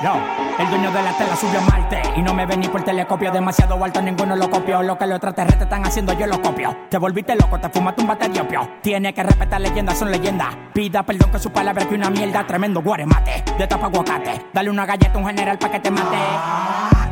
Yo, 0.04 0.14
el 0.58 0.70
dueño 0.70 0.90
de 0.92 1.02
la 1.02 1.12
tela 1.18 1.36
subió 1.36 1.58
a 1.58 1.62
Marte 1.62 2.00
y 2.16 2.22
no 2.22 2.32
me 2.32 2.46
ven 2.46 2.60
ni 2.60 2.68
por 2.68 2.82
telescopio. 2.82 3.32
Demasiado 3.32 3.82
alto, 3.84 4.00
ninguno 4.00 4.36
lo 4.36 4.48
copió. 4.48 4.82
Lo 4.82 4.96
que 4.96 5.06
los 5.06 5.16
extraterrestres 5.16 5.64
están 5.64 5.84
haciendo, 5.84 6.12
yo 6.12 6.26
lo 6.26 6.40
copio. 6.40 6.74
Te 6.88 6.96
volviste 6.96 7.34
loco, 7.34 7.58
te 7.58 7.68
fumaste 7.68 8.02
un 8.02 8.08
bate 8.08 8.28
de 8.28 8.40
opio. 8.40 8.66
Tiene 8.82 9.12
que 9.12 9.22
respetar 9.22 9.60
leyendas, 9.60 9.98
son 9.98 10.10
leyendas. 10.10 10.56
Pida 10.72 11.02
perdón 11.02 11.30
que 11.32 11.38
su 11.38 11.50
palabra 11.50 11.86
que 11.86 11.96
una 11.96 12.08
mierda. 12.08 12.46
Tremendo 12.46 12.80
guaremate, 12.80 13.44
de 13.58 13.66
tapa 13.66 13.86
aguacate. 13.86 14.46
Dale 14.54 14.70
una 14.70 14.86
galleta 14.86 15.12
a 15.14 15.18
un 15.18 15.26
general 15.26 15.58
pa' 15.58 15.70
que 15.70 15.80
te 15.80 15.90
mate. 15.90 16.16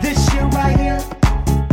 This 0.00 0.16
shit 0.30 0.42
right 0.54 0.78
here, 0.78 0.98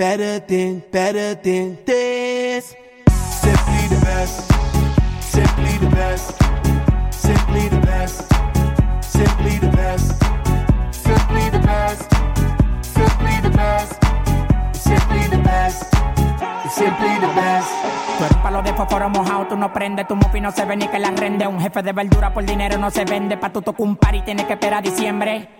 Better 0.00 0.40
than, 0.40 0.82
better 0.90 1.34
than 1.34 1.76
this. 1.84 2.74
Simply 3.44 3.84
the 3.92 4.00
best, 4.00 4.48
simply 5.20 5.76
the 5.76 5.90
best, 5.94 6.32
simply 7.12 7.68
the 7.68 7.80
best, 7.84 8.24
simply 9.04 9.58
the 9.58 9.68
best, 9.76 10.16
simply 11.04 11.50
the 11.50 11.60
best, 11.60 12.08
simply 12.80 13.36
the 13.44 13.50
best, 13.50 13.92
simply 14.72 15.24
the 15.28 15.42
best, 15.44 15.84
simply 16.72 17.14
the 17.20 17.32
best. 17.36 17.70
Tú 18.16 18.24
eres 18.24 18.36
palo 18.38 18.62
de 18.62 18.72
fósforo 18.72 19.10
mojado, 19.10 19.48
tú 19.48 19.56
no 19.58 19.70
prendes, 19.70 20.08
tu 20.08 20.16
mufi 20.16 20.40
no 20.40 20.50
se 20.50 20.64
ve 20.64 20.76
ni 20.76 20.88
que 20.88 20.98
la 20.98 21.10
rende. 21.10 21.46
Un 21.46 21.60
jefe 21.60 21.82
de 21.82 21.92
verdura 21.92 22.32
por 22.32 22.46
dinero 22.46 22.78
no 22.78 22.90
se 22.90 23.04
vende, 23.04 23.36
pa' 23.36 23.52
tu 23.52 23.60
tocar 23.60 23.86
un 23.86 23.96
par 23.96 24.14
y 24.14 24.22
tienes 24.22 24.46
que 24.46 24.54
esperar 24.54 24.82
diciembre. 24.82 25.59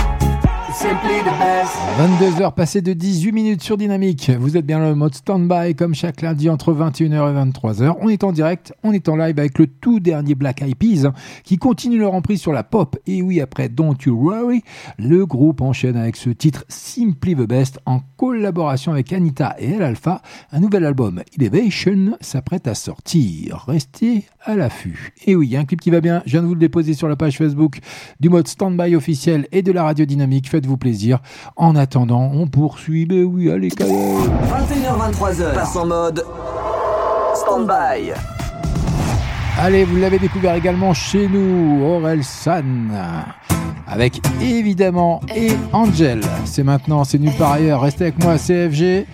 22h 0.81 2.55
passées 2.55 2.81
de 2.81 2.93
18 2.93 3.31
minutes 3.33 3.61
sur 3.61 3.77
Dynamique. 3.77 4.31
Vous 4.39 4.57
êtes 4.57 4.65
bien 4.65 4.79
le 4.79 4.95
mode 4.95 5.13
stand-by 5.13 5.75
comme 5.75 5.93
chaque 5.93 6.23
lundi 6.23 6.49
entre 6.49 6.73
21h 6.73 7.29
et 7.29 7.51
23h. 7.51 7.97
On 8.01 8.09
est 8.09 8.23
en 8.23 8.31
direct, 8.31 8.73
on 8.81 8.91
est 8.91 9.07
en 9.07 9.15
live 9.15 9.37
avec 9.37 9.59
le 9.59 9.67
tout 9.67 9.99
dernier 9.99 10.33
Black 10.33 10.63
Eyed 10.63 10.75
Peas 10.75 11.11
qui 11.43 11.57
continue 11.57 11.99
leur 11.99 12.15
emprise 12.15 12.41
sur 12.41 12.51
la 12.51 12.63
pop. 12.63 12.97
Et 13.05 13.21
oui, 13.21 13.41
après 13.41 13.69
Don't 13.69 13.95
You 14.03 14.15
Worry, 14.15 14.63
le 14.97 15.27
groupe 15.27 15.61
enchaîne 15.61 15.97
avec 15.97 16.15
ce 16.15 16.31
titre 16.31 16.65
Simply 16.67 17.35
the 17.35 17.47
Best 17.47 17.79
en 17.85 17.99
collaboration 18.17 18.91
avec 18.91 19.13
Anita 19.13 19.55
et 19.59 19.73
El 19.73 19.83
Alpha. 19.83 20.23
Un 20.51 20.61
nouvel 20.61 20.83
album, 20.83 21.21
Elevation, 21.37 22.17
s'apprête 22.21 22.67
à 22.67 22.73
sortir. 22.73 23.65
Restez 23.67 24.25
à 24.43 24.55
l'affût. 24.55 25.13
Et 25.27 25.35
oui, 25.35 25.45
il 25.45 25.51
y 25.51 25.57
a 25.57 25.59
un 25.59 25.65
clip 25.65 25.79
qui 25.79 25.91
va 25.91 26.01
bien. 26.01 26.23
Je 26.25 26.31
viens 26.31 26.41
de 26.41 26.47
vous 26.47 26.55
le 26.55 26.59
déposer 26.59 26.95
sur 26.95 27.07
la 27.07 27.15
page 27.15 27.37
Facebook 27.37 27.77
du 28.19 28.29
mode 28.29 28.47
stand-by 28.47 28.95
officiel 28.95 29.47
et 29.51 29.61
de 29.61 29.71
la 29.71 29.83
radio 29.83 30.05
dynamique. 30.05 30.49
Faites-vous 30.49 30.70
plaisir. 30.77 31.19
En 31.55 31.75
attendant, 31.75 32.31
on 32.33 32.47
poursuit. 32.47 33.05
Ben 33.05 33.23
oui, 33.23 33.51
allez, 33.51 33.69
calais. 33.69 33.91
21h23h, 33.91 35.53
passe 35.53 35.75
en 35.75 35.85
mode 35.85 36.25
stand-by. 37.35 38.11
Allez, 39.59 39.83
vous 39.83 39.97
l'avez 39.97 40.17
découvert 40.17 40.55
également 40.55 40.93
chez 40.93 41.27
nous, 41.27 41.83
Aurel 41.85 42.23
San. 42.23 42.91
Avec 43.87 44.21
évidemment 44.41 45.19
et 45.35 45.51
Angel. 45.73 46.21
C'est 46.45 46.63
maintenant, 46.63 47.03
c'est 47.03 47.19
nulle 47.19 47.35
part 47.35 47.53
ailleurs. 47.53 47.81
Restez 47.81 48.05
avec 48.05 48.23
moi, 48.23 48.37
CFG. 48.37 49.05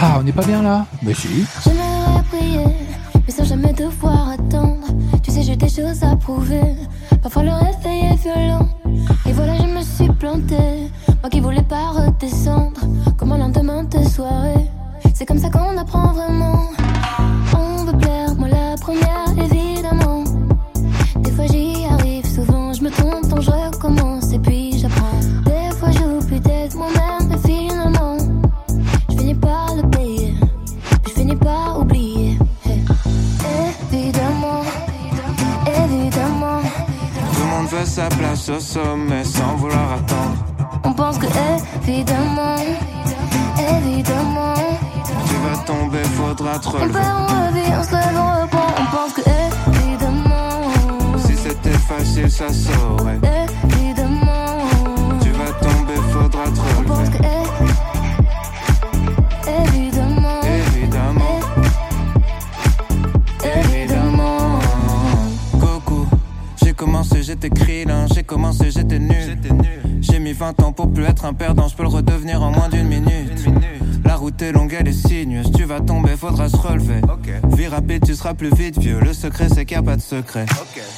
Ah, 0.00 0.18
on 0.20 0.22
n'est 0.22 0.32
pas 0.32 0.44
bien 0.44 0.62
là? 0.62 0.86
Mais 1.02 1.14
si. 1.14 1.44
J'aimerais 1.64 2.22
prier, 2.30 2.64
mais 3.26 3.32
sans 3.32 3.44
jamais 3.44 3.72
devoir 3.72 4.30
attendre. 4.30 4.86
Tu 5.22 5.30
sais, 5.32 5.42
j'ai 5.42 5.56
des 5.56 5.68
choses 5.68 6.02
à 6.04 6.14
prouver. 6.16 6.74
Parfois 7.22 7.42
le 7.42 7.52
réveil 7.52 8.12
est 8.12 8.22
violent. 8.22 8.68
Et 9.26 9.32
voilà, 9.32 9.56
je 9.56 9.62
me 9.64 9.82
suis 9.82 10.03
Moi 10.22 11.30
qui 11.30 11.40
voulais 11.40 11.62
pas 11.62 11.90
redescendre. 11.90 12.80
Comme 13.18 13.32
un 13.32 13.38
lendemain 13.38 13.84
de 13.84 14.02
soirée. 14.08 14.70
C'est 15.14 15.26
comme 15.26 15.38
ça 15.38 15.50
qu'on 15.50 15.76
apprend 15.76 16.12
vraiment. 16.12 16.70
On 17.56 17.84
veut 17.84 17.98
plaire, 17.98 18.34
moi 18.36 18.48
la 18.48 18.76
première, 18.80 19.28
évidemment. 19.36 20.24
Des 21.16 21.30
fois 21.30 21.46
j'y 21.46 21.73
sa 37.94 38.08
place 38.08 38.48
au 38.48 38.58
sommet 38.58 39.22
sans 39.22 39.54
vouloir 39.54 39.92
attendre. 39.92 40.44
on 40.82 40.92
pense 40.94 41.16
que 41.16 41.26
évidemment, 41.86 42.56
évidemment, 43.76 44.54
Tu 45.28 45.36
vas 45.44 45.58
tomber, 45.64 46.02
faudra 46.16 46.58
te 46.58 46.66
on 46.66 46.72
perd, 46.72 46.96
on 46.96 47.46
revit, 47.46 47.70
on 47.78 47.84
se 47.84 47.92
lève, 47.92 48.16
on 48.16 48.42
reprend, 48.42 48.70
on 48.80 48.96
pense 48.96 49.12
que 49.12 49.20
évidemment, 49.78 51.18
Si 51.24 51.36
c'était 51.36 51.78
facile, 51.90 52.28
ça 52.30 52.48
saurait. 52.48 53.20
évidemment, 53.78 54.58
Tu 55.22 55.30
vas 55.30 55.52
tomber, 55.60 56.00
faudra 56.12 56.44
te 56.46 56.60
relever. 56.60 56.83
J'étais 67.44 67.60
krillin, 67.60 68.06
j'ai 68.14 68.22
commencé, 68.22 68.70
j'étais 68.70 68.98
nul. 68.98 69.38
J'ai 70.00 70.18
mis 70.18 70.32
20 70.32 70.62
ans 70.62 70.72
pour 70.72 70.90
plus 70.90 71.04
être 71.04 71.24
un 71.24 71.34
perdant, 71.34 71.68
je 71.68 71.76
peux 71.76 71.82
le 71.82 71.88
redevenir 71.88 72.42
en 72.42 72.50
moins 72.50 72.68
d'une 72.68 72.88
minute. 72.88 73.44
Route 74.24 74.40
est 74.40 74.52
longue, 74.52 74.74
elle 74.80 74.88
est 74.88 75.06
sinueuse, 75.06 75.52
tu 75.54 75.64
vas 75.64 75.80
tomber, 75.80 76.16
faudra 76.16 76.48
se 76.48 76.56
relever. 76.56 77.02
Vie 77.58 77.66
rapide, 77.66 78.06
tu 78.06 78.14
seras 78.14 78.32
plus 78.32 78.54
vite 78.54 78.78
vieux, 78.78 78.98
le 78.98 79.12
secret 79.12 79.48
c'est 79.54 79.66
qu'il 79.66 79.76
n'y 79.76 79.82
a 79.82 79.86
pas 79.86 79.96
de 79.96 80.00
secret. 80.00 80.46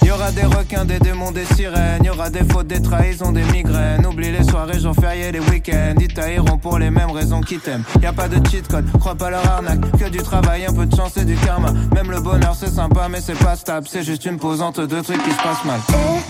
Y 0.04 0.10
aura 0.12 0.30
des 0.30 0.44
requins, 0.44 0.84
des 0.84 1.00
démons, 1.00 1.32
des 1.32 1.44
sirènes, 1.44 2.04
y 2.04 2.08
aura 2.08 2.30
des 2.30 2.44
fautes, 2.44 2.68
des 2.68 2.80
trahisons, 2.80 3.32
des 3.32 3.42
migraines. 3.42 4.06
Oublie 4.06 4.30
les 4.30 4.44
soirées, 4.44 4.78
jours 4.78 4.94
fériés, 4.94 5.32
les 5.32 5.40
week-ends, 5.40 5.96
ils 6.00 6.14
tailleront 6.14 6.56
pour 6.56 6.78
les 6.78 6.90
mêmes 6.90 7.10
raisons 7.10 7.40
qu'ils 7.40 7.58
t'aiment. 7.58 7.82
Y 8.00 8.06
a 8.06 8.12
pas 8.12 8.28
de 8.28 8.36
cheat 8.48 8.68
code, 8.68 8.86
crois 9.00 9.16
pas 9.16 9.30
leur 9.30 9.44
arnaque, 9.44 9.80
que 9.98 10.08
du 10.08 10.18
travail, 10.18 10.64
un 10.64 10.72
peu 10.72 10.86
de 10.86 10.94
chance 10.94 11.16
et 11.16 11.24
du 11.24 11.34
karma. 11.34 11.72
Même 11.96 12.12
le 12.12 12.20
bonheur 12.20 12.54
c'est 12.54 12.70
sympa, 12.70 13.08
mais 13.10 13.20
c'est 13.20 13.38
pas 13.40 13.56
stable, 13.56 13.88
c'est 13.90 14.04
juste 14.04 14.24
une 14.24 14.38
pause 14.38 14.62
entre 14.62 14.86
deux 14.86 15.02
trucs 15.02 15.22
qui 15.24 15.32
se 15.32 15.42
passent 15.42 15.64
mal. 15.64 15.80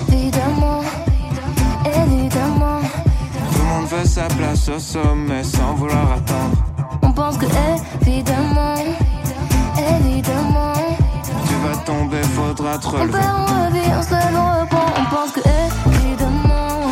Évidemment, 0.09 0.81
évidemment, 1.85 2.81
Tout 3.53 3.59
le 3.59 3.69
monde 3.69 3.87
veut 3.91 4.09
sa 4.09 4.29
place 4.29 4.71
au 4.71 4.79
sommet 4.79 5.45
sans 5.45 5.75
vouloir 5.75 6.13
attendre. 6.13 6.66
On 7.17 7.23
pense 7.23 7.39
que 7.39 7.47
évidemment, 8.03 8.75
évidemment, 9.97 10.75
Tu 11.49 11.55
vas 11.67 11.77
tomber, 11.85 12.23
faudra 12.35 12.79
te 12.79 12.87
on 12.87 12.91
relever. 12.91 13.13
perd, 13.13 13.25
on 13.39 13.65
revit, 13.65 13.91
on 13.99 14.03
se 14.03 14.11
lève, 14.11 14.37
on 14.37 14.61
reprend, 14.61 14.87
on 15.01 15.15
pense 15.15 15.33
que 15.33 15.41
évidemment, 15.41 16.91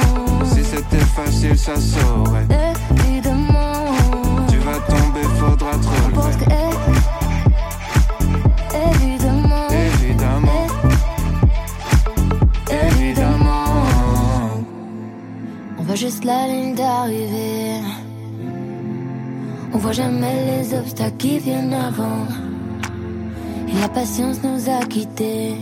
Si 0.55 0.65
c'était 0.65 1.05
facile, 1.15 1.59
ça 1.59 1.75
saurait. 1.77 2.47
évidemment, 3.07 3.93
Tu 4.49 4.57
vas 4.59 4.79
tomber, 4.89 5.23
faudra 5.39 5.73
te 5.73 5.87
on 5.87 6.11
pense 6.15 6.25
relever. 6.25 6.45
que 6.47 6.53
évidemment, 9.05 9.69
Évidemment. 9.71 10.67
Évidemment. 12.71 13.65
on 15.79 15.83
voit 15.83 15.95
juste 15.97 16.25
la 16.25 16.47
ligne 16.47 16.75
d'arrivée. 16.75 17.81
On 19.75 19.79
voit 19.79 19.93
jamais 19.93 20.35
les 20.47 20.75
obstacles 20.79 21.17
qui 21.17 21.39
viennent 21.39 21.75
avant. 21.75 22.27
Et 23.69 23.81
la 23.81 23.89
patience 23.89 24.37
nous 24.43 24.69
a 24.71 24.85
quittés. 24.87 25.57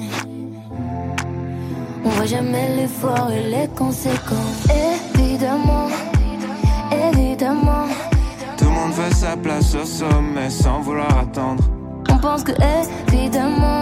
On 2.05 2.09
voit 2.11 2.27
jamais 2.27 2.77
l'effort 2.77 3.31
et 3.31 3.49
les 3.49 3.69
conséquences. 3.69 4.67
Évidemment, 5.15 5.89
évidemment, 7.11 7.87
Tout 8.59 8.65
le 8.67 8.71
monde 8.71 8.93
veut 8.93 9.15
sa 9.15 9.37
place 9.37 9.75
au 9.75 9.85
sommet 9.87 10.51
sans 10.51 10.81
vouloir 10.81 11.19
attendre. 11.19 11.65
on 12.11 12.19
pense 12.19 12.43
que 12.45 12.53
évidemment, 13.09 13.81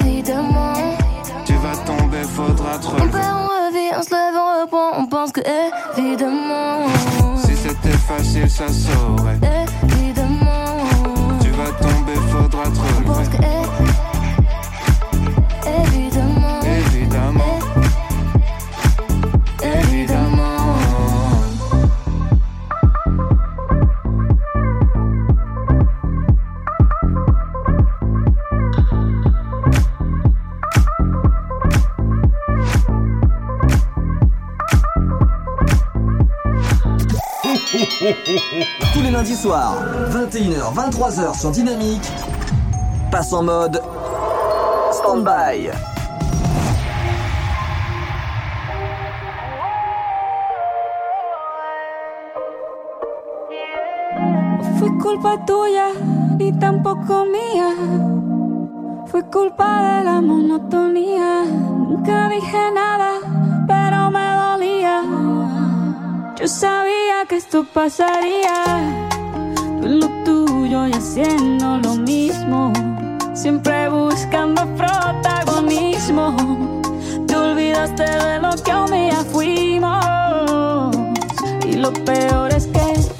évidemment, 0.00 0.74
Tu 1.44 1.52
vas 1.54 1.76
tomber, 1.84 2.22
faudra 2.24 2.78
te 2.78 2.86
on 2.86 2.90
relever. 2.90 3.12
perd, 3.12 3.36
on 3.36 3.66
revit, 3.66 3.90
on 3.98 4.02
se 4.02 4.10
lève, 4.10 4.34
on 4.34 4.62
reprend, 4.62 5.00
on 5.00 5.06
pense 5.06 5.30
que 5.32 5.40
évidemment, 5.96 6.86
c'était 7.68 7.96
facile, 7.98 8.48
ça 8.48 8.68
saurait. 8.68 9.38
évidemment, 9.82 10.88
Tu 11.42 11.50
vas 11.50 11.70
tomber, 11.80 12.14
faudra 12.30 12.64
te 12.64 12.78
relever. 12.78 13.85
Tous 38.94 39.02
les 39.02 39.10
lundis 39.10 39.34
soirs, 39.34 39.74
21h, 40.10 40.72
23h 40.74 41.40
sur 41.40 41.50
Dynamique, 41.50 42.08
passe 43.10 43.32
en 43.32 43.42
mode 43.42 43.82
stand-by. 44.92 45.70
Fue 54.78 54.98
culpa 54.98 55.36
tuya, 55.44 55.88
ni 56.38 56.52
tampoco 56.52 57.24
mía. 57.24 57.74
Fue 59.06 59.24
culpa 59.30 59.98
de 59.98 60.04
la 60.04 60.20
monotonía. 60.20 61.44
Nunca 61.44 62.28
dije 62.28 62.70
nada, 62.72 63.25
Yo 66.38 66.46
sabía 66.46 67.24
que 67.26 67.36
esto 67.36 67.64
pasaría. 67.64 68.64
Tú 69.80 69.86
en 69.86 70.00
lo 70.00 70.08
tuyo 70.24 70.86
y 70.86 70.92
haciendo 70.92 71.78
lo 71.78 71.94
mismo. 71.94 72.72
Siempre 73.32 73.88
buscando 73.88 74.66
protagonismo. 74.76 76.36
Te 77.26 77.36
olvidaste 77.36 78.02
de 78.02 78.38
lo 78.40 78.50
que 78.62 78.74
un 78.74 78.90
día 78.90 79.24
fuimos. 79.32 80.94
Y 81.66 81.76
lo 81.76 81.90
peor 82.04 82.52
es 82.52 82.66
que 82.66 83.15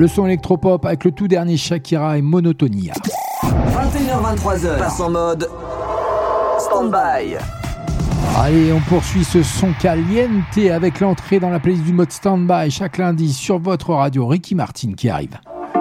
le 0.00 0.08
son 0.08 0.24
électropop 0.24 0.86
avec 0.86 1.04
le 1.04 1.12
tout 1.12 1.28
dernier 1.28 1.58
Shakira 1.58 2.16
et 2.16 2.22
Monotonia. 2.22 2.94
21h23h, 3.44 4.78
passe 4.78 4.98
en 4.98 5.10
mode 5.10 5.46
stand-by. 6.58 7.36
Allez, 8.38 8.72
on 8.72 8.80
poursuit 8.80 9.24
ce 9.24 9.42
son 9.42 9.74
caliente 9.78 10.56
avec 10.72 11.00
l'entrée 11.00 11.38
dans 11.38 11.50
la 11.50 11.60
playlist 11.60 11.84
du 11.84 11.92
mode 11.92 12.10
stand-by 12.10 12.70
chaque 12.70 12.96
lundi 12.96 13.30
sur 13.30 13.58
votre 13.58 13.92
radio. 13.92 14.26
Ricky 14.26 14.54
Martin 14.54 14.94
qui 14.96 15.10
arrive. 15.10 15.38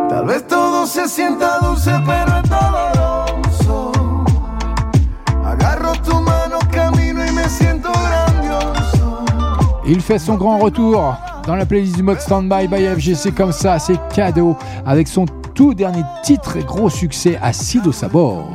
Tal 0.10 0.28
vez 0.28 0.42
todo 0.42 0.86
se 0.86 1.08
sienta 1.08 1.58
dulce, 1.62 1.90
pero 2.06 2.40
es 2.40 2.50
doloroso. 2.50 3.92
Agarro 5.46 5.94
tu 6.04 6.14
mano, 6.16 6.60
camino 6.70 7.26
y 7.26 7.32
me 7.32 7.48
siento 7.48 7.90
grandioso. 7.90 9.24
Il 9.88 10.02
fait 10.02 10.20
son 10.20 10.36
grand 10.36 10.58
retour 10.58 11.16
dans 11.50 11.56
la 11.56 11.66
playlist 11.66 11.96
du 11.96 12.04
mode 12.04 12.20
Standby 12.20 12.68
by 12.68 12.86
FGC 12.86 13.32
comme 13.32 13.52
ça, 13.52 13.80
c'est 13.80 13.98
cadeau 14.14 14.56
avec 14.86 15.08
son 15.08 15.26
tout 15.56 15.74
dernier 15.74 16.04
titre 16.22 16.58
et 16.58 16.64
gros 16.64 16.92
succès 16.92 17.40
Acido 17.42 17.92
Sabor. 17.92 18.52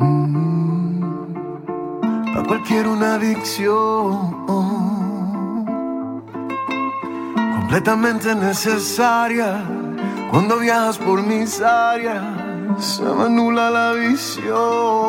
Mm, 0.00 1.00
pa' 2.34 2.42
cualquier 2.48 2.88
una 2.88 3.14
adicción. 3.14 4.34
Completamente 7.60 8.34
necesaria. 8.34 9.62
Cuando 10.32 10.58
viajas 10.58 10.98
por 10.98 11.22
mis 11.22 11.60
áreas, 11.60 12.24
se 12.80 13.04
me 13.04 13.26
anula 13.26 13.70
la 13.70 13.92
visión. 13.92 15.03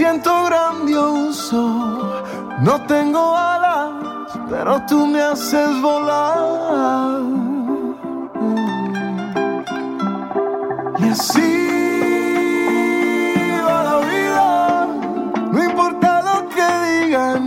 Siento 0.00 0.32
grandioso. 0.44 1.60
No 2.62 2.74
tengo 2.86 3.36
alas, 3.36 4.30
pero 4.48 4.80
tú 4.88 5.06
me 5.06 5.20
haces 5.20 5.70
volar. 5.82 7.20
Y 11.00 11.04
así 11.14 11.52
va 13.66 13.78
la 13.90 13.98
vida, 14.10 14.46
no 15.52 15.64
importa 15.70 16.08
lo 16.28 16.36
que 16.54 16.68
digan. 16.88 17.44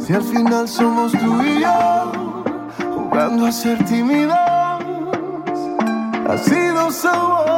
Si 0.00 0.12
al 0.12 0.24
final 0.24 0.66
somos 0.66 1.12
tú 1.12 1.30
y 1.50 1.60
yo, 1.60 2.42
jugando 2.96 3.46
a 3.46 3.52
ser 3.52 3.78
tímidos, 3.84 4.36
ha 6.30 6.36
sido 6.36 6.90
sabor. 6.90 7.57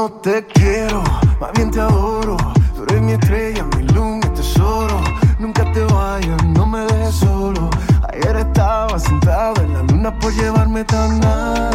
No 0.00 0.08
te 0.22 0.46
quiero, 0.46 1.02
más 1.38 1.52
bien 1.52 1.70
te 1.70 1.78
adoro. 1.78 2.34
Tú 2.74 2.84
eres 2.84 3.02
mi 3.02 3.12
estrella, 3.12 3.66
mi 3.76 3.82
luz, 3.82 4.16
mi 4.22 4.28
tesoro. 4.34 4.98
Nunca 5.38 5.70
te 5.72 5.84
vayas, 5.84 6.42
no 6.56 6.64
me 6.64 6.80
dejes 6.86 7.16
solo. 7.16 7.68
Ayer 8.10 8.36
estaba 8.36 8.98
sentado 8.98 9.60
en 9.62 9.74
la 9.74 9.82
luna 9.82 10.18
por 10.18 10.32
llevarme 10.32 10.84
tan 10.84 11.22
alto. 11.22 11.69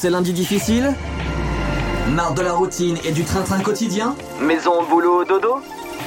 Ces 0.00 0.08
lundis 0.08 0.32
difficiles 0.32 0.94
Marre 2.08 2.32
de 2.32 2.40
la 2.40 2.54
routine 2.54 2.96
et 3.04 3.12
du 3.12 3.22
train-train 3.22 3.60
quotidien 3.60 4.14
Maison, 4.40 4.82
boulot, 4.88 5.26
dodo 5.26 5.56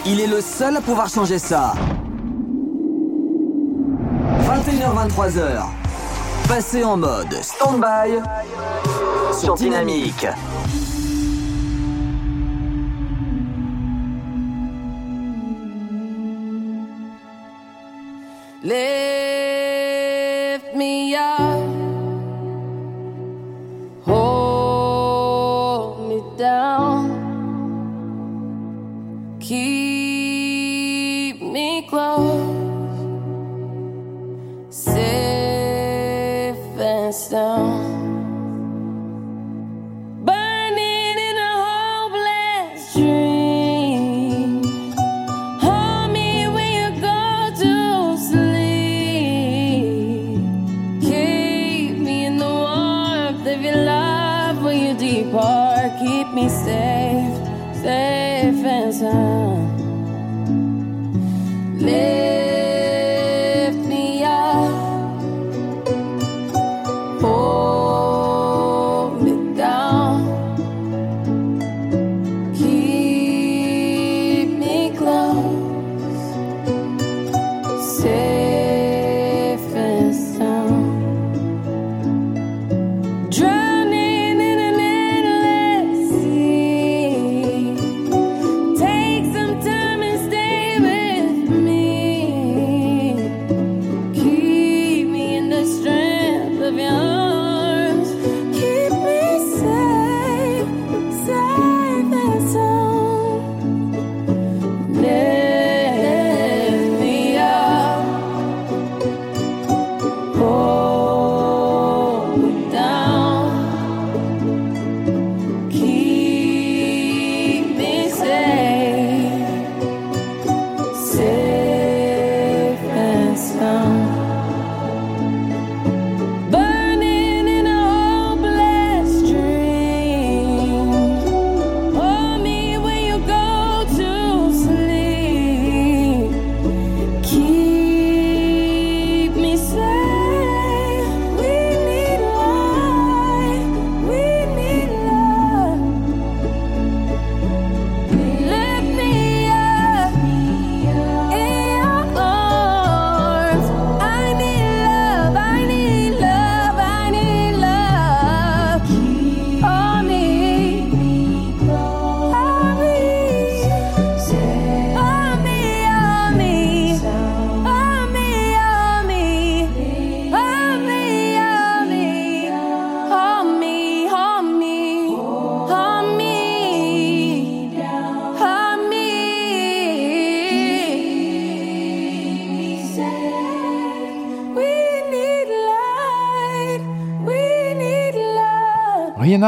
Il 0.08 0.20
est 0.20 0.26
le 0.26 0.42
seul 0.42 0.76
à 0.78 0.82
pouvoir 0.82 1.08
changer 1.10 1.38
ça. 1.38 1.76
21h23h. 4.48 5.66
Passez 6.48 6.84
en 6.84 6.98
mode 6.98 7.34
stand-by 7.40 8.20
sur 9.40 9.54
Dynamique. 9.54 10.26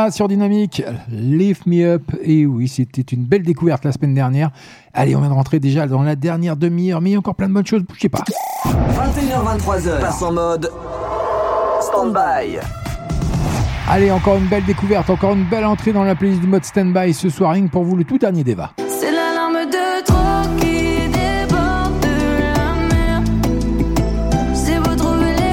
Rihanna 0.06 0.11
sur 0.11 0.27
Dynamique, 0.27 0.84
Lift 1.10 1.65
Me 1.65 1.84
Up. 1.86 2.03
Et 2.22 2.45
oui, 2.45 2.68
c'était 2.68 3.02
une 3.02 3.23
belle 3.23 3.44
découverte 3.44 3.86
la 3.86 3.91
semaine 3.91 4.14
dernière. 4.14 4.52
Allez, 4.94 5.15
on 5.15 5.19
vient 5.19 5.30
de 5.30 5.34
rentrer 5.34 5.60
déjà 5.60 5.88
dans 5.88 6.03
la 6.03 6.15
dernière 6.15 6.56
demi-heure, 6.56 7.02
mais 7.02 7.11
il 7.11 7.14
y 7.14 7.15
a 7.15 7.19
encore 7.19 7.36
plein 7.36 7.48
de 7.48 7.53
bonnes 7.53 7.65
choses, 7.65 7.84
bougez 7.84 8.10
pas. 8.10 8.23
21h23h, 8.65 9.99
passe 9.99 10.22
en 10.22 10.32
mode 10.32 10.72
stand-by. 11.82 12.60
Allez, 13.90 14.11
encore 14.11 14.38
une 14.38 14.48
belle 14.48 14.65
découverte, 14.65 15.10
encore 15.10 15.34
une 15.34 15.45
belle 15.45 15.65
entrée 15.65 15.94
dans 15.94 16.03
la 16.03 16.15
playlist 16.15 16.41
du 16.41 16.48
mode 16.48 16.65
stand-by 16.65 17.14
ce 17.14 17.30
soir, 17.30 17.52
rien 17.52 17.65
que 17.65 17.72
pour 17.72 17.84
vous 17.84 17.95
le 17.95 18.03
tout 18.03 18.18
dernier 18.18 18.44
d'Eva. 18.44 18.72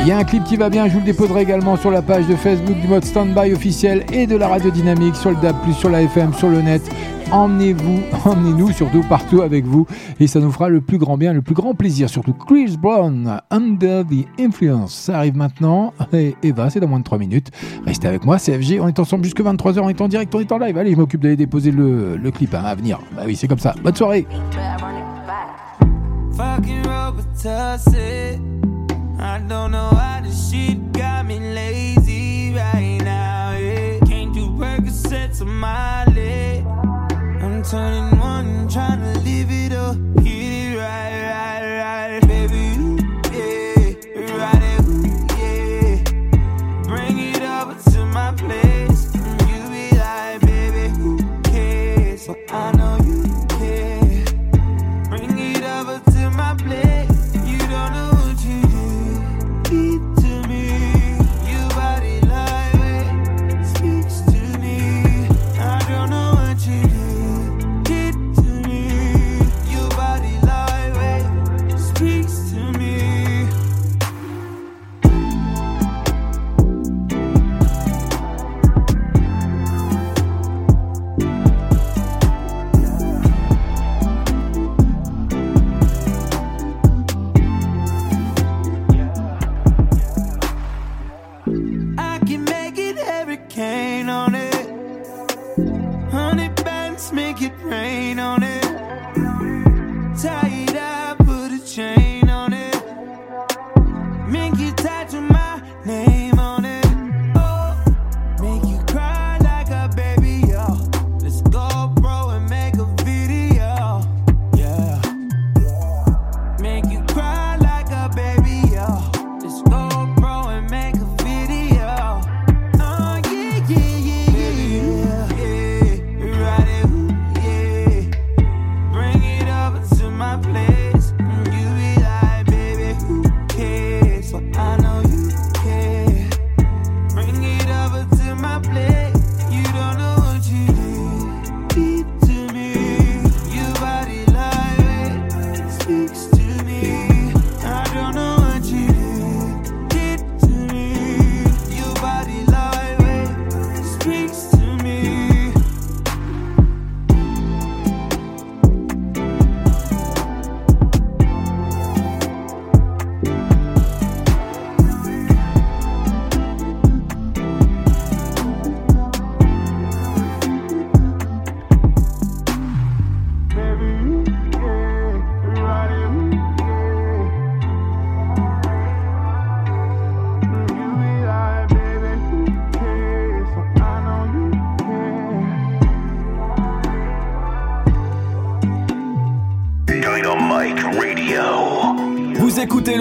Il 0.03 0.09
y 0.09 0.11
a 0.11 0.19
un 0.19 0.25
clip 0.25 0.43
qui 0.43 0.57
va 0.57 0.69
bien, 0.69 0.89
je 0.89 0.95
vous 0.95 0.99
le 0.99 1.05
déposerai 1.05 1.43
également 1.43 1.77
sur 1.77 1.93
la 1.93 2.03
page 2.03 2.27
de 2.27 2.35
Facebook 2.35 2.77
du 2.81 2.89
mode 2.89 3.05
Standby 3.05 3.53
officiel 3.53 4.05
et 4.13 4.27
de 4.27 4.35
la 4.35 4.49
radio 4.49 4.69
dynamique, 4.69 5.15
sur 5.15 5.31
le 5.31 5.37
DAB+, 5.37 5.55
sur 5.79 5.91
la 5.91 6.03
FM, 6.03 6.35
sur 6.35 6.49
le 6.49 6.61
net. 6.61 6.83
Emmenez-vous, 7.31 8.01
emmenez-nous 8.25 8.73
surtout 8.73 9.03
partout 9.09 9.43
avec 9.43 9.65
vous 9.65 9.87
et 10.19 10.27
ça 10.27 10.41
nous 10.41 10.51
fera 10.51 10.69
le 10.69 10.81
plus 10.81 10.99
grand 10.99 11.17
bien, 11.17 11.33
le 11.33 11.41
plus 11.41 11.55
grand 11.55 11.75
plaisir. 11.75 12.11
Surtout 12.11 12.33
Chris 12.33 12.77
Brown, 12.77 13.41
Under 13.53 14.05
the 14.05 14.27
Influence. 14.41 14.93
Ça 14.93 15.19
arrive 15.19 15.37
maintenant 15.37 15.95
et 16.13 16.35
Eva, 16.43 16.69
c'est 16.69 16.81
dans 16.81 16.89
moins 16.89 16.99
de 16.99 17.05
3 17.05 17.19
minutes. 17.19 17.53
Restez 17.87 18.09
avec 18.09 18.25
moi, 18.25 18.39
CFG, 18.39 18.81
on 18.81 18.89
est 18.89 18.99
ensemble 18.99 19.23
jusque 19.23 19.41
23h, 19.41 19.79
on 19.83 19.89
est 19.89 20.01
en 20.01 20.09
direct, 20.09 20.35
on 20.35 20.41
est 20.41 20.51
en 20.51 20.59
live. 20.59 20.77
Allez, 20.77 20.91
je 20.91 20.97
m'occupe 20.97 21.21
d'aller 21.21 21.37
déposer 21.37 21.71
le, 21.71 22.17
le 22.17 22.31
clip 22.33 22.53
hein, 22.55 22.63
à 22.65 22.75
venir. 22.75 22.99
Bah 23.15 23.23
oui, 23.25 23.37
c'est 23.37 23.47
comme 23.47 23.61
ça. 23.61 23.73
Bonne 23.85 23.95
soirée. 23.95 24.27
I 29.25 29.39
don't 29.39 29.71
know 29.71 29.91
why 29.93 30.21
this 30.25 30.51
shit 30.51 30.91
got 30.93 31.27
me 31.27 31.39
lazy 31.39 32.53
right 32.53 32.99
now. 33.05 33.53
Can't 34.05 34.35
do 34.35 34.49
Percocets 34.59 35.41
on 35.41 35.49
my 35.49 36.05
leg. 36.07 36.67
I'm 37.41 37.63
turning 37.63 38.19
one, 38.19 38.69
trying 38.69 39.01
to 39.01 39.21
live 39.21 39.49
it 39.49 39.73
up. 39.75 39.95
Hit 40.25 40.27
it 40.27 40.77
right, 40.77 41.23
right, 41.31 42.19
right. 42.19 42.27
Baby. 42.27 42.63
Bring 46.89 47.19
it 47.19 47.43
over 47.43 47.77
to 47.93 48.05
my 48.05 48.33
place. 48.33 49.15
And 49.15 49.41
you 49.49 49.61
be 49.71 49.97
like, 49.97 50.41
baby, 50.41 50.89
who 50.97 51.17
cares? 51.43 52.29
I 52.51 52.73
know 52.73 53.02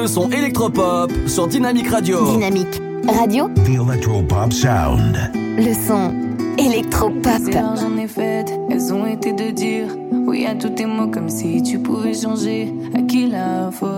le 0.02 0.08
son 0.08 0.32
électropop 0.32 1.12
sur 1.28 1.48
Dynamique 1.48 1.88
Radio. 1.88 2.26
Dynamique 2.26 2.82
Radio, 3.08 3.50
The 3.50 3.70
Electropop 3.70 4.52
sound. 4.52 5.16
le 5.36 5.74
son 5.76 6.12
électropop. 6.58 7.40
J'en 7.52 7.98
ai 7.98 8.08
faites, 8.08 8.52
elles 8.72 8.92
ont 8.92 9.06
été 9.06 9.32
de 9.32 9.52
dire 9.52 9.96
oui 10.26 10.48
à 10.48 10.56
tous 10.56 10.70
tes 10.70 10.88
mots 10.88 11.10
comme 11.12 11.30
si 11.30 11.62
tu 11.62 11.78
pouvais 11.78 12.16
changer. 12.16 12.74
À 12.96 13.02
qui 13.04 13.28
la 13.28 13.70
faute, 13.72 13.91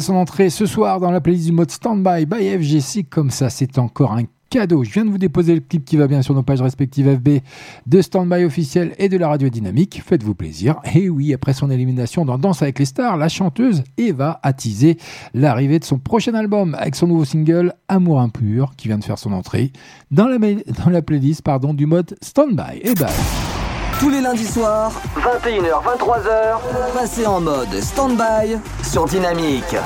son 0.00 0.14
entrée 0.14 0.50
ce 0.50 0.66
soir 0.66 1.00
dans 1.00 1.10
la 1.10 1.20
playlist 1.20 1.46
du 1.46 1.52
mode 1.52 1.70
Standby 1.70 2.26
by 2.26 2.58
FGC. 2.58 3.04
Comme 3.04 3.30
ça, 3.30 3.50
c'est 3.50 3.78
encore 3.78 4.12
un 4.12 4.24
cadeau. 4.50 4.84
Je 4.84 4.90
viens 4.90 5.04
de 5.04 5.10
vous 5.10 5.18
déposer 5.18 5.54
le 5.54 5.60
clip 5.60 5.84
qui 5.84 5.96
va 5.96 6.06
bien 6.06 6.22
sur 6.22 6.34
nos 6.34 6.42
pages 6.42 6.62
respectives 6.62 7.12
FB 7.16 7.40
de 7.86 8.02
Standby 8.02 8.44
officiel 8.44 8.94
et 8.98 9.08
de 9.08 9.16
la 9.16 9.28
radio 9.28 9.48
dynamique. 9.48 10.02
Faites-vous 10.04 10.34
plaisir. 10.34 10.76
Et 10.94 11.08
oui, 11.08 11.34
après 11.34 11.52
son 11.52 11.70
élimination 11.70 12.24
dans 12.24 12.38
Danse 12.38 12.62
avec 12.62 12.78
les 12.78 12.84
stars, 12.84 13.16
la 13.16 13.28
chanteuse 13.28 13.82
Eva 13.96 14.40
a 14.42 14.52
teasé 14.52 14.96
l'arrivée 15.32 15.78
de 15.78 15.84
son 15.84 15.98
prochain 15.98 16.34
album 16.34 16.74
avec 16.78 16.94
son 16.94 17.06
nouveau 17.06 17.24
single 17.24 17.74
Amour 17.88 18.20
impur 18.20 18.72
qui 18.76 18.88
vient 18.88 18.98
de 18.98 19.04
faire 19.04 19.18
son 19.18 19.32
entrée 19.32 19.72
dans 20.10 20.28
la, 20.28 20.38
dans 20.38 20.90
la 20.90 21.02
playlist 21.02 21.42
pardon, 21.42 21.74
du 21.74 21.86
mode 21.86 22.16
Standby. 22.22 22.80
Et 22.82 22.94
bye. 22.94 23.53
Tous 24.00 24.10
les 24.10 24.20
lundis 24.20 24.46
soirs, 24.46 24.92
21h, 25.16 25.82
23h, 25.82 26.92
passez 26.92 27.26
en 27.26 27.40
mode 27.40 27.80
stand-by 27.80 28.56
sur 28.82 29.06
Dynamique. 29.06 29.76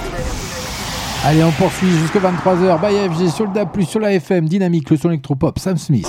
Allez, 1.24 1.44
on 1.44 1.52
poursuit 1.52 1.90
jusqu'à 1.90 2.20
23h. 2.20 2.80
By 2.80 3.14
FG 3.14 3.28
sur 3.35 3.47
le 3.47 3.52
DAP+, 3.52 3.82
sur 3.82 4.01
la 4.01 4.12
FM, 4.12 4.48
Dynamique, 4.48 4.90
le 4.90 4.97
son 4.97 5.10
électropop, 5.10 5.59
Sam 5.59 5.76
Smith. 5.76 6.09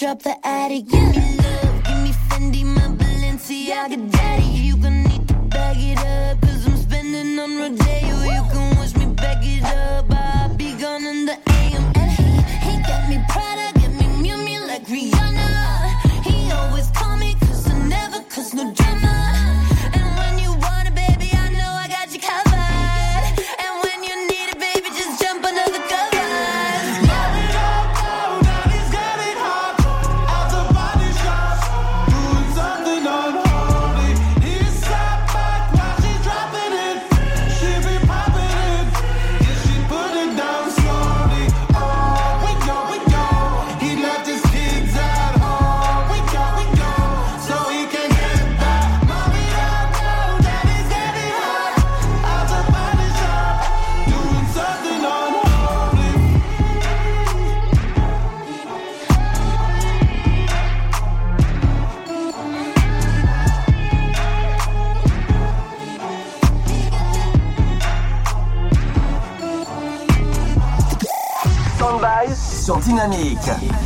drop 0.00 0.22
the 0.22 0.34
attic, 0.46 0.88
give 0.88 1.14
me 1.14 1.36
love, 1.36 1.84
give 1.84 1.98
me 2.04 2.12
Fendi, 2.28 2.64
my 2.64 2.88
Balenciaga, 2.96 4.10
daddy. 4.10 4.44
You 4.44 4.76
gonna 4.78 5.06
need 5.06 5.28
to 5.28 5.34
bag 5.34 5.76
it 5.78 5.98
up, 5.98 6.40
cause 6.40 6.66
I'm 6.66 6.76
spending 6.78 7.38
on 7.38 7.58
Rodeo. 7.58 7.99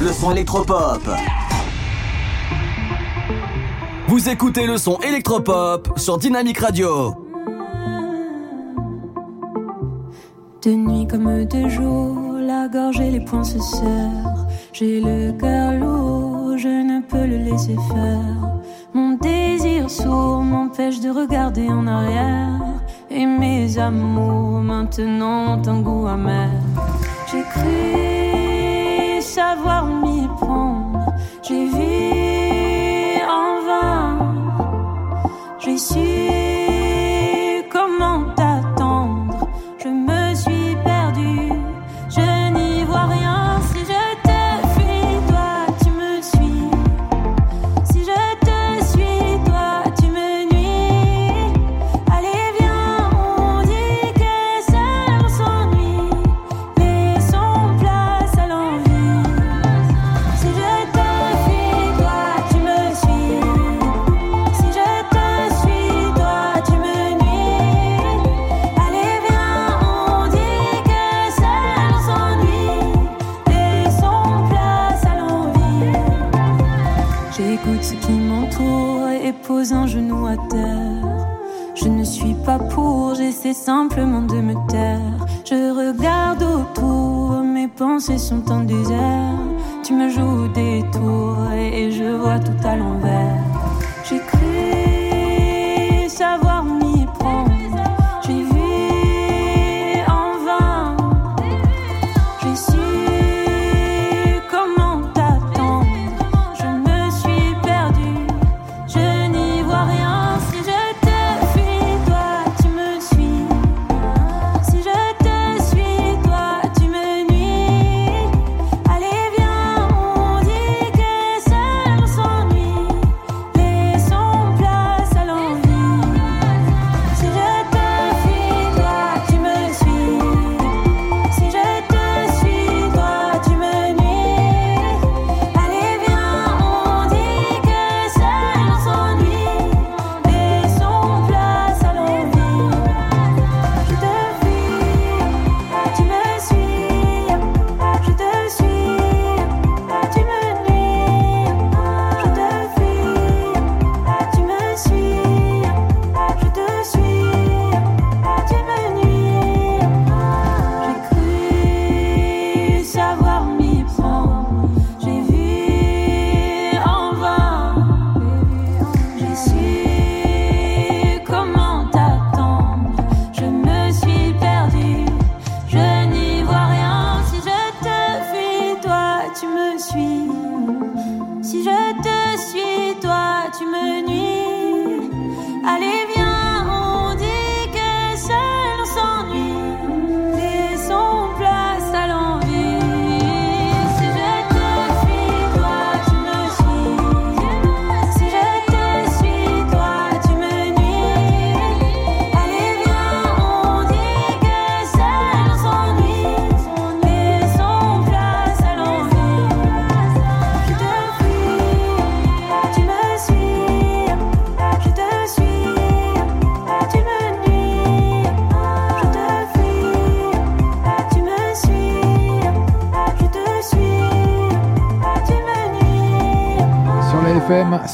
Le 0.00 0.12
son 0.12 0.30
électropop. 0.30 1.02
Vous 4.06 4.28
écoutez 4.28 4.66
le 4.66 4.76
son 4.76 4.98
électropop 5.00 5.98
sur 5.98 6.18
Dynamique 6.18 6.58
Radio. 6.58 7.14
De 10.62 10.70
nuit 10.70 11.08
comme 11.08 11.44
de 11.46 11.68
jour, 11.68 12.34
la 12.38 12.68
gorge 12.68 13.00
et 13.00 13.10
les 13.10 13.20
poings 13.20 13.42
se 13.42 13.58
serrent. 13.58 14.46
J'ai 14.72 15.00
le 15.00 15.32
cœur 15.32 15.72
lourd, 15.72 16.56
je 16.56 16.68
ne 16.68 17.02
peux 17.02 17.26
le 17.26 17.38
laisser 17.38 17.76
faire. 17.88 18.60
Mon 18.94 19.16
désir 19.16 19.90
sourd 19.90 20.42
m'empêche 20.42 21.00
de 21.00 21.10
regarder 21.10 21.68
en 21.68 21.86
arrière. 21.88 22.60
Et 23.10 23.26
mes 23.26 23.78
amours 23.78 24.60
maintenant 24.60 25.58
ont 25.58 25.68
un 25.68 25.80
goût 25.80 26.06
amer. 26.06 26.50
J'ai 27.32 27.42
cru 27.42 28.13
savoir 29.54 29.84
m'y 29.86 30.13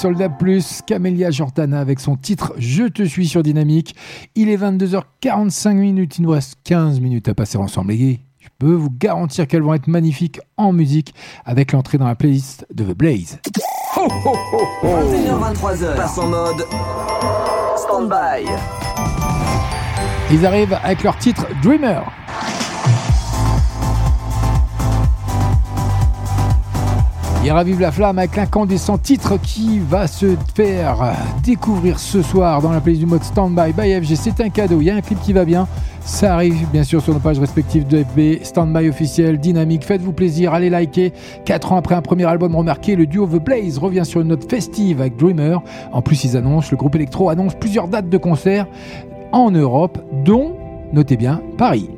Le 0.04 0.14
DAB+, 0.14 0.60
Camélia 0.86 1.30
Jordana 1.30 1.80
avec 1.80 2.00
son 2.00 2.16
titre 2.16 2.54
Je 2.58 2.84
te 2.84 3.02
suis 3.02 3.26
sur 3.26 3.42
Dynamique. 3.42 3.94
Il 4.34 4.48
est 4.48 4.56
22h45 4.56 5.74
minutes, 5.74 6.18
il 6.18 6.22
nous 6.22 6.30
reste 6.30 6.56
15 6.64 7.00
minutes 7.00 7.28
à 7.28 7.34
passer 7.34 7.58
ensemble. 7.58 7.92
Et 7.92 8.20
je 8.38 8.48
peux 8.58 8.72
vous 8.72 8.90
garantir 8.90 9.46
qu'elles 9.46 9.62
vont 9.62 9.74
être 9.74 9.88
magnifiques 9.88 10.40
en 10.56 10.72
musique 10.72 11.14
avec 11.44 11.72
l'entrée 11.72 11.98
dans 11.98 12.06
la 12.06 12.14
playlist 12.14 12.66
de 12.72 12.84
The 12.84 12.96
Blaze. 12.96 13.38
21h23h, 13.96 15.96
passe 15.96 16.18
en 16.18 16.28
mode 16.28 16.64
stand-by. 17.76 18.46
Ils 20.32 20.46
arrivent 20.46 20.78
avec 20.82 21.02
leur 21.02 21.18
titre 21.18 21.46
Dreamer. 21.62 22.02
Ils 27.42 27.52
ravivent 27.52 27.80
la 27.80 27.90
flamme 27.90 28.18
avec 28.18 28.36
l'incandescent 28.36 28.98
titre 28.98 29.38
qui 29.42 29.78
va 29.78 30.06
se 30.06 30.36
faire 30.54 31.14
découvrir 31.42 31.98
ce 31.98 32.20
soir 32.20 32.60
dans 32.60 32.70
la 32.70 32.82
playlist 32.82 33.02
du 33.02 33.10
mode 33.10 33.22
Standby 33.22 33.72
by 33.72 33.94
FG. 33.94 34.14
C'est 34.14 34.40
un 34.42 34.50
cadeau, 34.50 34.82
il 34.82 34.84
y 34.84 34.90
a 34.90 34.96
un 34.96 35.00
clip 35.00 35.18
qui 35.22 35.32
va 35.32 35.46
bien. 35.46 35.66
Ça 36.02 36.34
arrive 36.34 36.68
bien 36.70 36.84
sûr 36.84 37.00
sur 37.00 37.14
nos 37.14 37.18
pages 37.18 37.38
respectives 37.38 37.86
de 37.86 38.04
FB, 38.04 38.44
Standby 38.44 38.90
officiel, 38.90 39.38
dynamique. 39.38 39.86
Faites-vous 39.86 40.12
plaisir, 40.12 40.52
allez 40.52 40.68
liker. 40.68 41.14
4 41.46 41.72
ans 41.72 41.76
après 41.76 41.94
un 41.94 42.02
premier 42.02 42.26
album 42.26 42.54
remarqué, 42.54 42.94
le 42.94 43.06
duo 43.06 43.26
The 43.26 43.42
Blaze 43.42 43.78
revient 43.78 44.04
sur 44.04 44.20
une 44.20 44.28
note 44.28 44.48
festive 44.48 45.00
avec 45.00 45.16
Dreamer. 45.16 45.62
En 45.92 46.02
plus, 46.02 46.24
ils 46.24 46.36
annoncent, 46.36 46.68
le 46.70 46.76
groupe 46.76 46.94
électro 46.94 47.30
annonce 47.30 47.54
plusieurs 47.54 47.88
dates 47.88 48.10
de 48.10 48.18
concerts 48.18 48.66
en 49.32 49.50
Europe, 49.50 49.98
dont, 50.24 50.56
notez 50.92 51.16
bien, 51.16 51.40
Paris. 51.56 51.88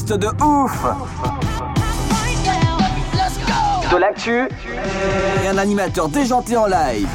De 0.00 0.26
ouf 0.42 0.86
De 3.90 3.96
l'actu 3.98 4.48
et 5.44 5.48
un 5.48 5.58
animateur 5.58 6.08
déjanté 6.08 6.56
en 6.56 6.64
live. 6.64 7.08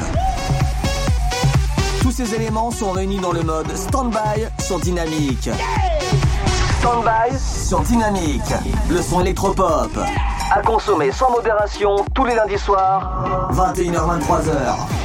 Tous 2.00 2.12
ces 2.12 2.36
éléments 2.36 2.70
sont 2.70 2.92
réunis 2.92 3.18
dans 3.18 3.32
le 3.32 3.42
mode 3.42 3.74
Standby 3.76 4.46
sur 4.60 4.78
Dynamique. 4.78 5.50
Standby 6.78 7.36
Sur 7.36 7.80
Dynamique, 7.80 8.54
le 8.88 9.02
son 9.02 9.22
électropop. 9.22 9.90
à 10.54 10.62
consommer 10.62 11.10
sans 11.10 11.32
modération 11.32 12.04
tous 12.14 12.26
les 12.26 12.36
lundis 12.36 12.58
soirs. 12.58 13.50
21h-23h. 13.54 14.97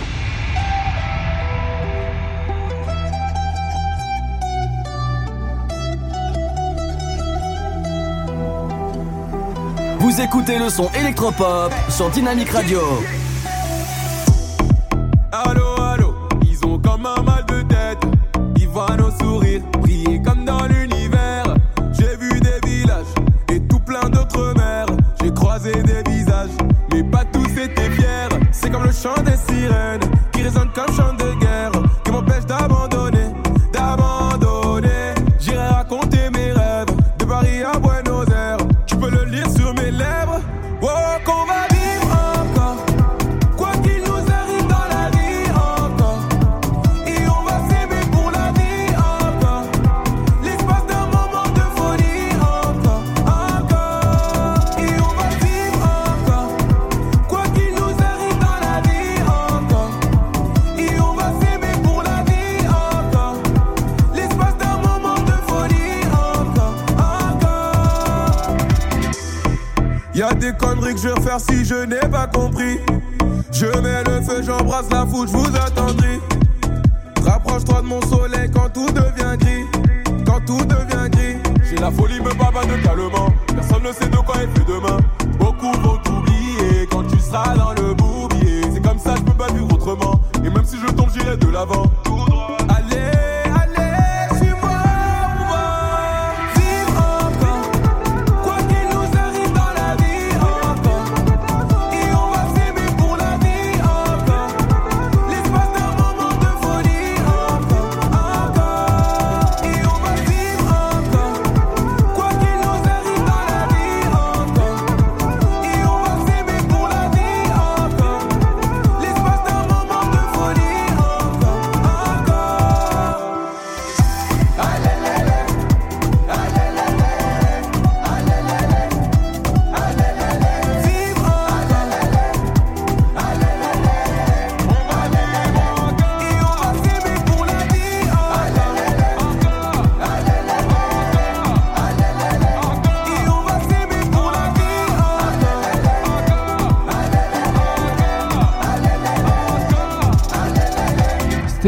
Vous 10.14 10.22
écoutez 10.22 10.60
le 10.60 10.70
son 10.70 10.92
électropop 10.92 11.74
sur 11.90 12.08
Dynamique 12.12 12.52
Radio. 12.52 12.80
Allô, 15.32 15.82
allô, 15.82 16.14
ils 16.48 16.64
ont 16.68 16.78
comme 16.78 17.08
un 17.08 17.24
mal 17.24 17.44
de 17.48 17.64
tête. 17.64 17.98
Ils 18.58 18.68
voient 18.68 18.96
nos 18.96 19.10
sourires 19.10 19.64
briller 19.82 20.22
comme 20.22 20.46
dans 20.46 20.68
l'univers. 20.68 21.56
J'ai 21.94 22.16
vu 22.18 22.30
des 22.42 22.60
villages 22.64 23.12
et 23.50 23.60
tout 23.62 23.80
plein 23.80 24.08
d'autres 24.08 24.54
mers. 24.56 24.86
J'ai 25.20 25.34
croisé 25.34 25.72
des 25.82 26.04
visages, 26.08 26.52
mais 26.92 27.04
pas 27.04 27.26
tous 27.26 27.50
étaient 27.60 27.90
fiers. 27.90 28.38
C'est 28.52 28.70
comme 28.70 28.84
le 28.84 28.92
chant 28.92 29.20
des 29.26 29.53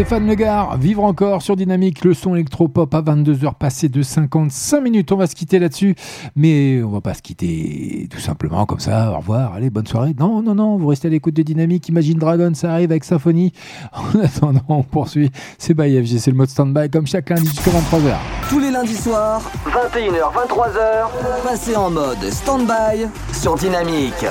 Stéphane 0.05 0.27
Legard, 0.27 0.77
vivre 0.77 1.03
encore 1.03 1.41
sur 1.41 1.55
Dynamique, 1.55 2.05
le 2.05 2.13
son 2.13 2.35
électropop 2.35 2.93
à 2.93 3.01
22h 3.01 3.55
passé 3.55 3.89
de 3.89 4.03
55 4.03 4.79
minutes. 4.79 5.11
On 5.11 5.15
va 5.15 5.25
se 5.25 5.33
quitter 5.33 5.57
là-dessus, 5.57 5.95
mais 6.35 6.83
on 6.83 6.89
va 6.89 7.01
pas 7.01 7.15
se 7.15 7.23
quitter 7.23 8.07
tout 8.11 8.19
simplement 8.19 8.67
comme 8.67 8.79
ça. 8.79 9.11
Au 9.13 9.17
revoir, 9.17 9.53
allez, 9.53 9.71
bonne 9.71 9.87
soirée. 9.87 10.13
Non, 10.15 10.43
non, 10.43 10.53
non, 10.53 10.77
vous 10.77 10.85
restez 10.85 11.07
à 11.07 11.11
l'écoute 11.11 11.33
de 11.33 11.41
Dynamique. 11.41 11.89
Imagine 11.89 12.19
Dragon, 12.19 12.51
ça 12.53 12.73
arrive 12.73 12.91
avec 12.91 13.03
Symphonie. 13.03 13.51
En 13.93 14.19
attendant, 14.19 14.61
on 14.69 14.83
poursuit. 14.83 15.31
C'est 15.57 15.73
by 15.73 15.99
FG, 16.05 16.19
c'est 16.19 16.29
le 16.29 16.37
mode 16.37 16.49
stand-by 16.49 16.91
comme 16.91 17.07
chaque 17.07 17.27
lundi 17.31 17.47
jusqu'à 17.47 17.71
23h. 17.71 18.15
Tous 18.47 18.59
les 18.59 18.69
lundis 18.69 18.93
soirs, 18.93 19.41
21h, 19.65 20.19
23h, 20.21 21.43
passez 21.43 21.75
en 21.75 21.89
mode 21.89 22.23
stand-by 22.29 23.07
sur 23.33 23.55
Dynamique. 23.55 24.23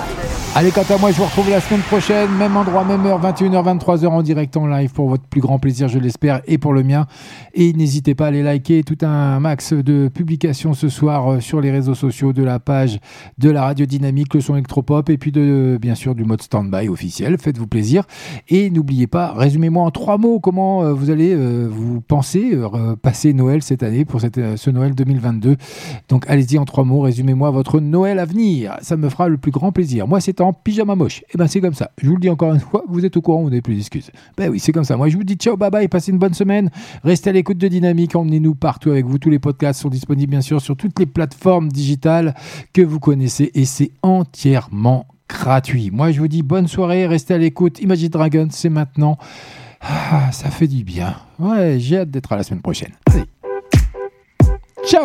Allez, 0.57 0.71
quant 0.71 0.85
à 0.89 0.99
moi, 0.99 1.11
je 1.11 1.17
vous 1.17 1.25
retrouve 1.25 1.51
la 1.51 1.61
semaine 1.61 1.81
prochaine, 1.81 2.31
même 2.39 2.57
endroit, 2.57 2.85
même 2.85 3.05
heure, 3.07 3.21
21h, 3.21 3.77
23h 3.77 4.07
en 4.07 4.23
direct 4.23 4.57
en 4.57 4.69
live 4.69 4.93
pour 4.93 5.09
votre 5.09 5.25
plus 5.25 5.41
grand 5.41 5.59
plaisir, 5.59 5.89
je 5.89 5.99
l'espère, 5.99 6.43
et 6.47 6.59
pour 6.59 6.73
le 6.73 6.85
mien. 6.85 7.07
Et 7.55 7.73
n'hésitez 7.73 8.15
pas 8.15 8.27
à 8.27 8.29
aller 8.29 8.45
liker 8.45 8.85
tout 8.85 8.99
un 9.03 9.41
max 9.41 9.73
de 9.73 10.07
publications 10.07 10.73
ce 10.73 10.89
soir 10.89 11.29
euh, 11.33 11.41
sur 11.41 11.61
les 11.61 11.73
réseaux 11.73 11.97
sociaux 11.97 12.33
de 12.33 12.45
la 12.45 12.61
page 12.61 13.01
de 13.37 13.51
la 13.51 13.63
radio 13.65 13.85
dynamique, 13.85 14.33
le 14.33 14.41
son 14.41 14.55
électropop, 14.55 15.11
et 15.11 15.19
puis 15.19 15.33
de, 15.33 15.77
bien 15.83 15.97
sûr 15.97 16.15
du 16.15 16.23
mode 16.23 16.41
stand-by 16.41 16.89
officiel. 16.89 17.37
Faites-vous 17.37 17.67
plaisir. 17.67 18.05
Et 18.49 18.71
n'oubliez 18.71 19.09
pas, 19.09 19.33
résumez-moi 19.33 19.83
en 19.83 19.91
trois 19.91 20.19
mots 20.19 20.39
comment 20.39 20.85
euh, 20.85 20.93
vous 20.93 21.11
allez 21.11 21.35
euh, 21.35 21.67
vous 21.69 22.01
penser 22.01 22.53
euh, 22.55 22.95
passer 22.95 23.35
Noël 23.35 23.61
cette 23.61 23.83
année 23.83 24.05
pour 24.05 24.21
cette, 24.21 24.39
euh, 24.39 24.57
ce 24.57 24.71
Noël 24.71 24.95
2022. 24.95 25.57
Donc 26.09 26.25
allez-y 26.29 26.59
en 26.59 26.65
trois 26.65 26.85
mots, 26.85 27.01
résumez-moi 27.01 27.51
votre 27.51 27.81
Noël 27.81 28.21
à 28.21 28.25
venir. 28.25 28.77
Ça 28.83 28.97
me 28.97 29.09
fera 29.09 29.29
le 29.29 29.37
plus 29.37 29.51
grand 29.51 29.73
plaisir. 29.73 30.07
Moi, 30.07 30.21
c'est 30.21 30.41
pyjama 30.53 30.95
moche. 30.95 31.23
Et 31.33 31.39
ben 31.39 31.47
c'est 31.47 31.61
comme 31.61 31.75
ça. 31.75 31.91
Je 32.01 32.07
vous 32.09 32.15
le 32.15 32.21
dis 32.21 32.31
encore 32.31 32.53
une 32.53 32.61
fois, 32.61 32.85
vous 32.89 33.05
êtes 33.05 33.17
au 33.17 33.21
courant, 33.21 33.43
vous 33.43 33.51
n'avez 33.51 33.63
plus 33.63 33.75
d'excuses. 33.75 34.11
Ben 34.37 34.51
oui, 34.51 34.59
c'est 34.59 34.73
comme 34.73 34.85
ça. 34.85 34.97
Moi, 34.97 35.09
je 35.09 35.17
vous 35.17 35.25
dis 35.25 35.35
ciao, 35.35 35.57
bye 35.57 35.71
bye, 35.71 35.89
passez 35.89 36.13
une 36.13 36.19
bonne 36.19 36.35
semaine. 36.35 36.71
Restez 37.03 37.31
à 37.31 37.33
l'écoute 37.33 37.59
de 37.59 37.69
Dynamique, 37.69 38.15
emmenez-nous 38.15 38.55
partout 38.55 38.91
avec 38.91 39.07
vous. 39.07 39.19
Tous 39.19 39.31
les 39.31 39.39
podcasts 39.39 39.81
sont 39.81 39.89
disponibles 39.89 40.31
bien 40.31 40.41
sûr 40.41 40.61
sur 40.61 40.77
toutes 40.77 40.99
les 40.99 41.07
plateformes 41.07 41.69
digitales 41.69 42.35
que 42.73 42.83
vous 42.83 43.01
connaissez 43.01 43.51
et 43.55 43.65
c'est 43.65 43.91
entièrement 44.03 45.07
gratuit. 45.29 45.91
Moi, 45.91 46.13
je 46.13 46.21
vous 46.21 46.29
dis 46.29 46.43
bonne 46.43 46.69
soirée, 46.69 47.07
restez 47.07 47.35
à 47.35 47.39
l'écoute. 47.39 47.81
Imagine 47.81 48.09
Dragon, 48.09 48.49
c'est 48.51 48.69
maintenant. 48.69 49.19
Ah, 49.81 50.33
ça 50.33 50.51
fait 50.51 50.69
du 50.69 50.83
bien. 50.85 51.17
Ouais, 51.39 51.77
j'ai 51.79 51.99
hâte 51.99 52.11
d'être 52.11 52.33
à 52.33 52.37
la 52.37 52.43
semaine 52.43 52.63
prochaine. 52.63 52.93
Allez. 53.07 53.25
Ciao 54.87 55.05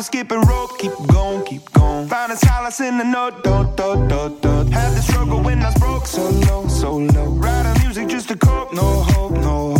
a 0.00 0.02
skipping 0.02 0.40
rope. 0.42 0.78
Keep 0.78 0.92
going, 1.12 1.44
keep 1.44 1.72
going. 1.72 2.08
Find 2.08 2.32
a 2.32 2.36
solace 2.36 2.80
in 2.80 2.96
the 2.98 3.04
note, 3.04 3.44
dot, 3.44 3.76
dot, 3.76 4.08
dot, 4.08 4.40
dot. 4.40 4.66
Had 4.68 4.96
the 4.96 5.02
struggle 5.02 5.40
when 5.42 5.60
I 5.62 5.66
was 5.66 5.74
broke, 5.78 6.06
so 6.06 6.28
low, 6.46 6.68
so 6.68 6.96
low. 6.96 7.26
Writing 7.42 7.82
music 7.82 8.08
just 8.08 8.28
to 8.28 8.36
cope, 8.36 8.72
no 8.72 9.02
hope, 9.12 9.32
no 9.32 9.74
hope. 9.74 9.79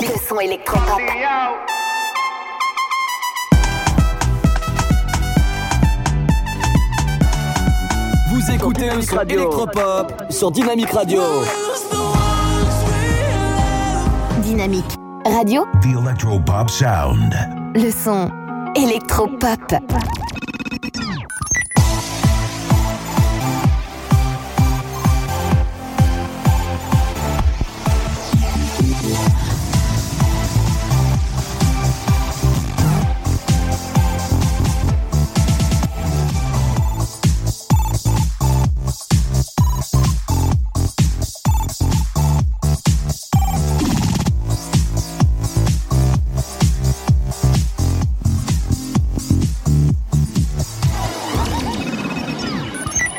Le 0.00 0.18
son 0.26 0.40
électropop. 0.40 1.00
Vous 8.30 8.50
écoutez 8.54 8.90
le 8.90 9.02
son 9.02 9.20
électropop 9.20 10.22
sur 10.30 10.50
Dynamique 10.50 10.90
Radio. 10.92 11.20
Dynamique 14.40 14.84
Radio, 15.26 15.66
The 15.82 16.02
Electro 16.02 16.40
Pop 16.40 16.70
Sound. 16.70 17.34
le 17.74 17.90
son 17.90 18.30
électropop. 18.76 19.74